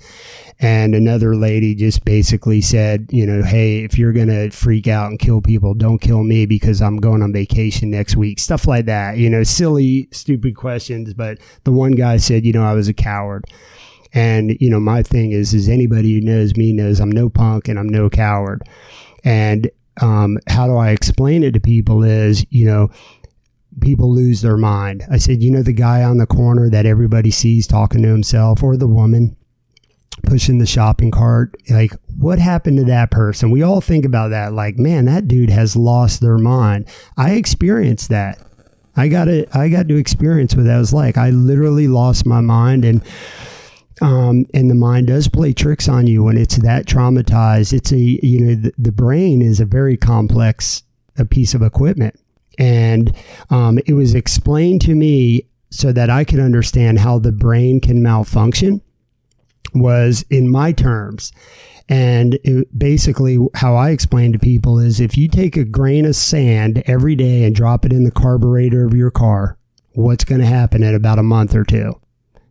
[0.60, 5.20] And another lady just basically said, you know, hey, if you're gonna freak out and
[5.20, 8.40] kill people, don't kill me because I'm going on vacation next week.
[8.40, 11.14] Stuff like that, you know, silly, stupid questions.
[11.14, 13.44] But the one guy said, you know, I was a coward.
[14.14, 17.68] And, you know, my thing is, is anybody who knows me knows I'm no punk
[17.68, 18.62] and I'm no coward.
[19.24, 19.70] And
[20.02, 22.90] um, how do I explain it to people is, you know,
[23.82, 25.04] people lose their mind.
[25.10, 28.64] I said, you know, the guy on the corner that everybody sees talking to himself
[28.64, 29.36] or the woman
[30.24, 31.56] pushing the shopping cart.
[31.70, 33.52] Like, what happened to that person?
[33.52, 34.54] We all think about that.
[34.54, 36.88] Like, man, that dude has lost their mind.
[37.18, 38.40] I experienced that.
[38.96, 39.50] I got it.
[39.56, 41.18] I got to experience what that was like.
[41.18, 43.02] I literally lost my mind and,
[44.02, 47.74] um, and the mind does play tricks on you when it's that traumatized.
[47.74, 50.84] It's a, you know, the, the brain is a very complex
[51.18, 52.20] a piece of equipment.
[52.58, 53.16] And
[53.50, 58.02] um, it was explained to me so that I could understand how the brain can
[58.02, 58.82] malfunction
[59.74, 61.32] was in my terms.
[61.90, 66.16] And it, basically, how I explain to people is if you take a grain of
[66.16, 69.58] sand every day and drop it in the carburetor of your car,
[69.94, 72.00] what's going to happen in about a month or two?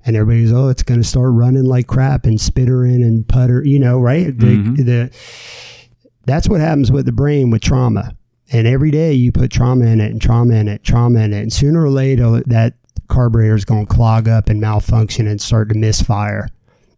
[0.05, 3.79] And everybody's oh it's going to start running like crap and spittering and putter you
[3.79, 4.75] know right mm-hmm.
[4.75, 5.11] the, the,
[6.25, 8.15] that's what happens with the brain with trauma
[8.53, 11.41] and every day you put trauma in it and trauma in it trauma in it
[11.41, 12.75] and sooner or later that
[13.09, 16.49] carburetor is going to clog up and malfunction and start to misfire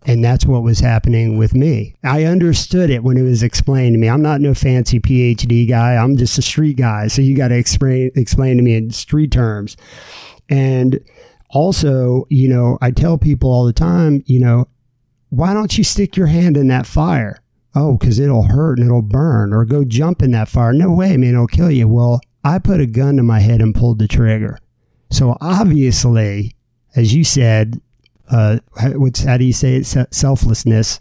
[0.07, 1.97] and that's what was happening with me.
[2.05, 4.09] I understood it when it was explained to me.
[4.09, 5.97] I'm not no fancy PhD guy.
[5.97, 7.09] I'm just a street guy.
[7.09, 9.77] So you got to explain explain to me in street terms.
[10.51, 11.01] And
[11.55, 14.67] also, you know, I tell people all the time, you know,
[15.31, 17.41] why don't you stick your hand in that fire?
[17.75, 20.73] Oh, because it'll hurt and it'll burn, or go jump in that fire.
[20.73, 21.89] No way, man, it'll kill you.
[21.89, 24.59] Well, I put a gun to my head and pulled the trigger.
[25.11, 26.55] So obviously,
[26.95, 27.81] as you said,
[28.31, 28.59] uh,
[28.95, 29.87] what's how do you say it?
[30.13, 31.01] Selflessness.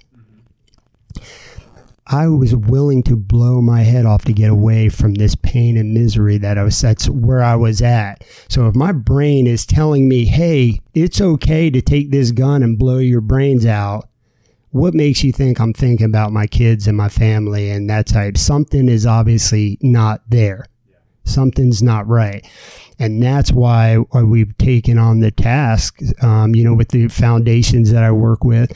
[2.08, 5.94] I was willing to blow my head off to get away from this pain and
[5.94, 8.24] misery that I was that's where I was at.
[8.50, 12.78] So if my brain is telling me, "Hey, it's okay to take this gun and
[12.78, 14.10] blow your brains out."
[14.72, 18.38] What makes you think I'm thinking about my kids and my family and that type?
[18.38, 20.66] Something is obviously not there.
[21.26, 22.46] Something's not right.
[23.00, 28.04] And that's why, we've taken on the task, um, you know, with the foundations that
[28.04, 28.72] I work with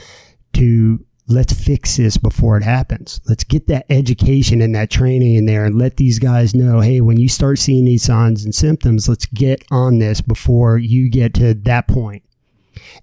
[0.54, 3.20] to let's fix this before it happens.
[3.28, 7.02] Let's get that education and that training in there and let these guys know, hey,
[7.02, 11.34] when you start seeing these signs and symptoms, let's get on this before you get
[11.36, 12.24] to that point.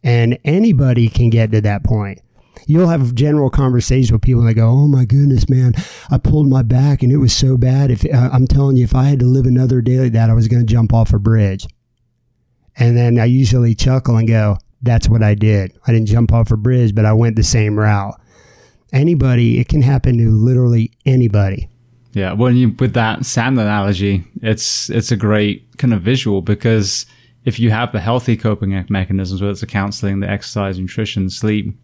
[0.02, 2.20] And anybody can get to that point.
[2.66, 5.74] You'll have general conversations with people that go, "Oh my goodness, man,
[6.10, 7.90] I pulled my back and it was so bad.
[7.90, 10.34] If uh, I'm telling you, if I had to live another day like that, I
[10.34, 11.66] was going to jump off a bridge."
[12.76, 15.72] And then I usually chuckle and go, that's what I did.
[15.86, 18.20] I didn't jump off a bridge, but I went the same route.
[18.92, 21.68] Anybody, it can happen to literally anybody.
[22.12, 27.06] Yeah, well, you, with that sand analogy, it's it's a great kind of visual because
[27.44, 31.76] if you have the healthy coping mechanisms, whether it's the counseling, the exercise, nutrition, sleep,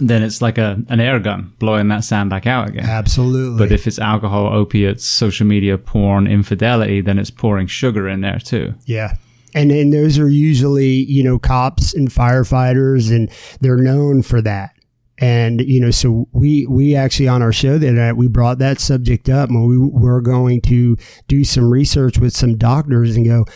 [0.00, 2.86] then it's like a an air gun blowing that sand back out again.
[2.86, 3.58] Absolutely.
[3.58, 8.38] But if it's alcohol, opiates, social media, porn, infidelity, then it's pouring sugar in there
[8.38, 8.74] too.
[8.86, 9.16] Yeah
[9.56, 13.28] and then those are usually you know cops and firefighters and
[13.60, 14.76] they're known for that
[15.18, 19.28] And you know, so we we actually on our show that we brought that subject
[19.28, 20.96] up, and we were going to
[21.26, 23.46] do some research with some doctors and go,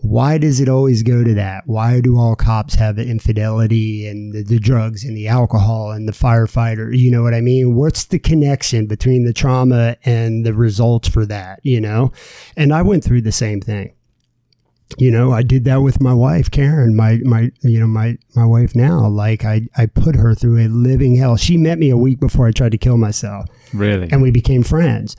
[0.00, 1.62] why does it always go to that?
[1.66, 6.12] Why do all cops have infidelity and the, the, drugs and the alcohol and the
[6.12, 6.96] firefighter?
[6.96, 7.74] You know what I mean?
[7.74, 11.60] What's the connection between the trauma and the results for that?
[11.62, 12.12] You know,
[12.56, 13.94] and I went through the same thing
[14.98, 18.46] you know, I did that with my wife, Karen, my, my, you know, my, my
[18.46, 19.06] wife now.
[19.08, 21.36] Like I, I put her through a living hell.
[21.36, 23.46] She met me a week before I tried to kill myself.
[23.74, 24.08] Really?
[24.10, 25.16] And we became friends.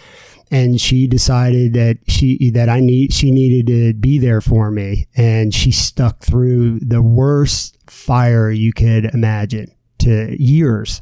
[0.49, 5.07] And she decided that she, that I need, she needed to be there for me.
[5.15, 9.69] And she stuck through the worst fire you could imagine
[9.99, 11.01] to years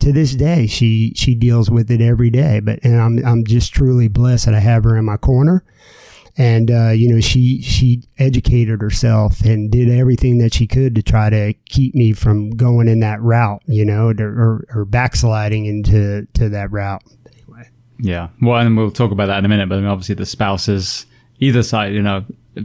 [0.00, 2.60] to this day, she she deals with it every day.
[2.60, 5.62] But and I'm I'm just truly blessed that I have her in my corner
[6.36, 11.02] and uh, you know she she educated herself and did everything that she could to
[11.02, 15.66] try to keep me from going in that route you know to, or, or backsliding
[15.66, 17.02] into to that route.
[17.26, 17.68] Anyway.
[17.98, 18.28] Yeah.
[18.40, 21.06] Well and we'll talk about that in a minute but I mean, obviously the spouses
[21.40, 22.24] either side you know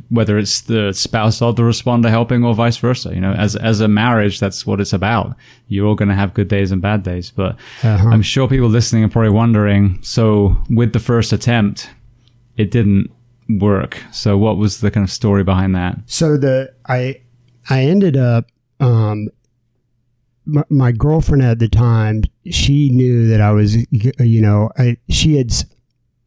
[0.09, 3.79] whether it's the spouse or the responder helping or vice versa you know as as
[3.81, 5.35] a marriage that's what it's about.
[5.67, 8.09] You're all going to have good days and bad days but uh-huh.
[8.09, 11.89] i'm sure people listening are probably wondering so with the first attempt
[12.57, 13.11] it didn't
[13.49, 14.03] work.
[14.11, 15.99] So what was the kind of story behind that?
[16.05, 17.21] So the I
[17.69, 19.29] I ended up um
[20.45, 25.37] my, my girlfriend at the time she knew that I was you know I she
[25.37, 25.51] had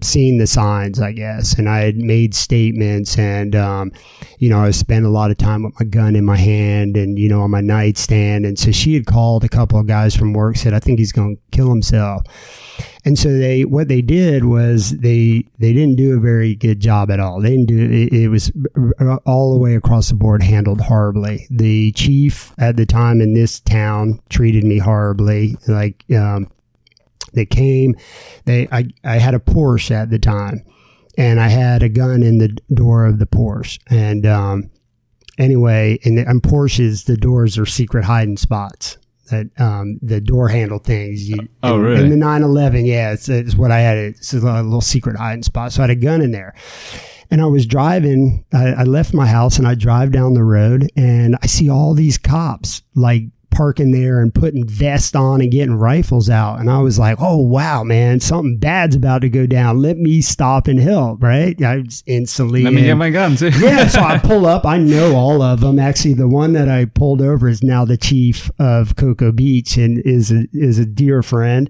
[0.00, 3.92] seen the signs, I guess, and I had made statements, and um,
[4.38, 7.18] you know, I spent a lot of time with my gun in my hand, and
[7.18, 10.32] you know, on my nightstand, and so she had called a couple of guys from
[10.32, 12.22] work, said, "I think he's going to kill himself,"
[13.04, 17.10] and so they, what they did was they they didn't do a very good job
[17.10, 17.40] at all.
[17.40, 18.52] They didn't do it, it was
[19.26, 21.46] all the way across the board handled horribly.
[21.50, 26.04] The chief at the time in this town treated me horribly, like.
[26.14, 26.48] Um,
[27.32, 27.94] they came.
[28.44, 30.64] They I, I had a Porsche at the time,
[31.16, 33.78] and I had a gun in the door of the Porsche.
[33.88, 34.70] And um,
[35.38, 38.98] anyway, and, and Porsches, the doors are secret hiding spots.
[39.30, 41.28] That um, the door handle things.
[41.28, 42.04] You, oh, in, really?
[42.04, 43.98] In the 911, yeah, it's, it's what I had.
[43.98, 45.72] It's a little secret hiding spot.
[45.72, 46.54] So I had a gun in there.
[47.30, 50.88] And I was driving, I, I left my house and I drive down the road
[50.96, 53.24] and I see all these cops like
[53.58, 56.60] parking there and putting vests on and getting rifles out.
[56.60, 59.82] And I was like, oh, wow, man, something bad's about to go down.
[59.82, 61.60] Let me stop and help, right?
[61.60, 62.62] I was instantly.
[62.62, 63.48] Let me get my gun, too.
[63.58, 63.88] yeah.
[63.88, 64.64] So I pull up.
[64.64, 65.80] I know all of them.
[65.80, 69.98] Actually, the one that I pulled over is now the chief of Cocoa Beach and
[70.06, 71.68] is a, is a dear friend.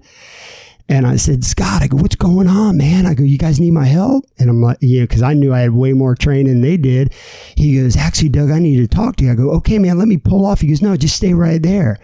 [0.89, 3.05] And I said, Scott, I go, what's going on, man?
[3.05, 4.25] I go, you guys need my help?
[4.39, 7.13] And I'm like, yeah, because I knew I had way more training than they did.
[7.55, 9.31] He goes, actually, Doug, I need to talk to you.
[9.31, 10.61] I go, okay, man, let me pull off.
[10.61, 11.99] He goes, no, just stay right there.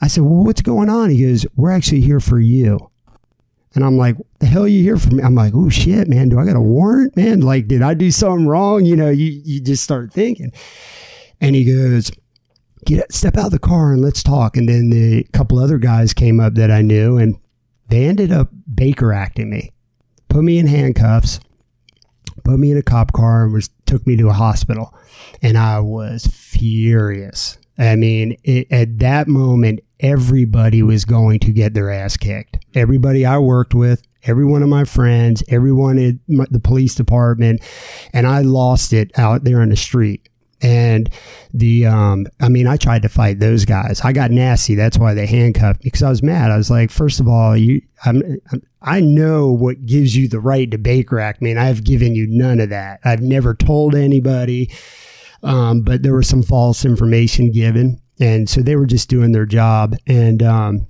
[0.00, 1.10] I said, well, what's going on?
[1.10, 2.78] He goes, we're actually here for you.
[3.74, 5.22] And I'm like, the hell you here for me?
[5.22, 7.40] I'm like, oh shit, man, do I got a warrant, man?
[7.40, 8.84] Like, did I do something wrong?
[8.84, 10.52] You know, you, you just start thinking.
[11.40, 12.12] And he goes,
[12.86, 14.56] get step out of the car and let's talk.
[14.56, 17.36] And then the couple other guys came up that I knew and
[17.88, 19.72] they ended up Baker acting me,
[20.28, 21.40] put me in handcuffs,
[22.44, 24.94] put me in a cop car, and was took me to a hospital.
[25.42, 27.58] And I was furious.
[27.78, 32.58] I mean, it, at that moment, everybody was going to get their ass kicked.
[32.74, 37.62] Everybody I worked with, every one of my friends, everyone at my, the police department,
[38.12, 40.28] and I lost it out there in the street.
[40.60, 41.08] And
[41.54, 44.00] the, um, I mean, I tried to fight those guys.
[44.02, 44.74] I got nasty.
[44.74, 46.50] That's why they handcuffed me because I was mad.
[46.50, 48.22] I was like, first of all, you, I'm,
[48.52, 51.42] I'm, i know what gives you the right to Baker Act.
[51.42, 53.00] Man, I've given you none of that.
[53.04, 54.70] I've never told anybody.
[55.42, 58.00] Um, but there was some false information given.
[58.20, 59.94] And so they were just doing their job.
[60.08, 60.86] And, um,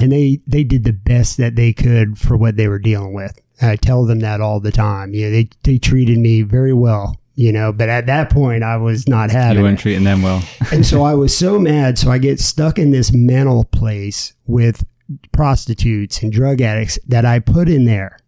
[0.00, 3.38] and they, they did the best that they could for what they were dealing with.
[3.60, 5.12] I tell them that all the time.
[5.12, 7.72] You know, they, they treated me very well you know.
[7.72, 9.58] But at that point, I was not having.
[9.58, 9.82] You weren't it.
[9.82, 10.42] treating them well,
[10.72, 11.96] and so I was so mad.
[11.96, 14.84] So I get stuck in this mental place with
[15.32, 18.18] prostitutes and drug addicts that I put in there.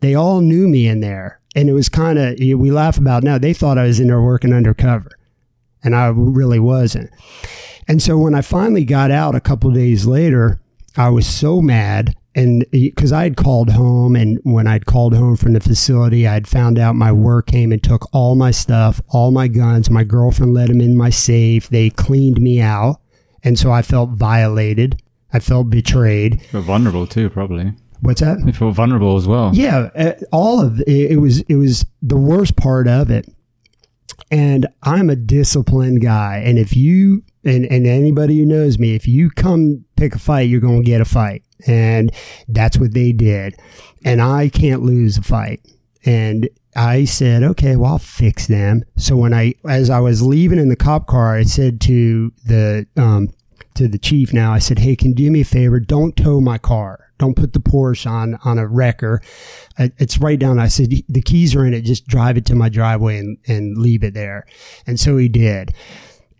[0.00, 3.38] They all knew me in there, and it was kind of we laugh about now.
[3.38, 5.18] They thought I was in there working undercover,
[5.82, 7.10] and I really wasn't.
[7.88, 10.60] And so when I finally got out a couple days later,
[10.94, 15.36] I was so mad and because I had called home, and when I'd called home
[15.36, 19.32] from the facility, I'd found out my work came and took all my stuff, all
[19.32, 19.90] my guns.
[19.90, 21.68] My girlfriend let them in my safe.
[21.68, 23.00] They cleaned me out,
[23.42, 25.02] and so I felt violated.
[25.32, 26.40] I felt betrayed.
[26.52, 27.72] You're vulnerable too, probably.
[28.02, 28.38] What's that?
[28.46, 29.50] You feel vulnerable as well.
[29.52, 31.40] Yeah, uh, all of it, it was.
[31.40, 33.26] It was the worst part of it.
[34.30, 39.08] And I'm a disciplined guy, and if you and, and anybody who knows me, if
[39.08, 41.42] you come pick a fight, you're going to get a fight.
[41.66, 42.12] And
[42.48, 43.58] that's what they did.
[44.04, 45.60] And I can't lose a fight.
[46.04, 48.84] And I said, okay, well, I'll fix them.
[48.96, 52.86] So when I, as I was leaving in the cop car, I said to the,
[52.96, 53.30] um,
[53.74, 55.80] to the chief now, I said, hey, can you do me a favor?
[55.80, 57.10] Don't tow my car.
[57.18, 59.20] Don't put the Porsche on, on a wrecker.
[59.76, 60.60] It's right down.
[60.60, 61.80] I said, the keys are in it.
[61.80, 64.46] Just drive it to my driveway and, and leave it there.
[64.86, 65.74] And so he did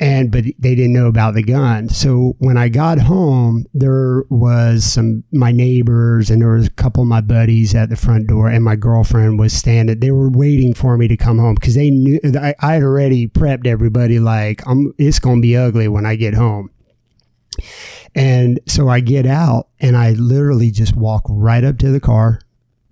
[0.00, 1.88] and but they didn't know about the gun.
[1.88, 7.02] So when I got home, there was some my neighbors and there was a couple
[7.02, 9.98] of my buddies at the front door, and my girlfriend was standing.
[9.98, 13.26] They were waiting for me to come home because they knew I, I had already
[13.26, 14.92] prepped everybody like I'm.
[14.98, 16.70] It's gonna be ugly when I get home.
[18.14, 22.40] And so I get out and I literally just walk right up to the car,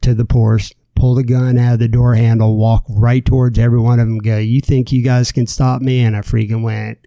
[0.03, 3.78] to the Porsche, pull the gun out of the door handle, walk right towards every
[3.78, 6.01] one of them, go, You think you guys can stop me?
[6.01, 7.06] And I freaking went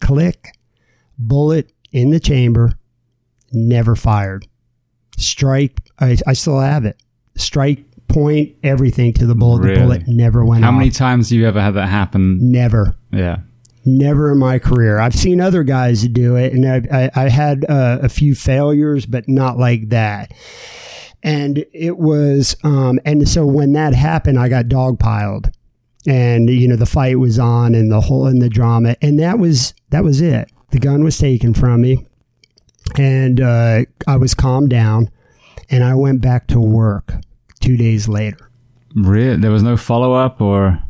[0.00, 0.56] click,
[1.18, 2.72] bullet in the chamber,
[3.52, 4.46] never fired.
[5.16, 7.02] Strike, I, I still have it.
[7.36, 9.62] Strike, point, everything to the bullet.
[9.62, 9.74] Really?
[9.74, 10.78] The bullet never went How off.
[10.78, 12.38] many times have you ever had that happen?
[12.52, 12.94] Never.
[13.12, 13.38] Yeah.
[13.84, 14.98] Never in my career.
[14.98, 19.04] I've seen other guys do it, and I, I, I had uh, a few failures,
[19.04, 20.32] but not like that
[21.24, 25.52] and it was um, and so when that happened i got dogpiled
[26.06, 28.96] and you know the fight was on and the whole and the drama.
[29.00, 30.50] And that was that was it.
[30.70, 32.06] The gun was taken from me.
[32.98, 35.10] And uh, i was calmed down
[35.70, 37.14] and i went back to work
[37.60, 38.50] two days later.
[38.94, 39.36] Really?
[39.36, 40.82] There was no follow-up or?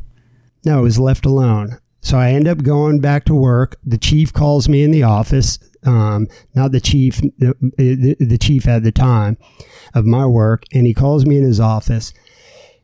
[0.64, 4.32] No it was left alone so i end up going back to work the chief
[4.32, 9.36] calls me in the office um, not the chief, the, the chief at the time
[9.94, 12.12] of my work, and he calls me in his office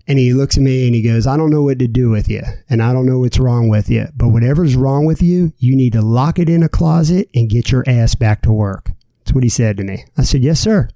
[0.07, 2.29] and he looks at me and he goes, I don't know what to do with
[2.29, 5.77] you, and I don't know what's wrong with you, but whatever's wrong with you, you
[5.77, 8.91] need to lock it in a closet and get your ass back to work.
[9.21, 10.05] That's what he said to me.
[10.17, 10.89] I said, Yes, sir.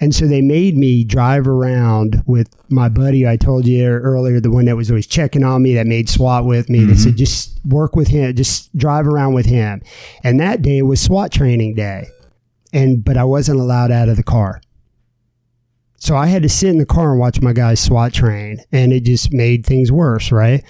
[0.00, 4.50] And so they made me drive around with my buddy I told you earlier, the
[4.50, 6.80] one that was always checking on me, that made SWAT with me.
[6.80, 6.88] Mm-hmm.
[6.88, 9.82] They said, just work with him, just drive around with him.
[10.24, 12.08] And that day was SWAT training day.
[12.72, 14.60] And, but I wasn't allowed out of the car.
[15.96, 18.58] So I had to sit in the car and watch my guys SWAT train.
[18.72, 20.64] And it just made things worse, right?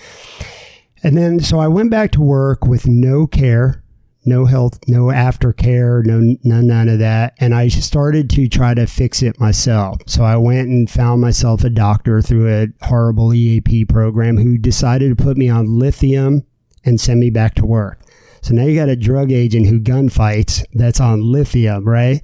[1.03, 3.82] And then, so I went back to work with no care
[4.25, 7.35] no health, no aftercare, no, no, none of that.
[7.39, 10.01] And I started to try to fix it myself.
[10.07, 15.17] So I went and found myself a doctor through a horrible EAP program who decided
[15.17, 16.45] to put me on lithium
[16.85, 18.01] and send me back to work.
[18.43, 22.21] So now you got a drug agent who gunfights that's on lithium, right?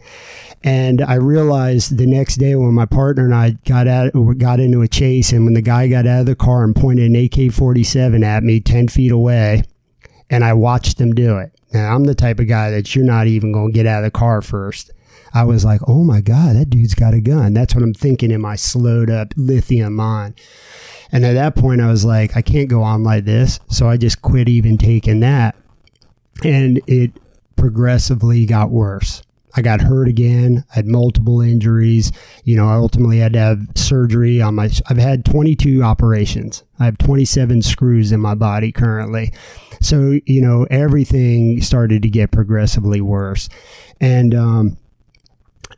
[0.65, 4.83] And I realized the next day when my partner and I got out, got into
[4.83, 7.53] a chase, and when the guy got out of the car and pointed an AK
[7.53, 9.62] 47 at me 10 feet away,
[10.29, 11.53] and I watched them do it.
[11.73, 14.05] Now, I'm the type of guy that you're not even going to get out of
[14.05, 14.90] the car first.
[15.35, 17.53] I was like, oh my God, that dude's got a gun.
[17.53, 20.40] That's what I'm thinking in my slowed up lithium mind.
[21.12, 23.61] And at that point, I was like, I can't go on like this.
[23.69, 25.57] So I just quit even taking that.
[26.45, 27.12] And it
[27.57, 29.23] progressively got worse.
[29.59, 30.65] I got hurt again.
[30.71, 32.13] I had multiple injuries.
[32.45, 34.71] You know, I ultimately had to have surgery on my.
[34.89, 36.63] I've had 22 operations.
[36.79, 39.33] I have 27 screws in my body currently.
[39.81, 43.49] So, you know, everything started to get progressively worse.
[44.01, 44.77] And, um,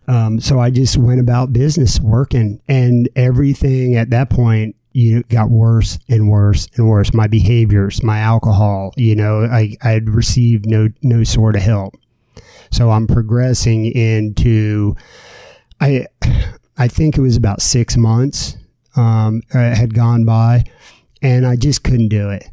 [0.07, 5.49] um, so I just went about business working and everything at that point, you got
[5.49, 7.15] worse and worse and worse.
[7.15, 11.95] My behaviors, my alcohol, you know, I, I had received no, no sort of help.
[12.71, 14.95] So I'm progressing into,
[15.81, 16.07] I,
[16.79, 18.57] I think it was about six months,
[18.97, 20.65] um, had gone by
[21.23, 22.45] and I just couldn't do it.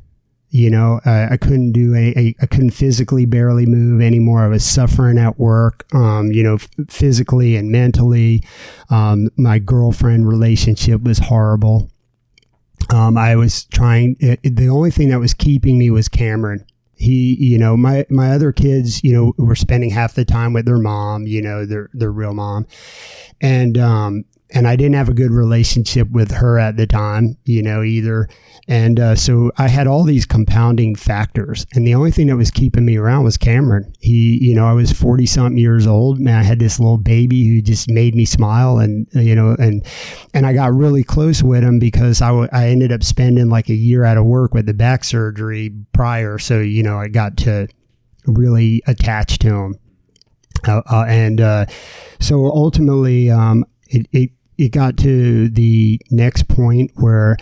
[0.50, 4.42] You know, uh, I couldn't do a, I couldn't physically barely move anymore.
[4.42, 8.44] I was suffering at work, um, you know, f- physically and mentally.
[8.90, 11.92] Um, my girlfriend relationship was horrible.
[12.90, 16.66] Um, I was trying, it, the only thing that was keeping me was Cameron.
[16.98, 20.66] He, you know, my, my other kids, you know, were spending half the time with
[20.66, 22.66] their mom, you know, their, their real mom.
[23.40, 27.62] And, um, and I didn't have a good relationship with her at the time, you
[27.62, 28.30] know, either.
[28.70, 31.66] And uh, so I had all these compounding factors.
[31.74, 33.94] And the only thing that was keeping me around was Cameron.
[34.00, 36.20] He, you know, I was 40 something years old.
[36.20, 38.78] Man, I had this little baby who just made me smile.
[38.80, 39.86] And, you know, and,
[40.34, 43.70] and I got really close with him because I, w- I ended up spending like
[43.70, 46.38] a year out of work with the back surgery prior.
[46.40, 47.68] So, you know, I got to
[48.26, 49.80] really attach to him.
[50.68, 51.66] Uh, uh, and uh,
[52.20, 57.38] so ultimately, um, it, it it got to the next point where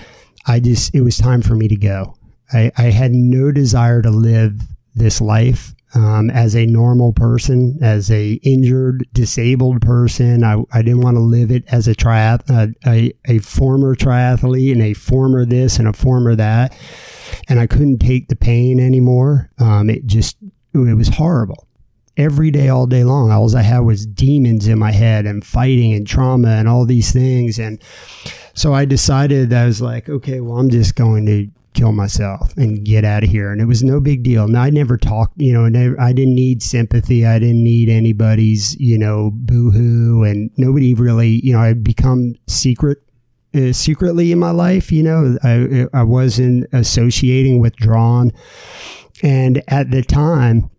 [0.46, 2.16] I just, it was time for me to go.
[2.54, 4.62] I, I had no desire to live
[4.96, 5.74] this life.
[5.96, 10.44] um, as a normal person, as a injured, disabled person.
[10.44, 12.50] I, I didn't want to live it as a triath,
[12.86, 16.78] a, a former triathlete and a former this and a former that.
[17.48, 19.50] And I couldn't take the pain anymore.
[19.58, 20.38] Um, it just,
[20.74, 21.65] it was horrible.
[22.18, 25.94] Every day, all day long, all I had was demons in my head and fighting
[25.94, 27.60] and trauma and all these things.
[27.60, 27.82] And
[28.54, 32.86] so I decided I was like, okay, well, I'm just going to kill myself and
[32.86, 33.52] get out of here.
[33.52, 34.48] And it was no big deal.
[34.48, 37.26] Now I never talked, you know, never, I didn't need sympathy.
[37.26, 43.00] I didn't need anybody's, you know, boohoo and nobody really, you know, I'd become secret
[43.54, 44.92] uh, secretly in my life.
[44.92, 48.32] You know, I, I wasn't associating withdrawn.
[49.22, 50.70] And at the time,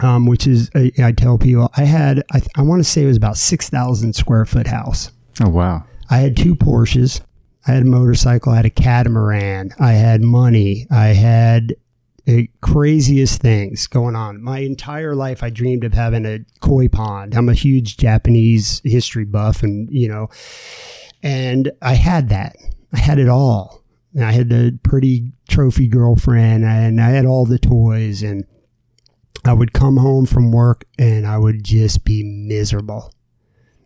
[0.00, 3.06] um, which is, I, I tell people, I had, I, I want to say it
[3.06, 5.10] was about 6,000 square foot house.
[5.44, 5.84] Oh, wow.
[6.10, 7.20] I had two Porsches.
[7.66, 11.74] I had a motorcycle, I had a catamaran, I had money, I had
[12.24, 14.42] the craziest things going on.
[14.42, 17.34] My entire life, I dreamed of having a koi pond.
[17.34, 20.28] I'm a huge Japanese history buff, and you know,
[21.22, 22.56] and I had that.
[22.92, 23.82] I had it all.
[24.14, 28.44] And I had the pretty trophy girlfriend, and I had all the toys, and
[29.44, 33.12] I would come home from work, and I would just be miserable.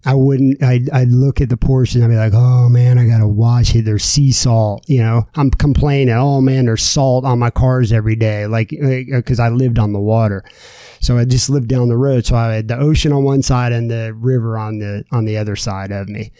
[0.05, 0.63] I wouldn't.
[0.63, 1.57] I'd, I'd look at the
[1.95, 3.85] and I'd be like, "Oh man, I gotta wash it.
[3.85, 6.15] There's sea salt." You know, I'm complaining.
[6.15, 9.93] Oh man, there's salt on my cars every day, like because uh, I lived on
[9.93, 10.45] the water.
[11.01, 12.27] So I just lived down the road.
[12.27, 15.37] So I had the ocean on one side and the river on the on the
[15.39, 16.33] other side of me,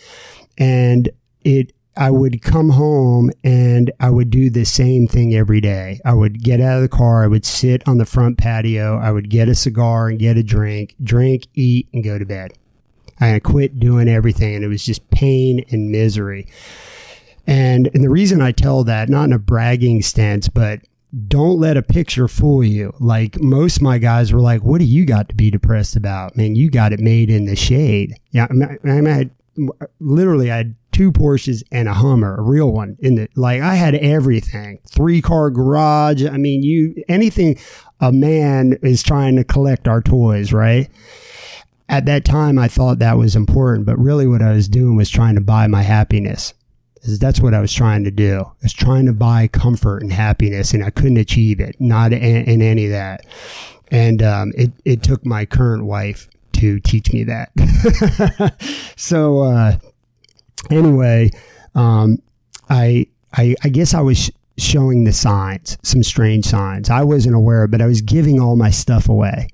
[0.59, 1.09] and
[1.45, 1.73] it.
[1.97, 6.01] I would come home and I would do the same thing every day.
[6.05, 7.23] I would get out of the car.
[7.23, 8.99] I would sit on the front patio.
[8.99, 12.55] I would get a cigar and get a drink, drink, eat, and go to bed.
[13.21, 16.47] I quit doing everything and it was just pain and misery.
[17.47, 20.81] And, and the reason I tell that, not in a bragging stance, but
[21.29, 22.95] don't let a picture fool you.
[23.01, 26.37] Like most of my guys were like, what do you got to be depressed about?
[26.37, 28.15] Man, you got it made in the shade.
[28.31, 28.47] Yeah.
[28.49, 29.31] I, mean, I had
[30.01, 33.75] literally, I had two Porsches and a Hummer, a real one in the, like I
[33.75, 36.25] had everything, three car garage.
[36.25, 37.59] I mean, you, anything
[38.01, 40.89] a man is trying to collect our toys, right?
[41.89, 45.11] at that time, I thought that was important, but really what I was doing was
[45.11, 46.55] trying to buy my happiness.
[47.19, 48.41] That's what I was trying to do.
[48.41, 52.45] I was trying to buy comfort and happiness, and I couldn't achieve it, not in,
[52.45, 53.27] in any of that.
[53.91, 57.51] And um, it, it took my current wife to teach me that.
[58.97, 59.77] so, uh,
[60.71, 61.31] anyway,
[61.75, 62.19] um,
[62.69, 66.91] I, I, I guess I was showing the signs, some strange signs.
[66.91, 69.49] I wasn't aware, but I was giving all my stuff away.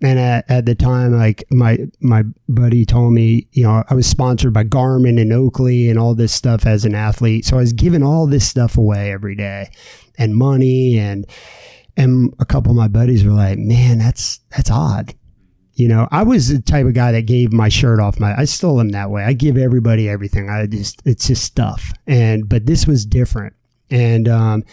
[0.00, 4.06] And at, at the time like my my buddy told me you know i was
[4.06, 7.44] sponsored by garmin and oakley and all this stuff as an athlete.
[7.44, 9.70] So i was giving all this stuff away every day
[10.16, 10.98] and money.
[10.98, 11.26] And
[11.96, 15.14] and a couple of my buddies were like man that's that's odd
[15.78, 18.44] you know i was the type of guy that gave my shirt off my i
[18.44, 22.66] still am that way i give everybody everything i just it's just stuff and but
[22.66, 23.54] this was different
[23.90, 24.64] and um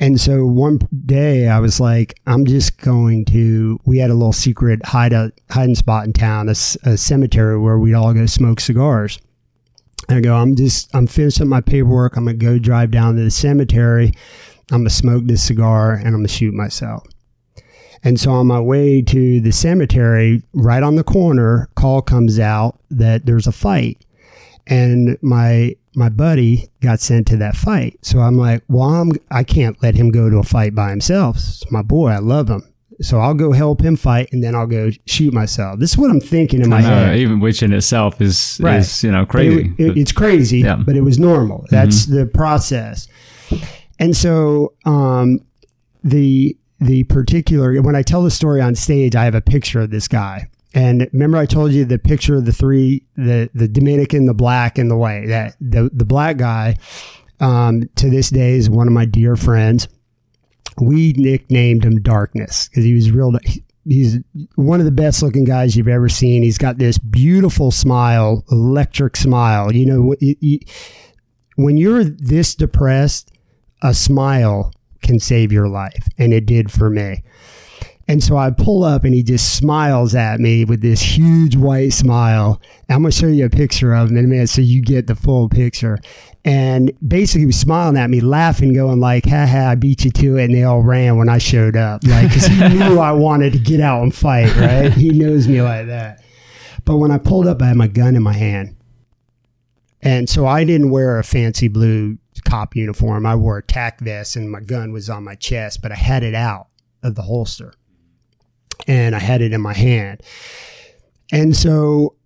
[0.00, 4.32] and so one day I was like, I'm just going to, we had a little
[4.32, 8.60] secret hide a, hiding spot in town, a, a cemetery where we'd all go smoke
[8.60, 9.18] cigars.
[10.08, 12.16] And I go, I'm just, I'm finishing my paperwork.
[12.16, 14.12] I'm going to go drive down to the cemetery.
[14.70, 17.04] I'm going to smoke this cigar and I'm going to shoot myself.
[18.04, 22.78] And so on my way to the cemetery, right on the corner, call comes out
[22.90, 24.04] that there's a fight.
[24.66, 27.98] And my my buddy got sent to that fight.
[28.02, 31.36] So I'm like, well, I'm, I can't let him go to a fight by himself.
[31.38, 32.10] It's my boy.
[32.10, 32.62] I love him.
[33.00, 35.80] So I'll go help him fight and then I'll go shoot myself.
[35.80, 37.16] This is what I'm thinking in my know, head.
[37.16, 38.78] Even which in itself is, right.
[38.78, 39.74] is you know, crazy.
[39.78, 40.76] It, it, it's crazy, yeah.
[40.76, 41.64] but it was normal.
[41.70, 42.16] That's mm-hmm.
[42.16, 43.08] the process.
[43.98, 45.40] And so, um,
[46.02, 49.90] the, the particular, when I tell the story on stage, I have a picture of
[49.90, 54.26] this guy and remember, I told you the picture of the three, the the Dominican,
[54.26, 55.26] the black, and the white.
[55.28, 56.76] That the the black guy,
[57.40, 59.88] um, to this day, is one of my dear friends.
[60.80, 63.32] We nicknamed him Darkness because he was real.
[63.84, 64.18] He's
[64.56, 66.42] one of the best looking guys you've ever seen.
[66.42, 69.74] He's got this beautiful smile, electric smile.
[69.74, 70.14] You know,
[71.56, 73.32] when you're this depressed,
[73.82, 74.70] a smile
[75.08, 77.24] can save your life, and it did for me.
[78.10, 81.92] And so I pull up and he just smiles at me with this huge white
[81.92, 82.60] smile.
[82.88, 85.06] I'm going to show you a picture of him in a minute so you get
[85.06, 85.98] the full picture.
[86.42, 90.10] And basically he was smiling at me, laughing, going like, ha ha, I beat you
[90.10, 90.44] to it.
[90.44, 92.02] And they all ran when I showed up.
[92.04, 94.90] Like, cause he knew I wanted to get out and fight, right?
[94.90, 96.22] He knows me like that.
[96.86, 98.74] But when I pulled up, I had my gun in my hand.
[100.00, 102.16] And so I didn't wear a fancy blue
[102.48, 103.26] cop uniform.
[103.26, 106.22] I wore a tac vest and my gun was on my chest, but I had
[106.22, 106.68] it out
[107.02, 107.72] of the holster
[108.86, 110.22] and I had it in my hand.
[111.30, 112.16] And so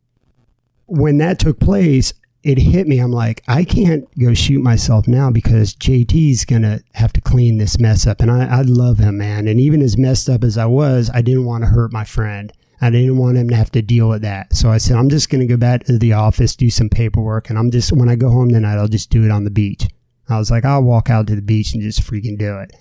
[0.86, 2.99] when that took place, it hit me.
[2.99, 7.59] I'm like, I can't go shoot myself now because JT's going to have to clean
[7.59, 8.20] this mess up.
[8.20, 9.47] And I, I love him, man.
[9.47, 12.53] And even as messed up as I was, I didn't want to hurt my friend.
[12.81, 14.55] I didn't want him to have to deal with that.
[14.55, 17.49] So I said, I'm just going to go back to the office, do some paperwork.
[17.49, 19.86] And I'm just, when I go home tonight, I'll just do it on the beach.
[20.28, 22.73] I was like, I'll walk out to the beach and just freaking do it.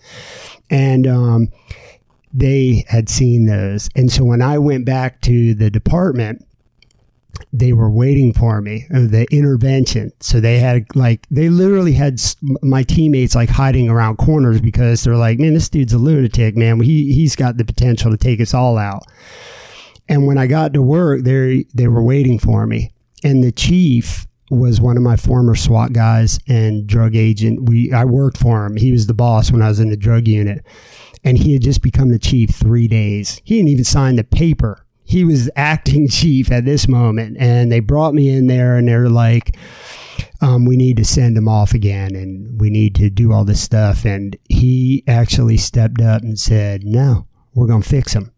[0.70, 1.50] And, um,
[2.34, 3.90] they had seen those.
[3.96, 6.46] And so when I went back to the department,
[7.54, 10.12] they were waiting for me, uh, the intervention.
[10.20, 12.22] So they had like, they literally had
[12.62, 16.80] my teammates like hiding around corners because they're like, man, this dude's a lunatic, man.
[16.80, 19.04] He, he's got the potential to take us all out.
[20.08, 22.94] And when I got to work, they, they were waiting for me.
[23.24, 27.70] And the chief was one of my former SWAT guys and drug agent.
[27.70, 28.76] We, I worked for him.
[28.76, 30.66] He was the boss when I was in the drug unit
[31.24, 33.42] and he had just become the chief three days.
[33.44, 37.82] He didn't even sign the paper he was acting chief at this moment, and they
[37.82, 39.58] brought me in there, and they're like,
[40.40, 43.62] um, "We need to send him off again, and we need to do all this
[43.62, 48.32] stuff." And he actually stepped up and said, "No, we're going to fix him.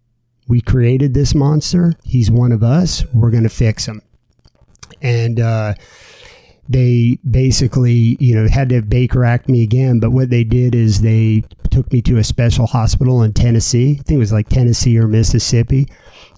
[0.48, 1.94] We created this monster.
[2.04, 3.06] He's one of us.
[3.14, 4.02] We're going to fix him."
[5.04, 5.76] And uh,
[6.68, 10.00] they basically, you know, had to Baker Act me again.
[10.00, 13.98] But what they did is they took me to a special hospital in Tennessee.
[14.00, 15.88] I think it was like Tennessee or Mississippi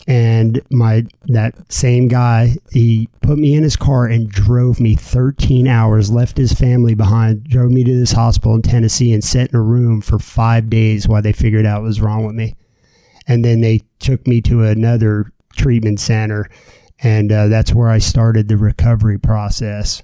[0.08, 5.68] and my that same guy he put me in his car and drove me 13
[5.68, 9.56] hours left his family behind drove me to this hospital in tennessee and sat in
[9.56, 12.56] a room for five days while they figured out what was wrong with me
[13.28, 16.48] and then they took me to another treatment center
[17.02, 20.02] and uh, that's where i started the recovery process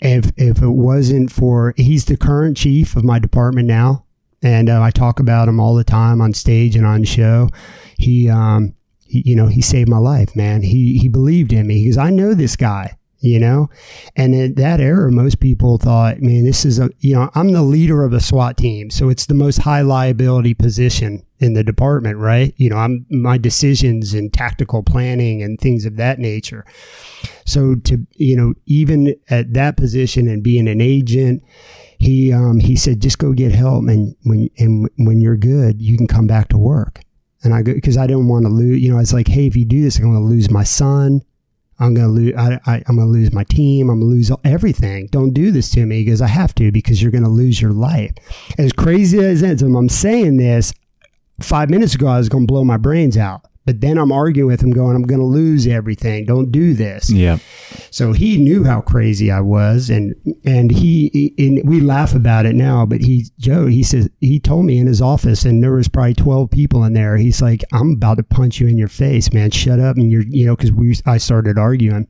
[0.00, 4.06] if if it wasn't for he's the current chief of my department now
[4.42, 7.48] and uh, I talk about him all the time on stage and on show.
[7.98, 10.62] He um, he, you know, he saved my life, man.
[10.62, 13.68] He he believed in me because I know this guy, you know.
[14.16, 17.62] And in that era, most people thought, man, this is a, you know, I'm the
[17.62, 22.18] leader of a SWAT team, so it's the most high liability position in the department,
[22.18, 22.54] right?
[22.56, 26.64] You know, I'm my decisions and tactical planning and things of that nature.
[27.44, 31.42] So to you know, even at that position and being an agent,
[31.98, 35.96] he um, he said, just go get help, and when and when you're good, you
[35.96, 37.00] can come back to work.
[37.42, 39.54] And I go, because I didn't want to lose, you know, it's like, hey, if
[39.56, 41.22] you do this, I'm going to lose my son.
[41.78, 43.90] I'm to lose, I, I, going to lose my team.
[43.90, 45.08] I'm to lose everything.
[45.08, 48.12] Don't do this to me because I have to, because you're to lose your life.
[48.58, 50.72] As crazy as it is, I'm saying this,
[51.40, 53.44] five minutes ago, I was to blow my brains out.
[53.66, 56.24] But then I'm arguing with him, going, I'm going to lose everything.
[56.24, 57.10] Don't do this.
[57.10, 57.38] Yeah.
[57.90, 60.14] So he knew how crazy I was, and
[60.44, 62.86] and he and we laugh about it now.
[62.86, 66.14] But he Joe, he says he told me in his office, and there was probably
[66.14, 67.16] twelve people in there.
[67.16, 69.50] He's like, I'm about to punch you in your face, man.
[69.50, 72.06] Shut up, and you're you know because we I started arguing,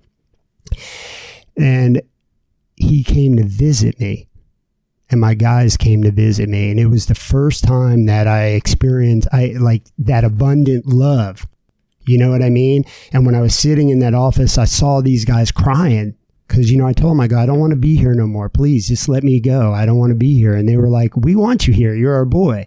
[1.56, 2.02] and
[2.76, 4.28] he came to visit me
[5.10, 8.48] and my guys came to visit me and it was the first time that I
[8.48, 11.46] experienced I like that abundant love.
[12.06, 12.84] You know what I mean?
[13.12, 16.14] And when I was sitting in that office, I saw these guys crying
[16.46, 18.26] because you know I told them I go I don't want to be here no
[18.26, 18.48] more.
[18.48, 19.72] Please just let me go.
[19.72, 20.54] I don't want to be here.
[20.54, 21.94] And they were like, "We want you here.
[21.94, 22.66] You're our boy."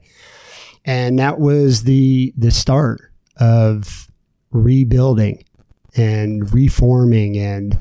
[0.86, 3.02] And that was the the start
[3.38, 4.10] of
[4.52, 5.44] rebuilding
[5.96, 7.78] and reforming and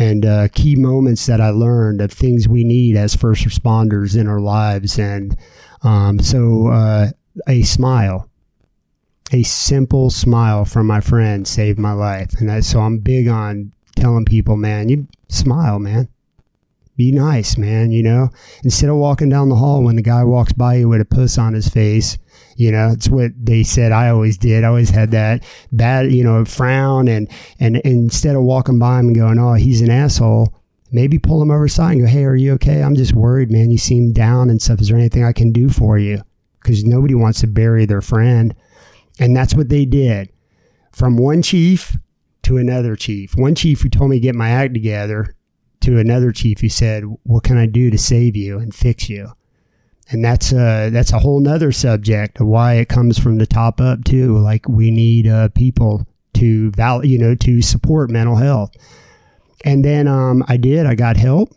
[0.00, 4.26] and uh, key moments that I learned of things we need as first responders in
[4.26, 4.98] our lives.
[4.98, 5.36] And
[5.82, 7.10] um, so, uh,
[7.46, 8.28] a smile,
[9.32, 12.32] a simple smile from my friend saved my life.
[12.40, 16.08] And I, so I'm big on telling people, man, you smile, man.
[16.96, 17.92] Be nice, man.
[17.92, 18.30] You know,
[18.64, 21.38] instead of walking down the hall when the guy walks by you with a puss
[21.38, 22.18] on his face,
[22.60, 24.64] you know, it's what they said I always did.
[24.64, 25.42] I always had that
[25.72, 27.26] bad, you know, frown and,
[27.58, 30.54] and, instead of walking by him and going, oh, he's an asshole,
[30.92, 32.82] maybe pull him over side and go, hey, are you okay?
[32.82, 33.70] I'm just worried, man.
[33.70, 34.78] You seem down and stuff.
[34.82, 36.20] Is there anything I can do for you?
[36.60, 38.54] Because nobody wants to bury their friend.
[39.18, 40.30] And that's what they did.
[40.92, 41.96] From one chief
[42.42, 43.34] to another chief.
[43.36, 45.34] One chief who told me to get my act together
[45.80, 49.32] to another chief who said, what can I do to save you and fix you?
[50.10, 53.80] And that's a that's a whole nother subject of why it comes from the top
[53.80, 54.36] up too.
[54.38, 58.70] Like we need uh, people to val you know to support mental health.
[59.64, 60.86] And then um, I did.
[60.86, 61.54] I got help.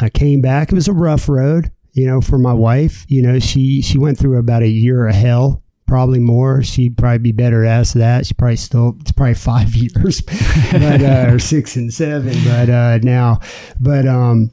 [0.00, 0.72] I came back.
[0.72, 3.06] It was a rough road, you know, for my wife.
[3.08, 6.62] You know, she she went through about a year of hell, probably more.
[6.62, 8.26] She'd probably be better at that.
[8.26, 12.36] She probably still it's probably five years, but uh, or six and seven.
[12.44, 13.40] But uh, now,
[13.80, 14.50] but um,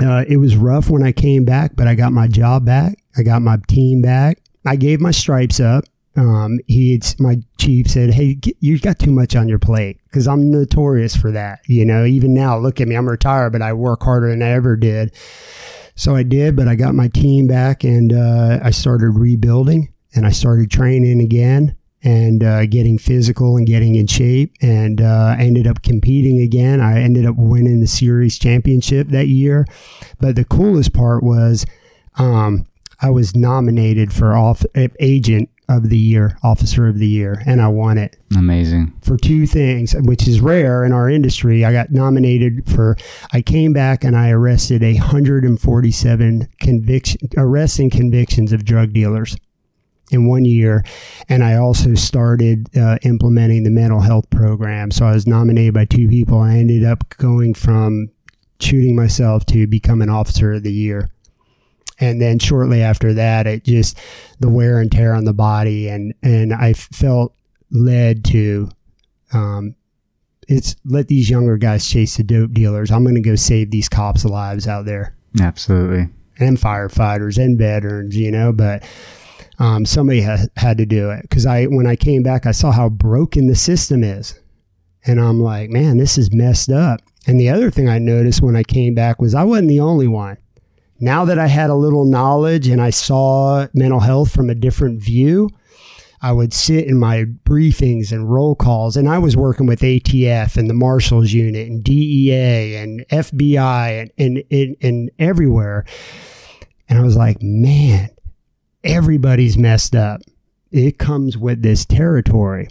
[0.00, 2.98] uh, it was rough when I came back, but I got my job back.
[3.16, 4.38] I got my team back.
[4.64, 5.84] I gave my stripes up.
[6.16, 10.50] um, he my chief said, "Hey, you've got too much on your plate." Because I'm
[10.50, 11.60] notorious for that.
[11.66, 12.96] You know, even now, look at me.
[12.96, 15.14] I'm retired, but I work harder than I ever did.
[15.94, 20.26] So I did, but I got my team back and uh, I started rebuilding and
[20.26, 21.74] I started training again
[22.06, 26.80] and uh, getting physical and getting in shape and uh, ended up competing again.
[26.80, 29.66] I ended up winning the series championship that year.
[30.20, 31.66] But the coolest part was
[32.14, 32.64] um,
[33.02, 34.64] I was nominated for off
[35.00, 38.16] agent of the year, officer of the year, and I won it.
[38.36, 38.94] Amazing.
[39.02, 41.64] For two things, which is rare in our industry.
[41.64, 42.96] I got nominated for,
[43.32, 49.36] I came back and I arrested 147 conviction, arrests and convictions of drug dealers
[50.10, 50.84] in one year.
[51.28, 54.90] And I also started uh, implementing the mental health program.
[54.90, 56.40] So I was nominated by two people.
[56.40, 58.10] I ended up going from
[58.60, 61.08] shooting myself to become an officer of the year.
[61.98, 63.98] And then shortly after that, it just
[64.38, 67.34] the wear and tear on the body, and and I felt
[67.70, 68.68] led to,
[69.32, 69.74] um,
[70.46, 72.90] it's let these younger guys chase the dope dealers.
[72.90, 75.16] I'm going to go save these cops' lives out there.
[75.40, 76.08] Absolutely.
[76.38, 78.84] And firefighters and veterans, you know, but
[79.58, 82.72] um, somebody ha- had to do it because I when I came back, I saw
[82.72, 84.38] how broken the system is,
[85.04, 87.00] and I'm like, man, this is messed up.
[87.26, 90.06] And the other thing I noticed when I came back was I wasn't the only
[90.06, 90.36] one.
[91.00, 95.02] Now that I had a little knowledge and I saw mental health from a different
[95.02, 95.50] view,
[96.22, 100.56] I would sit in my briefings and roll calls, and I was working with ATF
[100.56, 105.84] and the Marshals Unit and DEA and FBI and, and, and, and everywhere.
[106.88, 108.08] And I was like, man,
[108.86, 110.20] everybody's messed up.
[110.70, 112.68] It comes with this territory.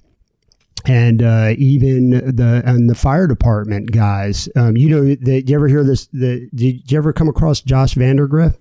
[0.87, 5.67] And uh, even the and the fire department guys, um, you know, did you ever
[5.67, 6.07] hear this?
[6.13, 8.55] The, did you ever come across Josh Vandergriff?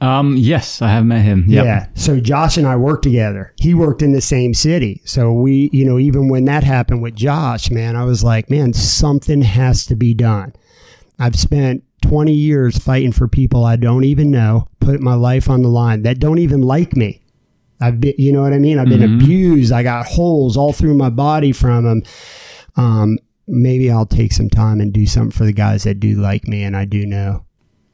[0.00, 1.44] Um, yes, I have met him.
[1.46, 1.64] Yep.
[1.64, 1.86] Yeah.
[1.94, 3.54] So Josh and I worked together.
[3.60, 5.00] He worked in the same city.
[5.04, 8.72] So we, you know, even when that happened with Josh, man, I was like, man,
[8.72, 10.54] something has to be done.
[11.22, 15.62] I've spent 20 years fighting for people I don't even know, put my life on
[15.62, 17.22] the line that don't even like me.
[17.80, 18.80] I've been, you know what I mean?
[18.80, 19.22] I've been mm-hmm.
[19.22, 19.70] abused.
[19.70, 22.02] I got holes all through my body from them.
[22.74, 26.48] Um, maybe I'll take some time and do something for the guys that do like
[26.48, 27.46] me and I do know.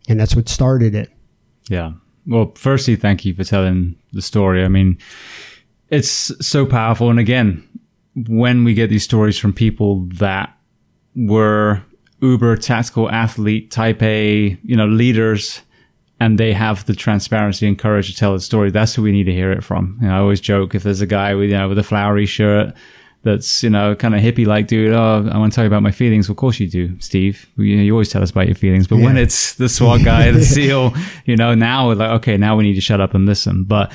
[0.09, 1.11] And that's what started it.
[1.69, 1.93] Yeah.
[2.27, 4.65] Well, firstly, thank you for telling the story.
[4.65, 4.97] I mean,
[5.91, 7.11] it's so powerful.
[7.11, 7.63] And again,
[8.27, 10.57] when we get these stories from people that
[11.15, 11.83] were
[12.21, 15.63] uber tactical athlete type A, you know, leaders
[16.21, 18.71] and they have the transparency and courage to tell the story.
[18.71, 19.99] That's who we need to hear it from.
[20.01, 22.27] You know, I always joke if there's a guy with, you know, with a flowery
[22.27, 22.75] shirt
[23.23, 25.83] that's, you know, kind of hippie like dude, oh, I want to tell you about
[25.83, 26.29] my feelings.
[26.29, 27.49] Well, of course you do, Steve.
[27.57, 28.89] You, know, you always tell us about your feelings.
[28.89, 29.05] But yeah.
[29.05, 30.93] when it's the SWAT guy, the SEAL,
[31.25, 33.63] you know, now we're like, okay, now we need to shut up and listen.
[33.63, 33.93] But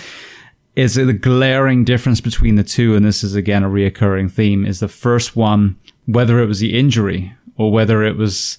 [0.77, 4.65] is it the glaring difference between the two, and this is again a reoccurring theme,
[4.65, 8.57] is the first one, whether it was the injury or whether it was,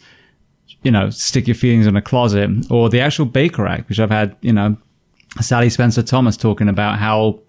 [0.83, 4.11] you know, stick your feelings in a closet or the actual Baker Act, which I've
[4.11, 4.77] had, you know,
[5.41, 7.41] Sally Spencer Thomas talking about how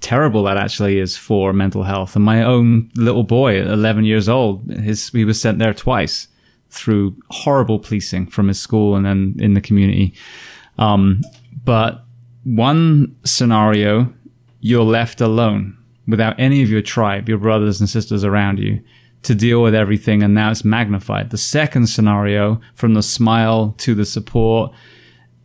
[0.00, 2.16] terrible that actually is for mental health.
[2.16, 6.28] And my own little boy, 11 years old, his, he was sent there twice
[6.70, 10.14] through horrible policing from his school and then in the community.
[10.78, 11.22] Um,
[11.64, 12.04] but
[12.44, 14.12] one scenario,
[14.60, 15.76] you're left alone
[16.06, 18.82] without any of your tribe, your brothers and sisters around you
[19.22, 21.30] to deal with everything and now it's magnified.
[21.30, 24.72] The second scenario from the smile to the support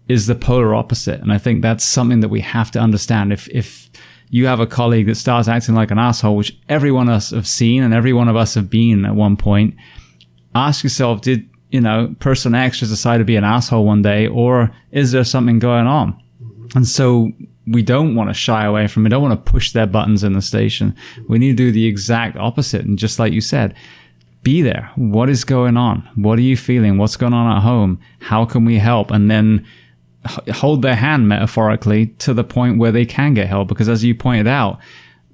[0.08, 1.22] is the polar opposite.
[1.22, 3.34] And I think that's something that we have to understand.
[3.34, 3.90] If, if
[4.30, 7.32] you have a colleague that starts acting like an asshole, which every one of us
[7.32, 9.76] have seen and every one of us have been at one point,
[10.54, 14.28] ask yourself, did, you know, person X just decide to be an asshole one day
[14.28, 16.20] or is there something going on?
[16.76, 17.32] And so
[17.66, 19.04] we don't want to shy away from.
[19.04, 20.96] We don't want to push their buttons in the station.
[21.28, 22.86] We need to do the exact opposite.
[22.86, 23.76] And just like you said,
[24.44, 24.92] be there.
[24.96, 26.08] What is going on?
[26.16, 26.98] What are you feeling?
[26.98, 28.00] What's going on at home?
[28.20, 29.12] How can we help?
[29.12, 29.66] And then
[30.52, 33.70] hold their hand metaphorically to the point where they can get help.
[33.70, 34.80] Because as you pointed out,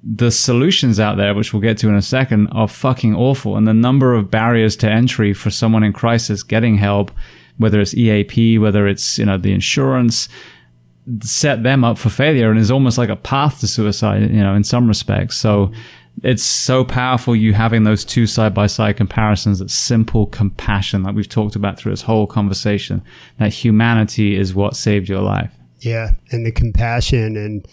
[0.02, 3.56] the solutions out there, which we'll get to in a second, are fucking awful.
[3.56, 7.10] And the number of barriers to entry for someone in crisis getting help,
[7.58, 10.28] whether it's EAP, whether it's, you know, the insurance,
[11.22, 14.54] set them up for failure and is almost like a path to suicide, you know,
[14.54, 15.36] in some respects.
[15.36, 15.72] So
[16.22, 21.14] it's so powerful you having those two side by side comparisons, that simple compassion that
[21.14, 23.02] we've talked about through this whole conversation,
[23.38, 25.52] that humanity is what saved your life.
[25.80, 26.12] Yeah.
[26.30, 27.66] And the compassion and,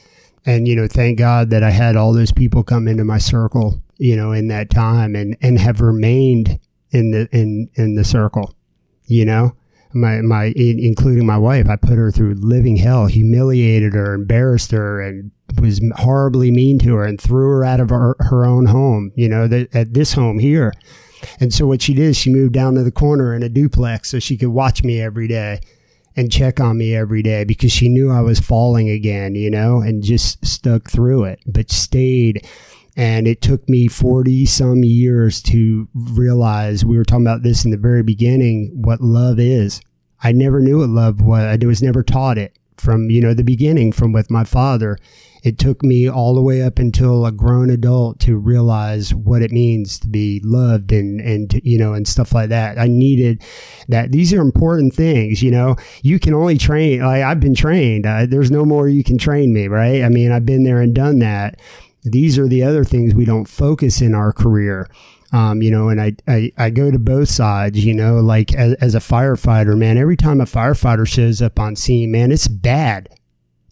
[0.45, 3.81] and, you know, thank God that I had all those people come into my circle,
[3.97, 6.59] you know, in that time and, and have remained
[6.91, 8.55] in the, in, in the circle,
[9.05, 9.53] you know,
[9.99, 11.67] my my including my wife.
[11.69, 16.95] I put her through living hell, humiliated her, embarrassed her, and was horribly mean to
[16.95, 19.11] her, and threw her out of her, her own home.
[19.15, 20.73] You know, the, at this home here.
[21.39, 24.19] And so what she did, she moved down to the corner in a duplex so
[24.19, 25.59] she could watch me every day
[26.17, 29.81] and check on me every day because she knew I was falling again, you know,
[29.81, 32.45] and just stuck through it, but stayed.
[32.97, 37.69] And it took me 40 some years to realize we were talking about this in
[37.69, 39.79] the very beginning what love is.
[40.23, 41.43] I never knew what love was.
[41.43, 44.97] I was never taught it from, you know, the beginning from with my father.
[45.43, 49.51] It took me all the way up until a grown adult to realize what it
[49.51, 52.77] means to be loved and and you know and stuff like that.
[52.77, 53.41] I needed
[53.87, 54.11] that.
[54.11, 55.75] These are important things you know.
[56.01, 58.05] You can only train like i've been trained.
[58.05, 60.03] There's no more you can train me right?
[60.03, 61.61] I mean i've been there and done that.
[62.03, 64.89] These are the other things we don't focus in our career
[65.31, 68.73] um, you know, and I, I, I go to both sides, you know, like as,
[68.75, 73.09] as a firefighter, man, every time a firefighter shows up on scene, man, it's bad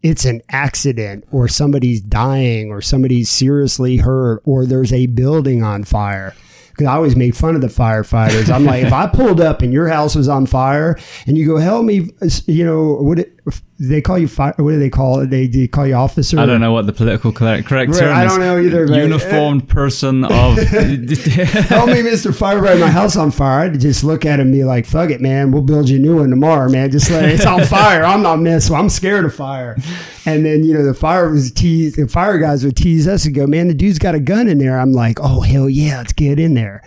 [0.06, 5.84] it's an accident or somebody's dying or somebody's seriously hurt or there's a building on
[5.84, 6.36] fire.
[6.70, 8.54] Because I always make fun of the firefighters.
[8.54, 11.58] I'm like, if I pulled up and your house was on fire and you go,
[11.58, 12.12] help me,
[12.46, 13.35] you know, would it,
[13.80, 14.54] they call you fire.
[14.58, 15.30] What do they call it?
[15.30, 16.40] They, they call you officer.
[16.40, 18.86] I don't know what the political correct, correct right, term I don't know either.
[18.86, 19.74] Uniformed eh.
[19.74, 20.58] person of.
[20.58, 23.66] Tell me, Mister Firefighter, my house on fire.
[23.66, 25.52] I'd just look at him and be like, "Fuck it, man.
[25.52, 26.90] We'll build you a new one tomorrow, man.
[26.90, 28.04] Just like it's on fire.
[28.04, 28.68] I'm not missed.
[28.68, 29.78] So I'm scared of fire."
[30.26, 31.96] And then you know the fire was tease.
[31.96, 34.58] The fire guys would tease us and go, "Man, the dude's got a gun in
[34.58, 36.82] there." I'm like, "Oh hell yeah, let's get in there."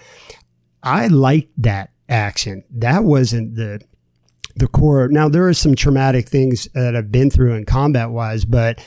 [0.82, 2.64] I liked that action.
[2.70, 3.80] That wasn't the
[4.58, 5.08] the core.
[5.08, 8.80] Now there are some traumatic things that I've been through in combat wise, but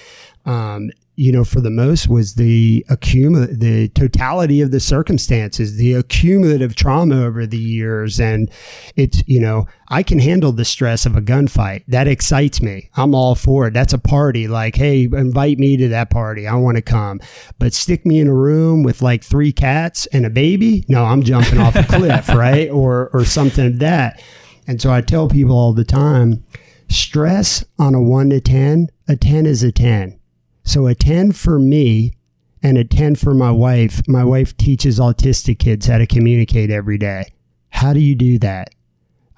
[0.45, 0.91] um,
[1.22, 6.73] you know, for the most was the accumul the totality of the circumstances, the accumulative
[6.73, 8.19] trauma over the years.
[8.19, 8.49] And
[8.95, 11.84] it's, you know, I can handle the stress of a gunfight.
[11.88, 12.89] That excites me.
[12.95, 13.73] I'm all for it.
[13.73, 14.48] That's a party.
[14.48, 16.48] Like, hey, invite me to that party.
[16.48, 17.19] I want to come.
[17.60, 20.85] But stick me in a room with like three cats and a baby.
[20.88, 22.69] No, I'm jumping off a cliff, right?
[22.72, 24.23] Or, or something of that.
[24.67, 26.43] And so I tell people all the time
[26.88, 30.19] stress on a one to 10, a 10 is a 10.
[30.63, 32.13] So a 10 for me
[32.61, 34.07] and a 10 for my wife.
[34.07, 37.33] My wife teaches autistic kids how to communicate every day.
[37.69, 38.69] How do you do that?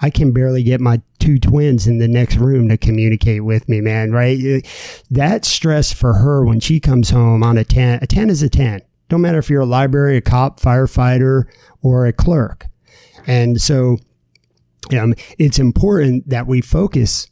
[0.02, 3.80] I can barely get my two twins in the next room to communicate with me,
[3.80, 4.68] man, right?
[5.10, 8.50] That stress for her when she comes home on a 10, a 10 is a
[8.50, 8.82] 10.
[9.08, 11.46] Don't matter if you're a library, a cop, firefighter,
[11.82, 12.68] or a clerk.
[13.28, 13.98] And so
[14.94, 17.28] um, it's important that we focus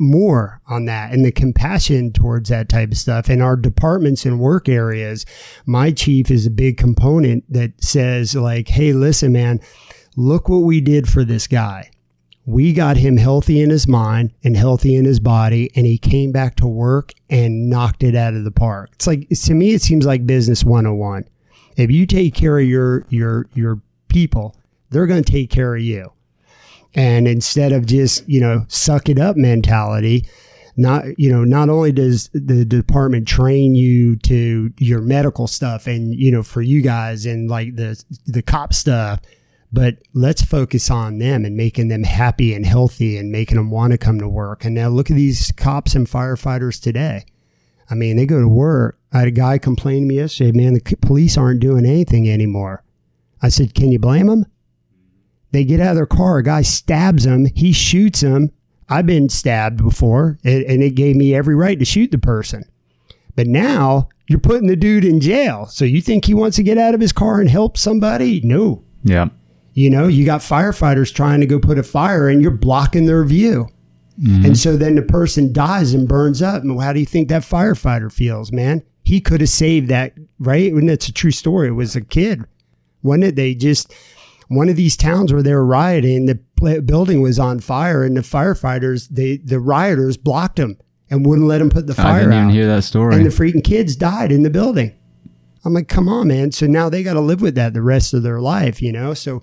[0.00, 3.28] more on that and the compassion towards that type of stuff.
[3.28, 5.26] In our departments and work areas,
[5.66, 9.60] my chief is a big component that says like, Hey, listen, man,
[10.16, 11.90] look what we did for this guy.
[12.46, 16.32] We got him healthy in his mind and healthy in his body, and he came
[16.32, 18.90] back to work and knocked it out of the park.
[18.94, 21.28] It's like to me, it seems like business 101.
[21.76, 24.56] If you take care of your your your people,
[24.88, 26.10] they're going to take care of you.
[26.98, 30.26] And instead of just, you know, suck it up mentality,
[30.76, 36.12] not, you know, not only does the department train you to your medical stuff and,
[36.12, 39.20] you know, for you guys and like the, the cop stuff,
[39.72, 43.92] but let's focus on them and making them happy and healthy and making them want
[43.92, 44.64] to come to work.
[44.64, 47.26] And now look at these cops and firefighters today.
[47.88, 48.98] I mean, they go to work.
[49.12, 52.82] I had a guy complain to me yesterday, man, the police aren't doing anything anymore.
[53.40, 54.46] I said, can you blame them?
[55.50, 56.38] They get out of their car.
[56.38, 57.46] A guy stabs them.
[57.54, 58.52] He shoots them.
[58.88, 62.64] I've been stabbed before, and it gave me every right to shoot the person.
[63.36, 65.66] But now you're putting the dude in jail.
[65.66, 68.40] So you think he wants to get out of his car and help somebody?
[68.42, 68.82] No.
[69.04, 69.28] Yeah.
[69.74, 73.24] You know, you got firefighters trying to go put a fire and you're blocking their
[73.24, 73.68] view.
[74.20, 74.46] Mm-hmm.
[74.46, 76.62] And so then the person dies and burns up.
[76.62, 78.82] And how do you think that firefighter feels, man?
[79.04, 80.72] He could have saved that, right?
[80.72, 81.68] And it's a true story.
[81.68, 82.44] It was a kid,
[83.02, 83.36] wasn't it?
[83.36, 83.94] They just,
[84.48, 88.22] one of these towns where they were rioting, the building was on fire, and the
[88.22, 90.78] firefighters, they the rioters blocked them
[91.10, 92.38] and wouldn't let them put the fire I didn't out.
[92.44, 93.14] even hear that story.
[93.14, 94.94] And the freaking kids died in the building.
[95.64, 96.52] I'm like, come on, man.
[96.52, 99.12] So now they got to live with that the rest of their life, you know?
[99.14, 99.42] So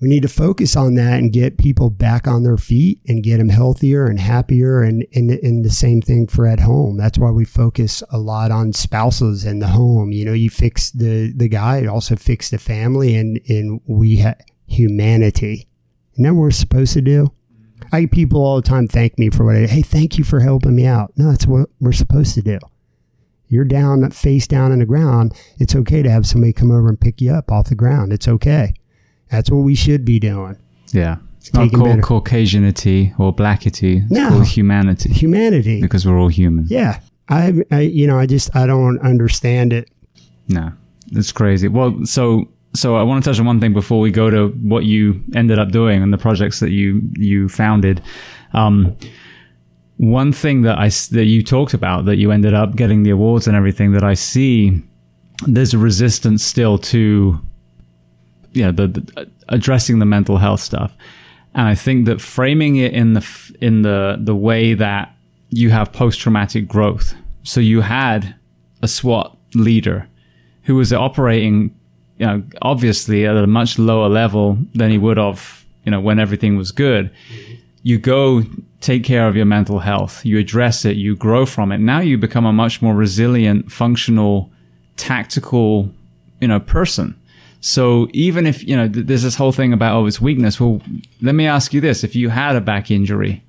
[0.00, 3.36] we need to focus on that and get people back on their feet and get
[3.36, 6.96] them healthier and happier and, and, and the same thing for at home.
[6.96, 10.10] That's why we focus a lot on spouses and the home.
[10.12, 14.40] You know, you fix the, the guy, also fix the family and, and we have
[14.66, 15.68] humanity.
[16.14, 17.32] Isn't that what we're supposed to do?
[17.92, 20.40] I people all the time thank me for what I, do hey, thank you for
[20.40, 21.12] helping me out.
[21.16, 22.58] No, that's what we're supposed to do.
[23.48, 25.34] You're down, face down on the ground.
[25.58, 28.12] It's okay to have somebody come over and pick you up off the ground.
[28.12, 28.72] It's okay.
[29.30, 30.56] That's what we should be doing.
[30.92, 31.16] Yeah.
[31.38, 34.02] It's not called Caucasianity or blackity.
[34.02, 34.28] It's No.
[34.28, 35.80] called humanity humanity.
[35.80, 36.66] because we're all human.
[36.68, 37.00] Yeah,
[37.30, 39.88] I, I, you know, I just I don't understand it.
[40.48, 40.72] No,
[41.12, 41.68] it's crazy.
[41.68, 42.44] Well, so
[42.74, 45.58] so I want to touch on one thing before we go to what you ended
[45.58, 48.02] up doing and the projects that you you founded.
[48.52, 48.94] Um,
[49.96, 53.46] one thing that I, that you talked about that you ended up getting the awards
[53.46, 54.82] and everything that I see,
[55.46, 57.38] there's a resistance still to,
[58.52, 60.96] you know, the, the addressing the mental health stuff,
[61.54, 65.14] and I think that framing it in the in the the way that
[65.50, 67.14] you have post traumatic growth.
[67.42, 68.34] So you had
[68.82, 70.08] a SWAT leader
[70.62, 71.74] who was operating,
[72.18, 76.18] you know, obviously at a much lower level than he would have, you know, when
[76.18, 77.10] everything was good.
[77.82, 78.42] You go
[78.80, 81.78] take care of your mental health, you address it, you grow from it.
[81.78, 84.50] Now you become a much more resilient, functional,
[84.96, 85.90] tactical,
[86.40, 87.19] you know, person.
[87.60, 90.58] So even if, you know, th- there's this whole thing about, oh, it's weakness.
[90.58, 90.80] Well,
[91.20, 92.02] let me ask you this.
[92.02, 93.44] If you had a back injury,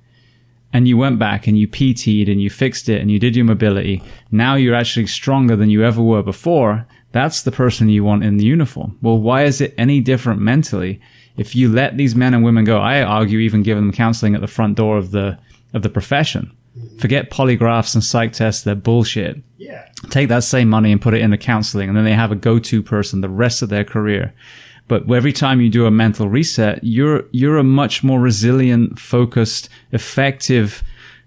[0.72, 3.44] and you went back and you PT'd and you fixed it and you did your
[3.44, 6.86] mobility, now you're actually stronger than you ever were before.
[7.12, 8.98] That's the person you want in the uniform.
[9.02, 11.00] Well, why is it any different mentally?
[11.36, 14.40] If you let these men and women go, I argue even give them counseling at
[14.40, 15.38] the front door of the,
[15.74, 16.56] of the profession.
[16.98, 18.62] Forget polygraphs and psych tests.
[18.62, 19.42] They're bullshit.
[19.62, 22.36] Yeah, Take that same money and put it into counseling and then they have a
[22.36, 24.34] go-to person the rest of their career.
[24.88, 29.68] But every time you do a mental reset, you're you're a much more resilient, focused,
[29.92, 30.82] effective,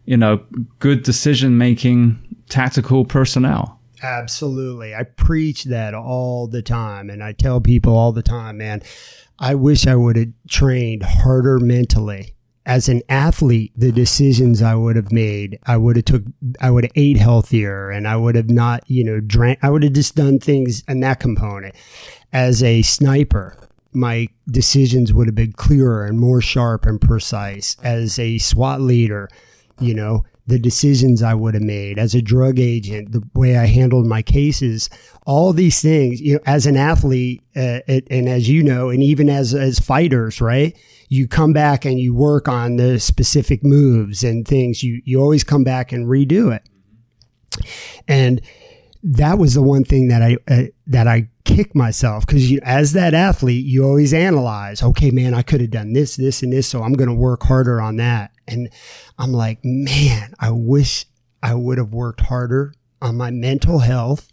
[0.06, 0.44] you know,
[0.80, 3.80] good decision making, tactical personnel.
[4.04, 4.94] absolutely.
[4.94, 8.84] I preach that all the time, and I tell people all the time, man.
[9.40, 12.35] I wish I would have trained harder mentally.
[12.66, 16.24] As an athlete, the decisions I would have made, I would have took,
[16.60, 19.60] I would have ate healthier, and I would have not, you know, drank.
[19.62, 21.76] I would have just done things in that component.
[22.34, 23.56] As a sniper,
[23.94, 27.78] my decisions would have been clearer and more sharp and precise.
[27.84, 29.30] As a SWAT leader,
[29.80, 33.66] you know, the decisions I would have made as a drug agent, the way I
[33.66, 34.90] handled my cases,
[35.26, 39.30] all these things, you know, as an athlete, uh, and as you know, and even
[39.30, 40.78] as, as fighters, right?
[41.08, 44.84] You come back and you work on the specific moves and things.
[44.84, 46.68] You, you always come back and redo it.
[48.08, 48.42] And
[49.04, 52.94] that was the one thing that I, uh, that I kicked myself because you, as
[52.94, 56.68] that athlete, you always analyze, okay, man, I could have done this, this, and this.
[56.68, 58.32] So I'm going to work harder on that.
[58.48, 58.70] And
[59.18, 61.06] I'm like, man, I wish
[61.42, 64.32] I would have worked harder on my mental health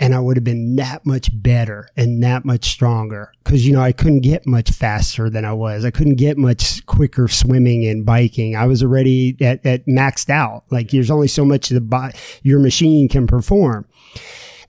[0.00, 3.32] and I would have been that much better and that much stronger.
[3.44, 5.84] Cause you know, I couldn't get much faster than I was.
[5.84, 8.56] I couldn't get much quicker swimming and biking.
[8.56, 10.64] I was already at, at maxed out.
[10.70, 13.86] Like there's only so much the your machine can perform.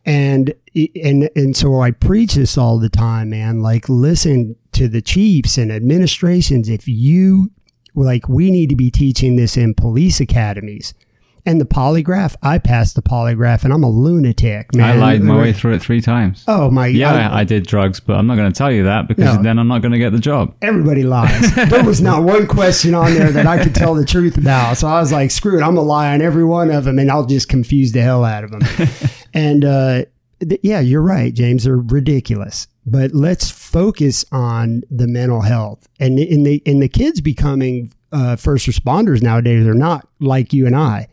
[0.06, 3.62] And, and, and so I preach this all the time, man.
[3.62, 6.68] Like listen to the chiefs and administrations.
[6.68, 7.52] If you
[7.96, 10.94] like we need to be teaching this in police academies.
[11.46, 14.90] And the polygraph, I passed the polygraph and I'm a lunatic, man.
[14.90, 16.44] I lied my way through it three times.
[16.48, 19.08] Oh my Yeah, I- I, did drugs, but I'm not going to tell you that
[19.08, 19.42] because No.
[19.44, 20.54] then I'm not going to get the job.
[20.62, 21.54] everybody lies.
[21.70, 24.78] there was not one question on there that I could tell the truth about.
[24.78, 27.10] So I was like, screw it, I'm gonna lie on every one of them, and
[27.10, 28.62] I'll just confuse the hell out of them.
[29.34, 30.06] and uh,
[30.40, 31.64] th- yeah, you're right, James.
[31.64, 32.68] They're ridiculous.
[32.86, 38.36] But let's focus on the mental health and in the in the kids becoming uh,
[38.36, 39.64] first responders nowadays.
[39.64, 41.08] They're not like you and I.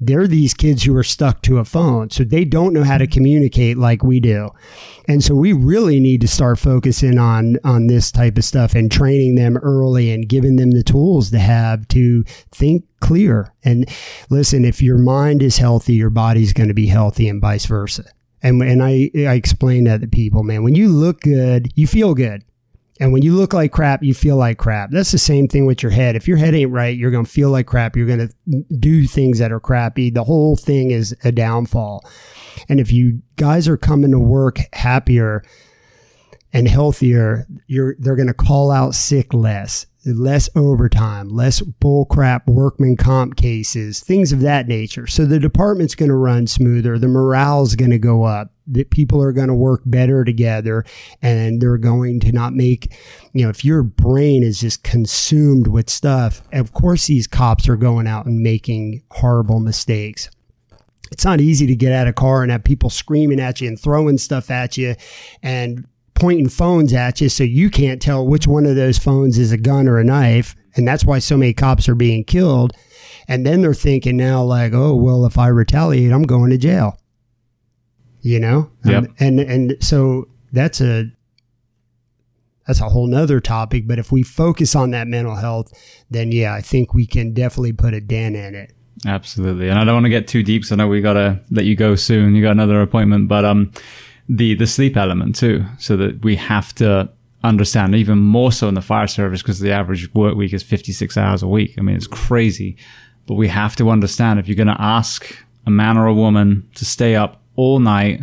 [0.00, 3.06] They're these kids who are stuck to a phone, so they don't know how to
[3.06, 4.50] communicate like we do.
[5.06, 8.90] And so we really need to start focusing on on this type of stuff and
[8.90, 13.52] training them early and giving them the tools to have to think clear.
[13.62, 13.88] And
[14.30, 18.04] listen, if your mind is healthy, your body's going to be healthy and vice versa.
[18.42, 20.62] And and I I explain that to people, man.
[20.62, 22.42] When you look good, you feel good.
[23.00, 24.90] And when you look like crap, you feel like crap.
[24.90, 26.16] That's the same thing with your head.
[26.16, 27.96] If your head ain't right, you're going to feel like crap.
[27.96, 30.10] You're going to do things that are crappy.
[30.10, 32.06] The whole thing is a downfall.
[32.68, 35.42] And if you guys are coming to work happier
[36.52, 42.96] and healthier, you're they're going to call out sick less, less overtime, less bullcrap workman
[42.96, 45.06] comp cases, things of that nature.
[45.06, 46.98] So the department's going to run smoother.
[46.98, 48.52] The morale's going to go up.
[48.66, 50.84] The people are going to work better together,
[51.20, 52.96] and they're going to not make,
[53.32, 57.76] you know, if your brain is just consumed with stuff, of course these cops are
[57.76, 60.30] going out and making horrible mistakes
[61.10, 63.80] it's not easy to get out of car and have people screaming at you and
[63.80, 64.94] throwing stuff at you
[65.42, 65.86] and
[66.20, 69.58] pointing phones at you so you can't tell which one of those phones is a
[69.58, 72.72] gun or a knife and that's why so many cops are being killed
[73.26, 76.96] and then they're thinking now like oh well if i retaliate i'm going to jail
[78.20, 79.04] you know Yep.
[79.04, 81.10] Um, and and so that's a
[82.66, 83.88] that's a whole nother topic.
[83.88, 85.72] But if we focus on that mental health,
[86.10, 88.72] then yeah, I think we can definitely put a dent in it.
[89.06, 89.68] Absolutely.
[89.68, 91.74] And I don't want to get too deep, so I know we gotta let you
[91.74, 92.34] go soon.
[92.34, 93.72] You got another appointment, but um,
[94.30, 97.10] the the sleep element too, so that we have to
[97.42, 101.16] understand even more so in the fire service because the average work week is 56
[101.16, 101.74] hours a week.
[101.78, 102.76] I mean, it's crazy,
[103.26, 105.36] but we have to understand if you're going to ask
[105.66, 108.20] a man or a woman to stay up all night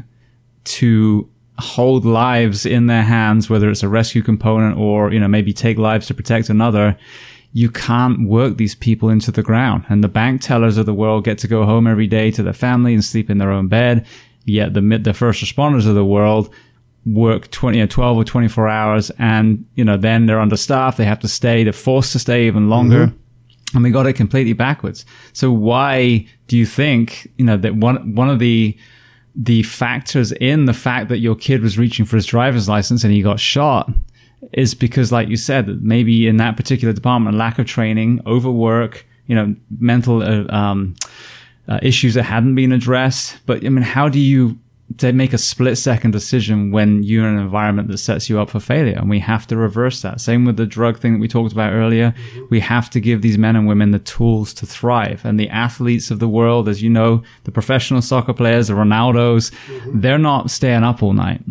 [0.63, 1.29] to
[1.59, 5.77] hold lives in their hands, whether it's a rescue component or, you know, maybe take
[5.77, 6.97] lives to protect another,
[7.53, 9.84] you can't work these people into the ground.
[9.89, 12.53] And the bank tellers of the world get to go home every day to their
[12.53, 14.05] family and sleep in their own bed.
[14.47, 16.53] Yet the, the first responders of the world
[17.05, 20.97] work 20 or 12 or 24 hours and, you know, then they're understaffed.
[20.97, 21.63] They have to stay.
[21.63, 23.07] They're forced to stay even longer.
[23.07, 23.75] Mm-hmm.
[23.75, 25.05] And we got it completely backwards.
[25.33, 28.77] So why do you think, you know, that one, one of the,
[29.35, 33.13] the factors in the fact that your kid was reaching for his driver's license and
[33.13, 33.91] he got shot
[34.53, 39.35] is because, like you said, maybe in that particular department, lack of training, overwork, you
[39.35, 40.95] know, mental uh, um,
[41.68, 43.38] uh, issues that hadn't been addressed.
[43.45, 44.57] But I mean, how do you
[44.98, 48.49] to make a split second decision when you're in an environment that sets you up
[48.49, 48.98] for failure.
[48.98, 50.22] And we have to reverse that.
[50.22, 52.11] Same with the drug thing that we talked about earlier.
[52.11, 52.45] Mm-hmm.
[52.49, 55.26] We have to give these men and women the tools to thrive.
[55.26, 59.52] And the athletes of the world, as you know, the professional soccer players, the Ronaldos,
[59.52, 59.99] mm-hmm.
[59.99, 61.41] they're not staying up all night.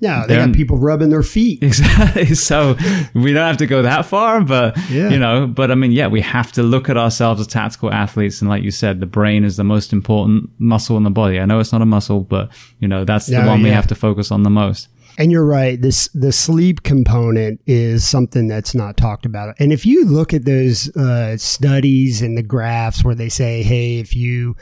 [0.00, 1.62] Yeah, they got people rubbing their feet.
[1.70, 2.34] Exactly.
[2.34, 2.76] So
[3.14, 5.08] we don't have to go that far, but yeah.
[5.08, 8.40] you know, but I mean, yeah, we have to look at ourselves as tactical athletes,
[8.40, 11.38] and like you said, the brain is the most important muscle in the body.
[11.38, 12.50] I know it's not a muscle, but
[12.80, 13.64] you know, that's the one yeah.
[13.64, 14.88] we have to focus on the most.
[15.18, 15.80] And you're right.
[15.80, 19.54] This the sleep component is something that's not talked about.
[19.58, 23.98] And if you look at those uh, studies and the graphs where they say, "Hey,
[23.98, 24.56] if you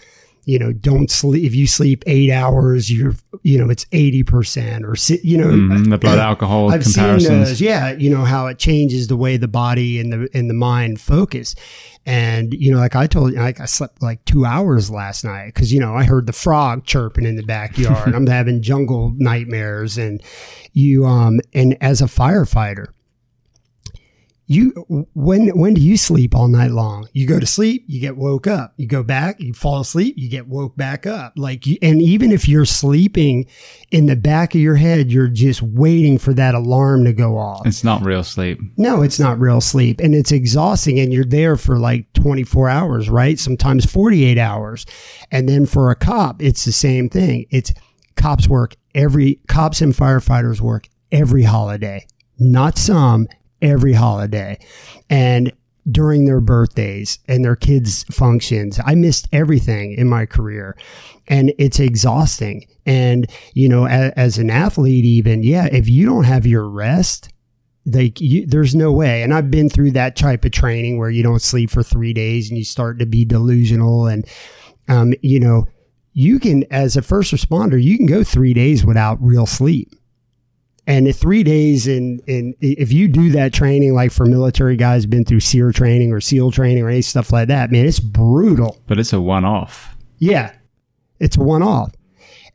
[0.49, 1.45] you know, don't sleep.
[1.45, 5.99] If you sleep eight hours, you're, you know, it's 80% or, you know, mm, the
[5.99, 7.27] blood alcohol I've comparisons.
[7.27, 7.91] Seen those, yeah.
[7.91, 11.55] You know, how it changes the way the body and the, and the mind focus.
[12.07, 15.53] And, you know, like I told you, like I slept like two hours last night
[15.53, 18.15] because, you know, I heard the frog chirping in the backyard.
[18.15, 20.23] I'm having jungle nightmares and
[20.73, 22.87] you, um, and as a firefighter,
[24.51, 24.73] you
[25.15, 27.07] when when do you sleep all night long?
[27.13, 28.73] You go to sleep you get woke up.
[28.79, 31.35] You go back you fall asleep you get woke back up.
[31.37, 33.47] Like you, and even if you're sleeping
[33.91, 37.67] in the back of your head you're just waiting for that alarm to go off.
[37.67, 38.59] It's not real sleep.
[38.79, 40.01] No it's not real sleep.
[40.01, 43.39] And it's exhausting and you're there for like 24 hours right?
[43.39, 44.87] Sometimes 48 hours.
[45.31, 47.45] And then for a cop it's the same thing.
[47.51, 47.75] It's
[48.17, 52.07] cops work every cops and firefighters work every holiday.
[52.39, 53.29] Not some
[53.63, 54.59] every holiday
[55.11, 55.53] and
[55.91, 58.79] during their birthdays and their kids' functions.
[58.85, 60.77] I missed everything in my career
[61.29, 62.67] and it's exhausting.
[62.87, 67.31] And, you know, as, as an athlete, even, yeah, if you don't have your rest,
[67.87, 69.23] like you, there's no way.
[69.23, 72.51] And I've been through that type of training where you don't sleep for three days
[72.51, 74.07] and you start to be delusional.
[74.07, 74.27] And,
[74.89, 75.67] um, you know,
[76.13, 79.93] you can, as a first responder, you can go three days without real sleep
[80.89, 85.27] and three days in, in, if you do that training, like for military guys, been
[85.27, 88.81] through SERE training or SEAL training or any stuff like that, man, it's brutal.
[88.87, 89.95] But it's a one off.
[90.17, 90.55] Yeah.
[91.21, 91.93] It's a one off.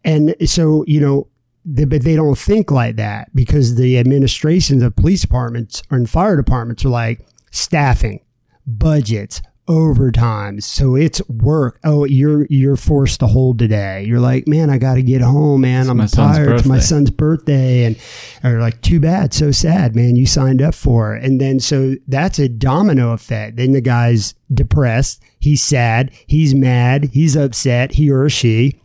[0.04, 1.28] And so, you know,
[1.64, 6.36] they, but they don't think like that because the administrations of police departments and fire
[6.36, 8.20] departments are like staffing,
[8.66, 10.60] budgets, overtime.
[10.62, 11.80] So it's work.
[11.84, 14.04] Oh, you're you're forced to hold today.
[14.04, 15.82] You're like, man, I got to get home, man.
[15.82, 16.60] It's I'm tired.
[16.60, 17.98] It's my son's birthday, and
[18.44, 20.16] are like, too bad, so sad, man.
[20.16, 23.58] You signed up for it, and then so that's a domino effect.
[23.58, 25.22] Then the guy's depressed.
[25.40, 26.12] He's sad.
[26.28, 27.06] He's mad.
[27.14, 27.94] He's upset.
[27.94, 28.80] He or she.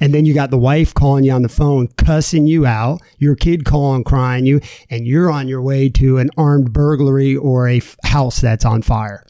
[0.00, 3.36] And then you got the wife calling you on the phone, cussing you out, your
[3.36, 4.60] kid calling, crying you,
[4.90, 8.82] and you're on your way to an armed burglary or a f- house that's on
[8.82, 9.24] fire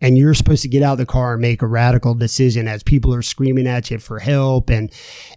[0.00, 2.82] and you're supposed to get out of the car and make a radical decision as
[2.82, 4.70] people are screaming at you for help.
[4.70, 4.92] And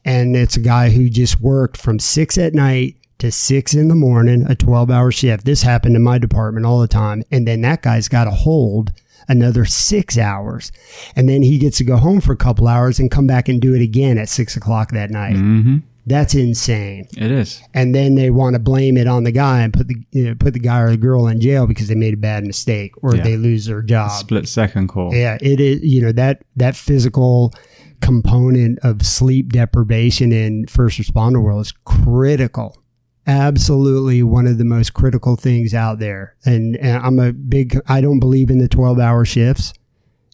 [0.06, 3.96] and it's a guy who just worked from six at night to six in the
[3.96, 5.46] morning a 12 hour shift.
[5.46, 7.24] This happened in my department all the time.
[7.32, 8.92] And then that guy's got to hold
[9.28, 10.72] another six hours.
[11.16, 13.62] And then he gets to go home for a couple hours and come back and
[13.62, 15.36] do it again at six o'clock that night.
[15.36, 15.78] Mm-hmm.
[16.06, 17.08] That's insane.
[17.16, 17.62] It is.
[17.74, 20.36] And then they want to blame it on the guy and put the you know,
[20.36, 23.16] put the guy or the girl in jail because they made a bad mistake or
[23.16, 23.24] yeah.
[23.24, 24.12] they lose their job.
[24.12, 25.14] Split second call.
[25.16, 25.82] Yeah, it is.
[25.82, 27.54] You know that that physical
[28.02, 32.78] component of sleep deprivation in first responder world is critical.
[33.26, 36.36] Absolutely one of the most critical things out there.
[36.46, 37.80] And, and I'm a big.
[37.88, 39.74] I don't believe in the 12 hour shifts.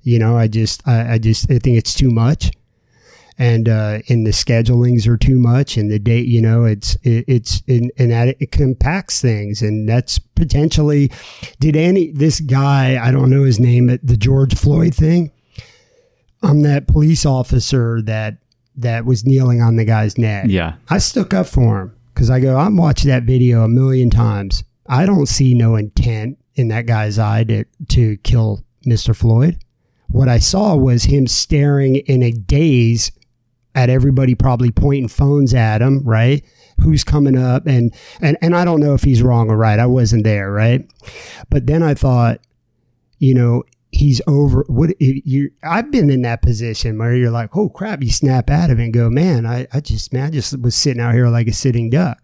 [0.02, 2.52] You know, I just I, I just I think it's too much
[3.40, 7.24] and uh, and the schedulings are too much, and the date, you know, it's it,
[7.27, 11.09] it's and, and that it compacts things, and that's potentially.
[11.59, 13.03] Did any this guy?
[13.03, 15.32] I don't know his name, but the George Floyd thing.
[16.42, 18.38] I'm that police officer that
[18.76, 20.45] that was kneeling on the guy's neck.
[20.48, 20.76] Yeah.
[20.90, 24.64] I stuck up for him because I go, I'm watching that video a million times.
[24.88, 29.16] I don't see no intent in that guy's eye to, to kill Mr.
[29.16, 29.59] Floyd.
[30.08, 33.11] What I saw was him staring in a daze
[33.76, 36.44] at everybody, probably pointing phones at him, right?
[36.82, 37.68] Who's coming up?
[37.68, 39.80] And, and, and I don't know if he's wrong or right.
[39.80, 40.90] I wasn't there, right?
[41.50, 42.40] But then I thought,
[43.20, 47.70] you know, he's over what you I've been in that position where you're like, oh
[47.70, 50.60] crap, you snap out of it and go, man, I, I just man, I just
[50.62, 52.20] was sitting out here like a sitting duck.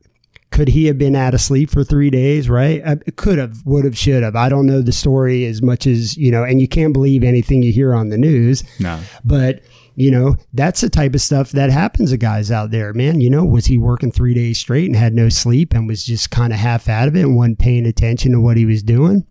[0.51, 2.49] Could he have been out of sleep for three days?
[2.49, 2.81] Right?
[2.85, 4.35] I, could have, would have, should have.
[4.35, 7.61] I don't know the story as much as you know, and you can't believe anything
[7.61, 8.63] you hear on the news.
[8.79, 9.61] No, but
[9.95, 13.29] you know that's the type of stuff that happens to guys out there man you
[13.29, 16.51] know was he working three days straight and had no sleep and was just kind
[16.51, 19.25] of half out of it and wasn't paying attention to what he was doing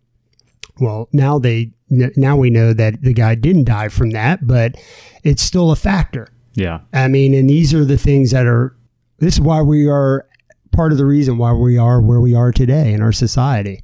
[0.81, 4.77] well now they now we know that the guy didn't die from that, but
[5.23, 6.29] it's still a factor.
[6.55, 6.81] Yeah.
[6.93, 8.77] I mean, and these are the things that are,
[9.19, 10.27] this is why we are
[10.73, 13.83] part of the reason why we are where we are today in our society,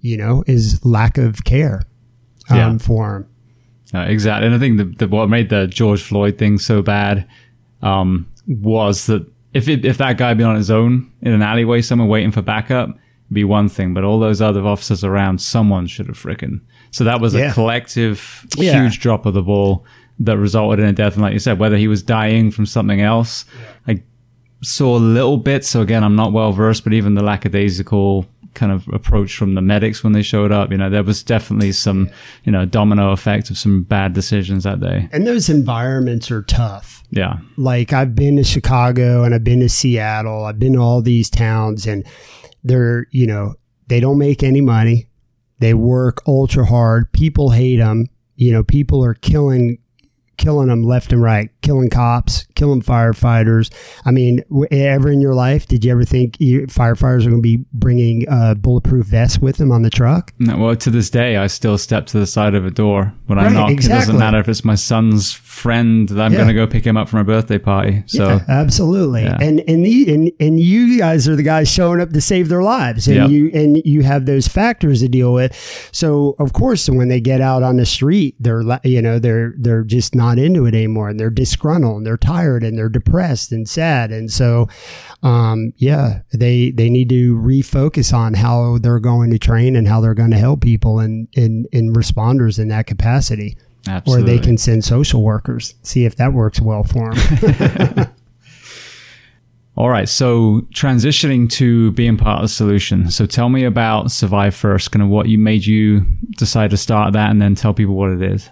[0.00, 1.82] you know, is lack of care
[2.48, 2.78] um, yeah.
[2.78, 3.28] for him.
[3.92, 4.46] Uh, exactly.
[4.46, 7.26] And I think the, the, what made the George Floyd thing so bad
[7.82, 11.42] um, was that if it, if that guy had been on his own in an
[11.42, 12.90] alleyway somewhere waiting for backup,
[13.32, 16.60] be one thing, but all those other officers around, someone should have freaking
[16.90, 17.50] so that was yeah.
[17.50, 18.82] a collective yeah.
[18.82, 19.84] huge drop of the ball
[20.18, 21.14] that resulted in a death.
[21.14, 23.44] And like you said, whether he was dying from something else.
[23.86, 24.02] I
[24.62, 25.64] saw a little bit.
[25.64, 29.62] So again, I'm not well versed, but even the lackadaisical kind of approach from the
[29.62, 32.10] medics when they showed up, you know, there was definitely some,
[32.44, 35.08] you know, domino effect of some bad decisions that day.
[35.12, 37.02] And those environments are tough.
[37.10, 37.38] Yeah.
[37.56, 40.44] Like I've been to Chicago and I've been to Seattle.
[40.44, 42.06] I've been to all these towns and
[42.62, 43.54] they're, you know,
[43.88, 45.08] they don't make any money.
[45.58, 47.12] They work ultra hard.
[47.12, 48.06] People hate them.
[48.36, 49.78] You know, people are killing
[50.40, 53.70] killing them left and right, killing cops, killing firefighters.
[54.06, 57.42] I mean, ever in your life, did you ever think you, firefighters are going to
[57.42, 60.32] be bringing uh, bulletproof vests with them on the truck?
[60.38, 63.36] No, well, to this day, I still step to the side of a door when
[63.36, 63.70] right, I knock.
[63.70, 63.96] Exactly.
[63.96, 66.38] It doesn't matter if it's my son's friend that I'm yeah.
[66.38, 68.02] going to go pick him up from a birthday party.
[68.06, 69.36] So yeah, absolutely, yeah.
[69.40, 72.62] and and, the, and and you guys are the guys showing up to save their
[72.62, 73.30] lives, and yep.
[73.30, 75.54] you and you have those factors to deal with.
[75.92, 79.84] So of course, when they get out on the street, they're you know they're they're
[79.84, 83.52] just not not into it anymore and they're disgruntled and they're tired and they're depressed
[83.52, 84.12] and sad.
[84.12, 84.68] And so,
[85.22, 90.00] um, yeah, they, they need to refocus on how they're going to train and how
[90.00, 93.56] they're going to help people and in, in responders in that capacity.
[93.88, 94.22] Absolutely.
[94.22, 98.06] Or they can send social workers, see if that works well for them.
[99.76, 100.08] All right.
[100.08, 103.10] So transitioning to being part of the solution.
[103.10, 106.04] So tell me about Survive First, kind of what you made you
[106.36, 108.50] decide to start that and then tell people what it is.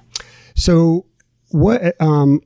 [0.54, 1.04] So
[1.50, 2.40] what um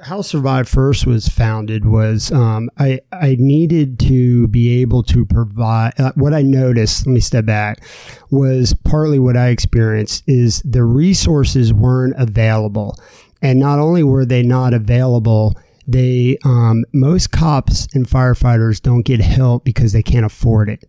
[0.00, 5.98] how Survive First was founded was um, I I needed to be able to provide
[5.98, 7.06] uh, what I noticed.
[7.06, 7.82] Let me step back.
[8.30, 12.96] Was partly what I experienced is the resources weren't available,
[13.42, 19.20] and not only were they not available, they um, most cops and firefighters don't get
[19.20, 20.84] help because they can't afford it.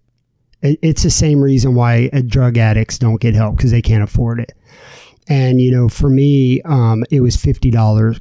[0.62, 4.42] It's the same reason why uh, drug addicts don't get help because they can't afford
[4.42, 4.52] it.
[5.30, 7.72] And, you know, for me, um, it was $50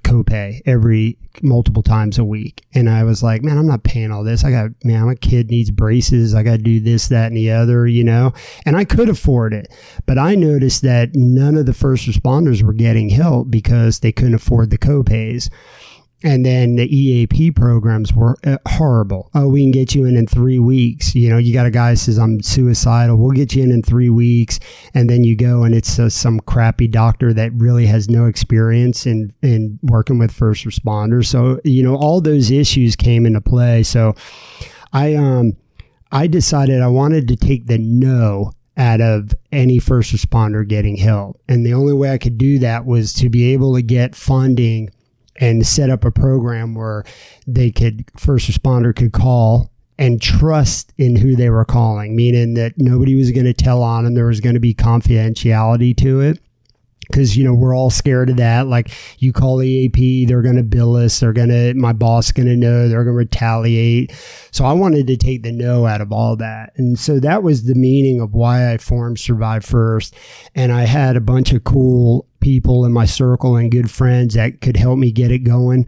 [0.00, 2.66] copay every multiple times a week.
[2.74, 4.44] And I was like, man, I'm not paying all this.
[4.44, 6.34] I got, man, my kid needs braces.
[6.34, 8.34] I got to do this, that, and the other, you know,
[8.66, 9.72] and I could afford it.
[10.04, 14.34] But I noticed that none of the first responders were getting help because they couldn't
[14.34, 15.48] afford the copays.
[16.24, 19.30] And then the EAP programs were uh, horrible.
[19.34, 21.14] Oh, we can get you in in three weeks.
[21.14, 23.16] You know, you got a guy says I'm suicidal.
[23.16, 24.58] We'll get you in in three weeks,
[24.94, 29.06] and then you go and it's uh, some crappy doctor that really has no experience
[29.06, 31.26] in in working with first responders.
[31.26, 33.84] So you know, all those issues came into play.
[33.84, 34.14] So
[34.92, 35.56] I um
[36.10, 41.40] I decided I wanted to take the no out of any first responder getting help,
[41.48, 44.90] and the only way I could do that was to be able to get funding
[45.38, 47.04] and set up a program where
[47.46, 52.74] they could first responder could call and trust in who they were calling, meaning that
[52.76, 54.14] nobody was going to tell on them.
[54.14, 56.40] There was going to be confidentiality to it.
[57.06, 58.66] Because you know we're all scared of that.
[58.66, 61.18] Like you call the ap they're going to bill us.
[61.18, 62.86] They're going to my boss going to know.
[62.86, 64.12] They're going to retaliate.
[64.50, 66.74] So i wanted to take the no out of all that.
[66.76, 70.14] And so that was the meaning of why i formed survive first.
[70.54, 74.60] And i had a bunch of cool people in my circle and good friends that
[74.60, 75.86] could help me get it going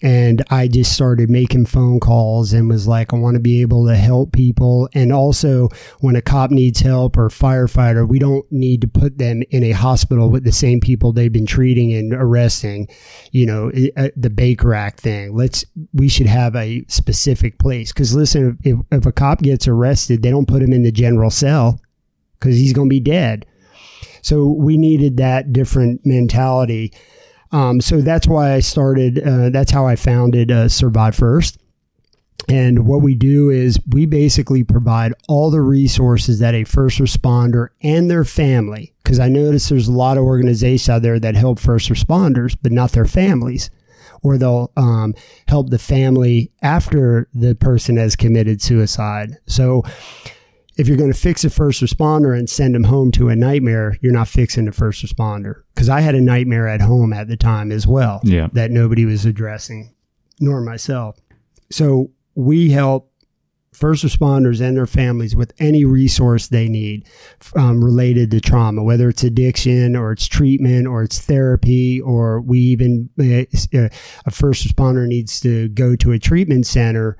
[0.00, 3.86] and I just started making phone calls and was like, I want to be able
[3.86, 4.88] to help people.
[4.94, 5.68] And also,
[6.00, 9.72] when a cop needs help or firefighter, we don't need to put them in a
[9.72, 12.88] hospital with the same people they've been treating and arresting.
[13.32, 15.34] You know, uh, the Baker Act thing.
[15.34, 20.22] Let's we should have a specific place because listen, if, if a cop gets arrested,
[20.22, 21.80] they don't put him in the general cell
[22.38, 23.46] because he's going to be dead.
[24.22, 26.92] So we needed that different mentality.
[27.52, 29.26] Um, so that's why I started.
[29.26, 31.58] Uh, that's how I founded uh, Survive First.
[32.48, 37.68] And what we do is we basically provide all the resources that a first responder
[37.82, 41.58] and their family, because I notice there's a lot of organizations out there that help
[41.58, 43.68] first responders, but not their families,
[44.22, 45.14] or they'll um,
[45.46, 49.36] help the family after the person has committed suicide.
[49.46, 49.82] So
[50.78, 53.98] if you're going to fix a first responder and send them home to a nightmare,
[54.00, 55.62] you're not fixing the first responder.
[55.74, 58.48] Because I had a nightmare at home at the time as well yeah.
[58.52, 59.92] that nobody was addressing,
[60.40, 61.18] nor myself.
[61.70, 63.12] So we help
[63.72, 67.08] first responders and their families with any resource they need
[67.56, 72.60] um, related to trauma, whether it's addiction or it's treatment or it's therapy, or we
[72.60, 73.88] even, uh,
[74.26, 77.16] a first responder needs to go to a treatment center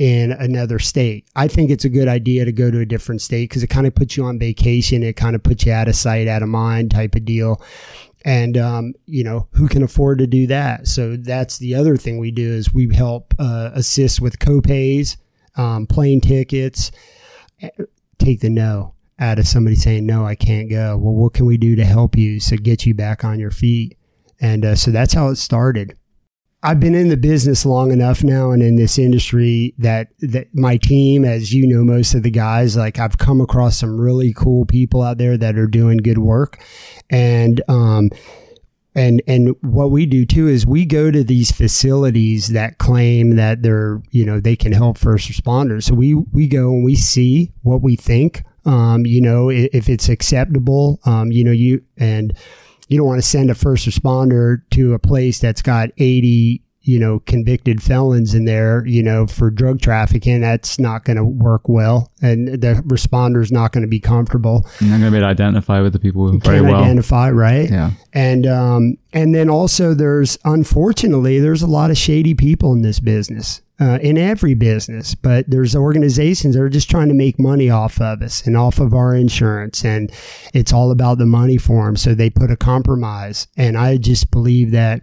[0.00, 1.28] in another state.
[1.36, 3.86] I think it's a good idea to go to a different state because it kind
[3.86, 5.02] of puts you on vacation.
[5.02, 7.62] It kind of puts you out of sight, out of mind type of deal.
[8.24, 10.88] And, um, you know, who can afford to do that?
[10.88, 15.18] So that's the other thing we do is we help uh, assist with copays,
[15.56, 16.90] um, plane tickets,
[18.18, 20.96] take the no out of somebody saying, no, I can't go.
[20.96, 22.40] Well, what can we do to help you?
[22.40, 23.98] So get you back on your feet.
[24.40, 25.94] And uh, so that's how it started.
[26.62, 30.76] I've been in the business long enough now and in this industry that, that my
[30.76, 34.66] team, as you know, most of the guys, like I've come across some really cool
[34.66, 36.62] people out there that are doing good work.
[37.08, 38.10] And, um,
[38.94, 43.62] and and what we do too is we go to these facilities that claim that
[43.62, 47.52] they're you know they can help first responders so we we go and we see
[47.62, 52.36] what we think um you know if it's acceptable um you know you and
[52.90, 56.98] you don't want to send a first responder to a place that's got 80 you
[56.98, 61.68] know convicted felons in there you know for drug trafficking that's not going to work
[61.68, 64.66] well and the responder's not going to be comfortable.
[64.80, 66.82] You're not going to be able to identify with the people very can't well.
[66.82, 67.70] identify right?
[67.70, 67.90] Yeah.
[68.12, 73.00] And um and then also there's unfortunately there's a lot of shady people in this
[73.00, 77.70] business uh, in every business, but there's organizations that are just trying to make money
[77.70, 80.12] off of us and off of our insurance, and
[80.52, 81.96] it's all about the money for them.
[81.96, 85.00] So they put a compromise, and I just believe that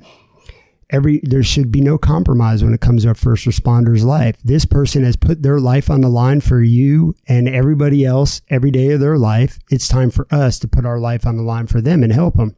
[0.90, 4.38] every there should be no compromise when it comes to a first responder's life.
[4.44, 8.72] This person has put their life on the line for you and everybody else every
[8.72, 9.60] day of their life.
[9.70, 12.36] It's time for us to put our life on the line for them and help
[12.36, 12.56] them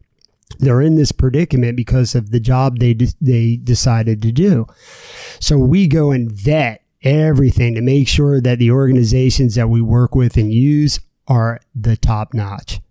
[0.57, 4.65] they're in this predicament because of the job they de- they decided to do.
[5.39, 10.15] So we go and vet everything to make sure that the organizations that we work
[10.15, 12.81] with and use are the top notch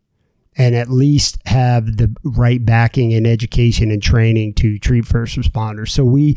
[0.59, 5.91] and at least have the right backing and education and training to treat first responders.
[5.91, 6.37] So we,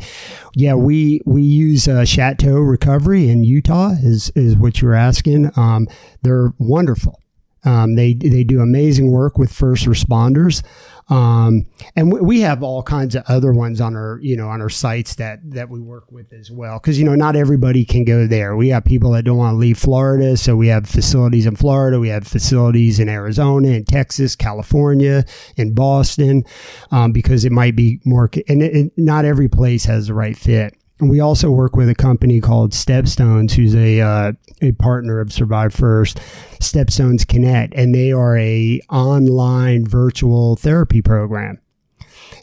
[0.54, 5.50] yeah, we we use uh, Chateau Recovery in Utah is is what you're asking.
[5.56, 5.88] Um,
[6.22, 7.21] they're wonderful.
[7.64, 10.62] Um, they they do amazing work with first responders.
[11.08, 11.66] Um,
[11.96, 15.16] and we have all kinds of other ones on our, you know, on our sites
[15.16, 16.78] that, that we work with as well.
[16.78, 18.56] Cause, you know, not everybody can go there.
[18.56, 20.36] We have people that don't want to leave Florida.
[20.36, 21.98] So we have facilities in Florida.
[21.98, 25.24] We have facilities in Arizona, in Texas, California,
[25.56, 26.44] in Boston,
[26.92, 30.74] um, because it might be more, and it, not every place has the right fit.
[31.02, 35.74] We also work with a company called Stepstones, who's a uh, a partner of Survive
[35.74, 36.18] First,
[36.60, 41.60] Stepstones Connect, and they are a online virtual therapy program,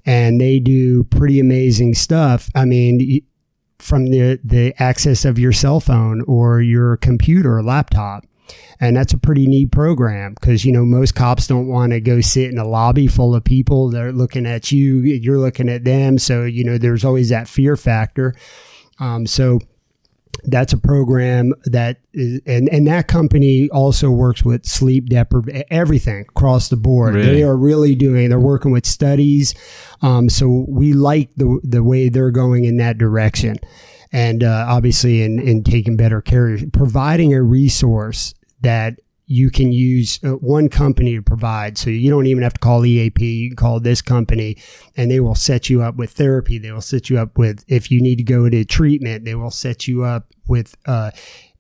[0.06, 2.50] and they do pretty amazing stuff.
[2.54, 3.22] I mean,
[3.80, 8.26] from the the access of your cell phone or your computer or laptop.
[8.80, 12.22] And that's a pretty neat program because, you know, most cops don't want to go
[12.22, 13.90] sit in a lobby full of people.
[13.90, 16.18] They're looking at you, you're looking at them.
[16.18, 18.36] So, you know, there's always that fear factor.
[19.00, 19.60] Um, so
[20.46, 26.22] that's a program that is, and, and that company also works with sleep deprivation, everything
[26.22, 27.16] across the board.
[27.16, 27.34] Really?
[27.34, 29.54] They are really doing, they're working with studies.
[30.02, 33.58] Um, so we like the, the way they're going in that direction.
[34.14, 39.00] And, uh, obviously in, in taking better care, providing a resource that
[39.32, 41.78] you can use uh, one company to provide.
[41.78, 43.24] So you don't even have to call EAP.
[43.24, 44.58] You can call this company
[44.98, 46.58] and they will set you up with therapy.
[46.58, 49.52] They will set you up with, if you need to go to treatment, they will
[49.52, 51.12] set you up with, uh,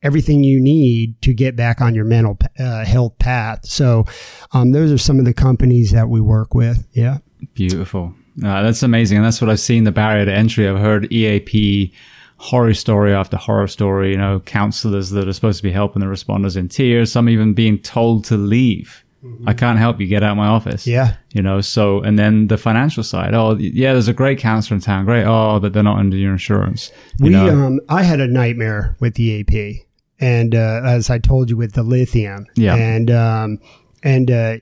[0.01, 3.65] everything you need to get back on your mental uh, health path.
[3.65, 4.05] So,
[4.51, 6.87] um, those are some of the companies that we work with.
[6.93, 7.19] Yeah.
[7.53, 8.15] Beautiful.
[8.43, 9.17] Uh, that's amazing.
[9.17, 10.67] And that's what I've seen the barrier to entry.
[10.67, 11.93] I've heard EAP
[12.41, 16.05] horror story after horror story, you know, counselors that are supposed to be helping the
[16.05, 19.03] responders in tears, some even being told to leave.
[19.21, 19.49] Mm-hmm.
[19.49, 20.07] I can't help you.
[20.07, 20.87] Get out of my office.
[20.87, 21.15] Yeah.
[21.33, 23.33] You know, so, and then the financial side.
[23.33, 25.03] Oh, yeah, there's a great counselor in town.
[25.03, 25.25] Great.
[25.25, 26.93] Oh, but they're not under your insurance.
[27.17, 27.49] You we, know?
[27.49, 29.85] um, I had a nightmare with the AP
[30.21, 32.45] And, uh, as I told you with the lithium.
[32.55, 32.75] Yeah.
[32.75, 33.59] And, um,
[34.01, 34.57] and, uh,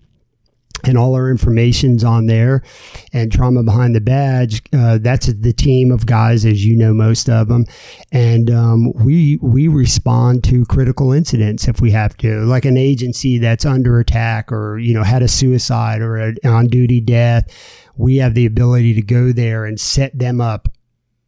[0.87, 2.63] and all our information's on there.
[3.13, 7.29] And Trauma Behind the Badge, uh, that's the team of guys, as you know, most
[7.29, 7.65] of them.
[8.11, 13.37] And um, we we respond to critical incidents if we have to, like an agency
[13.37, 17.47] that's under attack or you know had a suicide or an on duty death.
[17.97, 20.67] We have the ability to go there and set them up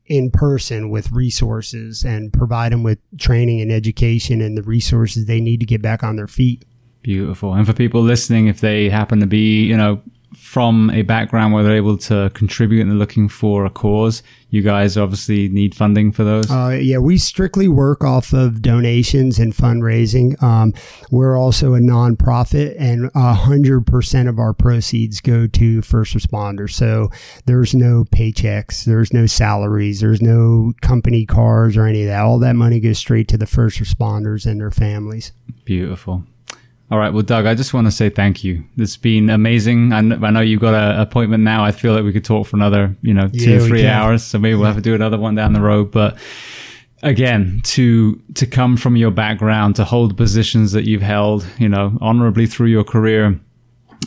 [0.08, 5.42] in person with resources and provide them with training and education and the resources they
[5.42, 6.64] need to get back on their feet.
[7.02, 7.54] Beautiful.
[7.54, 10.02] And for people listening, if they happen to be, you know,
[10.36, 14.62] from a background where they're able to contribute and they're looking for a cause, you
[14.62, 16.50] guys obviously need funding for those.
[16.50, 20.42] Uh, yeah, we strictly work off of donations and fundraising.
[20.42, 20.74] Um,
[21.12, 26.72] we're also a nonprofit, and hundred percent of our proceeds go to first responders.
[26.72, 27.10] So
[27.46, 32.22] there's no paychecks, there's no salaries, there's no company cars or any of that.
[32.22, 35.32] All that money goes straight to the first responders and their families.
[35.66, 36.24] Beautiful.
[36.90, 37.12] All right.
[37.12, 38.64] Well, Doug, I just want to say thank you.
[38.78, 39.92] It's been amazing.
[39.92, 41.64] I, I know you've got an appointment now.
[41.64, 44.24] I feel like we could talk for another, you know, two yeah, or three hours.
[44.24, 45.92] So maybe we'll have to do another one down the road.
[45.92, 46.18] But
[47.04, 51.98] again, to, to come from your background, to hold positions that you've held, you know,
[52.00, 53.38] honorably through your career,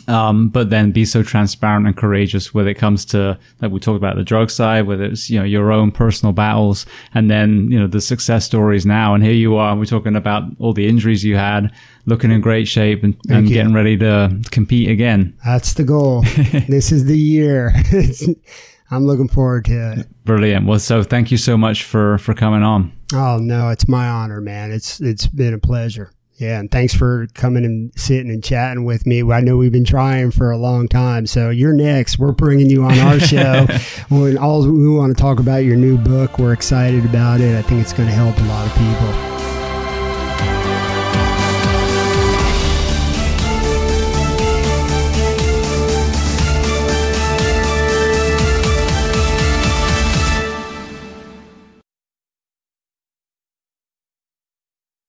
[0.07, 3.97] um, but then be so transparent and courageous when it comes to like we talked
[3.97, 7.79] about the drug side, whether it's you know your own personal battles, and then you
[7.79, 9.13] know the success stories now.
[9.13, 11.71] And here you are, we're talking about all the injuries you had,
[12.05, 15.37] looking in great shape and, and getting ready to compete again.
[15.45, 16.21] That's the goal.
[16.67, 17.73] this is the year.
[18.91, 20.25] I'm looking forward to it.
[20.25, 20.67] Brilliant.
[20.67, 22.91] Well, so thank you so much for for coming on.
[23.13, 24.71] Oh no, it's my honor, man.
[24.71, 26.11] It's it's been a pleasure.
[26.41, 29.21] Yeah, and thanks for coming and sitting and chatting with me.
[29.31, 31.27] I know we've been trying for a long time.
[31.27, 32.17] So you're next.
[32.17, 33.67] We're bringing you on our show.
[34.09, 36.39] we all we want to talk about your new book.
[36.39, 37.55] We're excited about it.
[37.55, 39.30] I think it's going to help a lot of people.